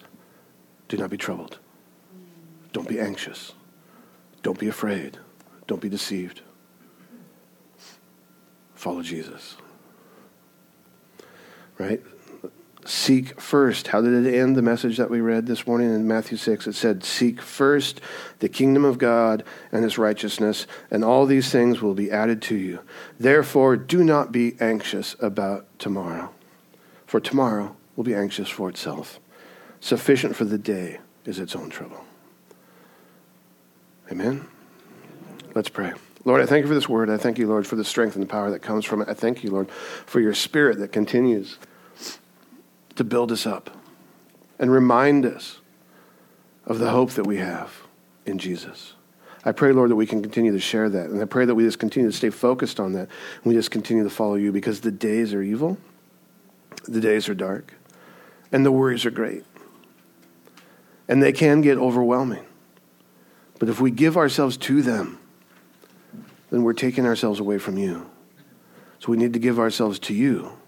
do 0.88 0.96
not 0.96 1.10
be 1.10 1.16
troubled. 1.16 1.58
Don't 2.72 2.88
be 2.88 3.00
anxious. 3.00 3.52
Don't 4.42 4.58
be 4.58 4.68
afraid. 4.68 5.18
Don't 5.66 5.80
be 5.80 5.88
deceived. 5.88 6.40
Follow 8.74 9.02
Jesus. 9.02 9.56
Right? 11.78 12.00
Seek 12.90 13.40
first. 13.40 13.86
How 13.88 14.00
did 14.00 14.26
it 14.26 14.34
end? 14.34 14.56
The 14.56 14.62
message 14.62 14.96
that 14.96 15.10
we 15.10 15.20
read 15.20 15.46
this 15.46 15.64
morning 15.64 15.94
in 15.94 16.08
Matthew 16.08 16.36
6 16.36 16.66
it 16.66 16.74
said, 16.74 17.04
Seek 17.04 17.40
first 17.40 18.00
the 18.40 18.48
kingdom 18.48 18.84
of 18.84 18.98
God 18.98 19.44
and 19.70 19.84
his 19.84 19.96
righteousness, 19.96 20.66
and 20.90 21.04
all 21.04 21.24
these 21.24 21.50
things 21.50 21.80
will 21.80 21.94
be 21.94 22.10
added 22.10 22.42
to 22.42 22.56
you. 22.56 22.80
Therefore, 23.18 23.76
do 23.76 24.02
not 24.02 24.32
be 24.32 24.56
anxious 24.60 25.14
about 25.20 25.66
tomorrow, 25.78 26.30
for 27.06 27.20
tomorrow 27.20 27.76
will 27.94 28.04
be 28.04 28.14
anxious 28.14 28.48
for 28.48 28.68
itself. 28.68 29.20
Sufficient 29.78 30.34
for 30.34 30.44
the 30.44 30.58
day 30.58 30.98
is 31.24 31.38
its 31.38 31.54
own 31.54 31.70
trouble. 31.70 32.04
Amen? 34.10 34.46
Let's 35.54 35.68
pray. 35.68 35.92
Lord, 36.24 36.40
I 36.40 36.46
thank 36.46 36.64
you 36.64 36.68
for 36.68 36.74
this 36.74 36.88
word. 36.88 37.08
I 37.08 37.16
thank 37.16 37.38
you, 37.38 37.46
Lord, 37.46 37.66
for 37.66 37.76
the 37.76 37.84
strength 37.84 38.14
and 38.14 38.22
the 38.22 38.28
power 38.28 38.50
that 38.50 38.60
comes 38.60 38.84
from 38.84 39.00
it. 39.00 39.08
I 39.08 39.14
thank 39.14 39.44
you, 39.44 39.50
Lord, 39.50 39.70
for 39.70 40.20
your 40.20 40.34
spirit 40.34 40.78
that 40.80 40.90
continues 40.92 41.56
to 43.00 43.04
build 43.04 43.32
us 43.32 43.46
up 43.46 43.70
and 44.58 44.70
remind 44.70 45.24
us 45.24 45.60
of 46.66 46.78
the 46.78 46.90
hope 46.90 47.12
that 47.12 47.26
we 47.26 47.38
have 47.38 47.84
in 48.26 48.36
Jesus. 48.36 48.92
I 49.42 49.52
pray, 49.52 49.72
Lord, 49.72 49.90
that 49.90 49.96
we 49.96 50.04
can 50.04 50.20
continue 50.20 50.52
to 50.52 50.60
share 50.60 50.90
that. 50.90 51.08
And 51.08 51.18
I 51.22 51.24
pray 51.24 51.46
that 51.46 51.54
we 51.54 51.62
just 51.62 51.78
continue 51.78 52.10
to 52.10 52.14
stay 52.14 52.28
focused 52.28 52.78
on 52.78 52.92
that. 52.92 53.08
And 53.36 53.44
we 53.44 53.54
just 53.54 53.70
continue 53.70 54.04
to 54.04 54.10
follow 54.10 54.34
you 54.34 54.52
because 54.52 54.82
the 54.82 54.90
days 54.90 55.32
are 55.32 55.40
evil, 55.40 55.78
the 56.84 57.00
days 57.00 57.26
are 57.30 57.34
dark, 57.34 57.72
and 58.52 58.66
the 58.66 58.70
worries 58.70 59.06
are 59.06 59.10
great. 59.10 59.44
And 61.08 61.22
they 61.22 61.32
can 61.32 61.62
get 61.62 61.78
overwhelming. 61.78 62.44
But 63.58 63.70
if 63.70 63.80
we 63.80 63.90
give 63.90 64.18
ourselves 64.18 64.58
to 64.58 64.82
them, 64.82 65.18
then 66.50 66.64
we're 66.64 66.74
taking 66.74 67.06
ourselves 67.06 67.40
away 67.40 67.56
from 67.56 67.78
you. 67.78 68.10
So 68.98 69.10
we 69.10 69.16
need 69.16 69.32
to 69.32 69.38
give 69.38 69.58
ourselves 69.58 69.98
to 70.00 70.12
you 70.12 70.59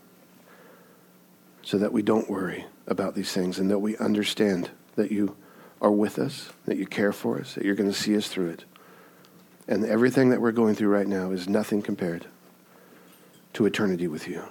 so 1.63 1.79
that 1.79 1.93
we 1.93 2.03
don't 2.03 2.29
worry 2.29 2.67
about 2.87 3.15
these 3.15 3.33
things 3.33 3.59
and 3.59 3.71
that 3.71 3.79
we 3.79 3.97
understand 3.99 4.71
that 4.97 5.11
you 5.11 5.37
are 5.81 5.91
with 5.91 6.19
us, 6.19 6.51
that 6.67 6.77
you 6.77 6.87
care 6.87 7.13
for 7.13 7.39
us, 7.41 7.55
that 7.55 7.65
you're 7.65 7.75
going 7.75 7.91
to 7.91 7.99
see 7.99 8.17
us 8.17 8.29
through 8.29 8.51
it. 8.51 8.65
And 9.69 9.85
everything 9.85 10.31
that 10.31 10.41
we're 10.41 10.53
going 10.53 10.75
through 10.75 10.89
right 10.89 11.07
now 11.07 11.31
is 11.31 11.49
nothing 11.49 11.83
compared 11.83 12.27
to 13.55 13.67
eternity 13.67 14.09
with 14.09 14.29
you 14.29 14.45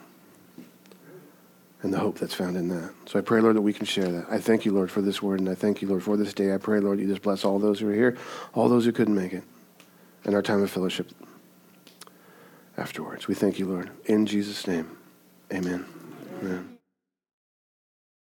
and 1.84 1.94
the 1.94 2.00
hope 2.00 2.20
that's 2.20 2.34
found 2.34 2.56
in 2.58 2.68
that. 2.70 2.94
So 3.06 3.18
I 3.18 3.22
pray, 3.22 3.42
Lord, 3.42 3.56
that 3.56 3.62
we 3.62 3.74
can 3.74 3.86
share 3.86 4.08
that. 4.08 4.26
I 4.30 4.40
thank 4.40 4.66
you, 4.66 4.74
Lord, 4.74 4.92
for 4.92 5.02
this 5.02 5.22
word, 5.22 5.40
and 5.40 5.50
I 5.50 5.56
thank 5.56 5.82
you, 5.82 5.88
Lord, 5.88 6.04
for 6.04 6.16
this 6.16 6.34
day. 6.34 6.54
I 6.54 6.58
pray, 6.58 6.80
Lord, 6.80 7.00
you 7.00 7.08
just 7.08 7.24
bless 7.24 7.44
all 7.44 7.60
those 7.60 7.80
who 7.80 7.90
are 7.90 7.94
here, 7.94 8.18
all 8.54 8.70
those 8.70 8.86
who 8.86 8.92
couldn't 8.92 9.16
make 9.16 9.34
it, 9.34 9.44
and 10.24 10.36
our 10.36 10.42
time 10.42 10.62
of 10.62 10.70
fellowship 10.70 11.10
afterwards. 12.78 13.28
We 13.28 13.36
thank 13.36 13.58
you, 13.58 13.66
Lord. 13.66 13.90
In 14.06 14.26
Jesus' 14.26 14.68
name, 14.68 14.96
amen. 15.52 15.86
amen. 16.40 16.71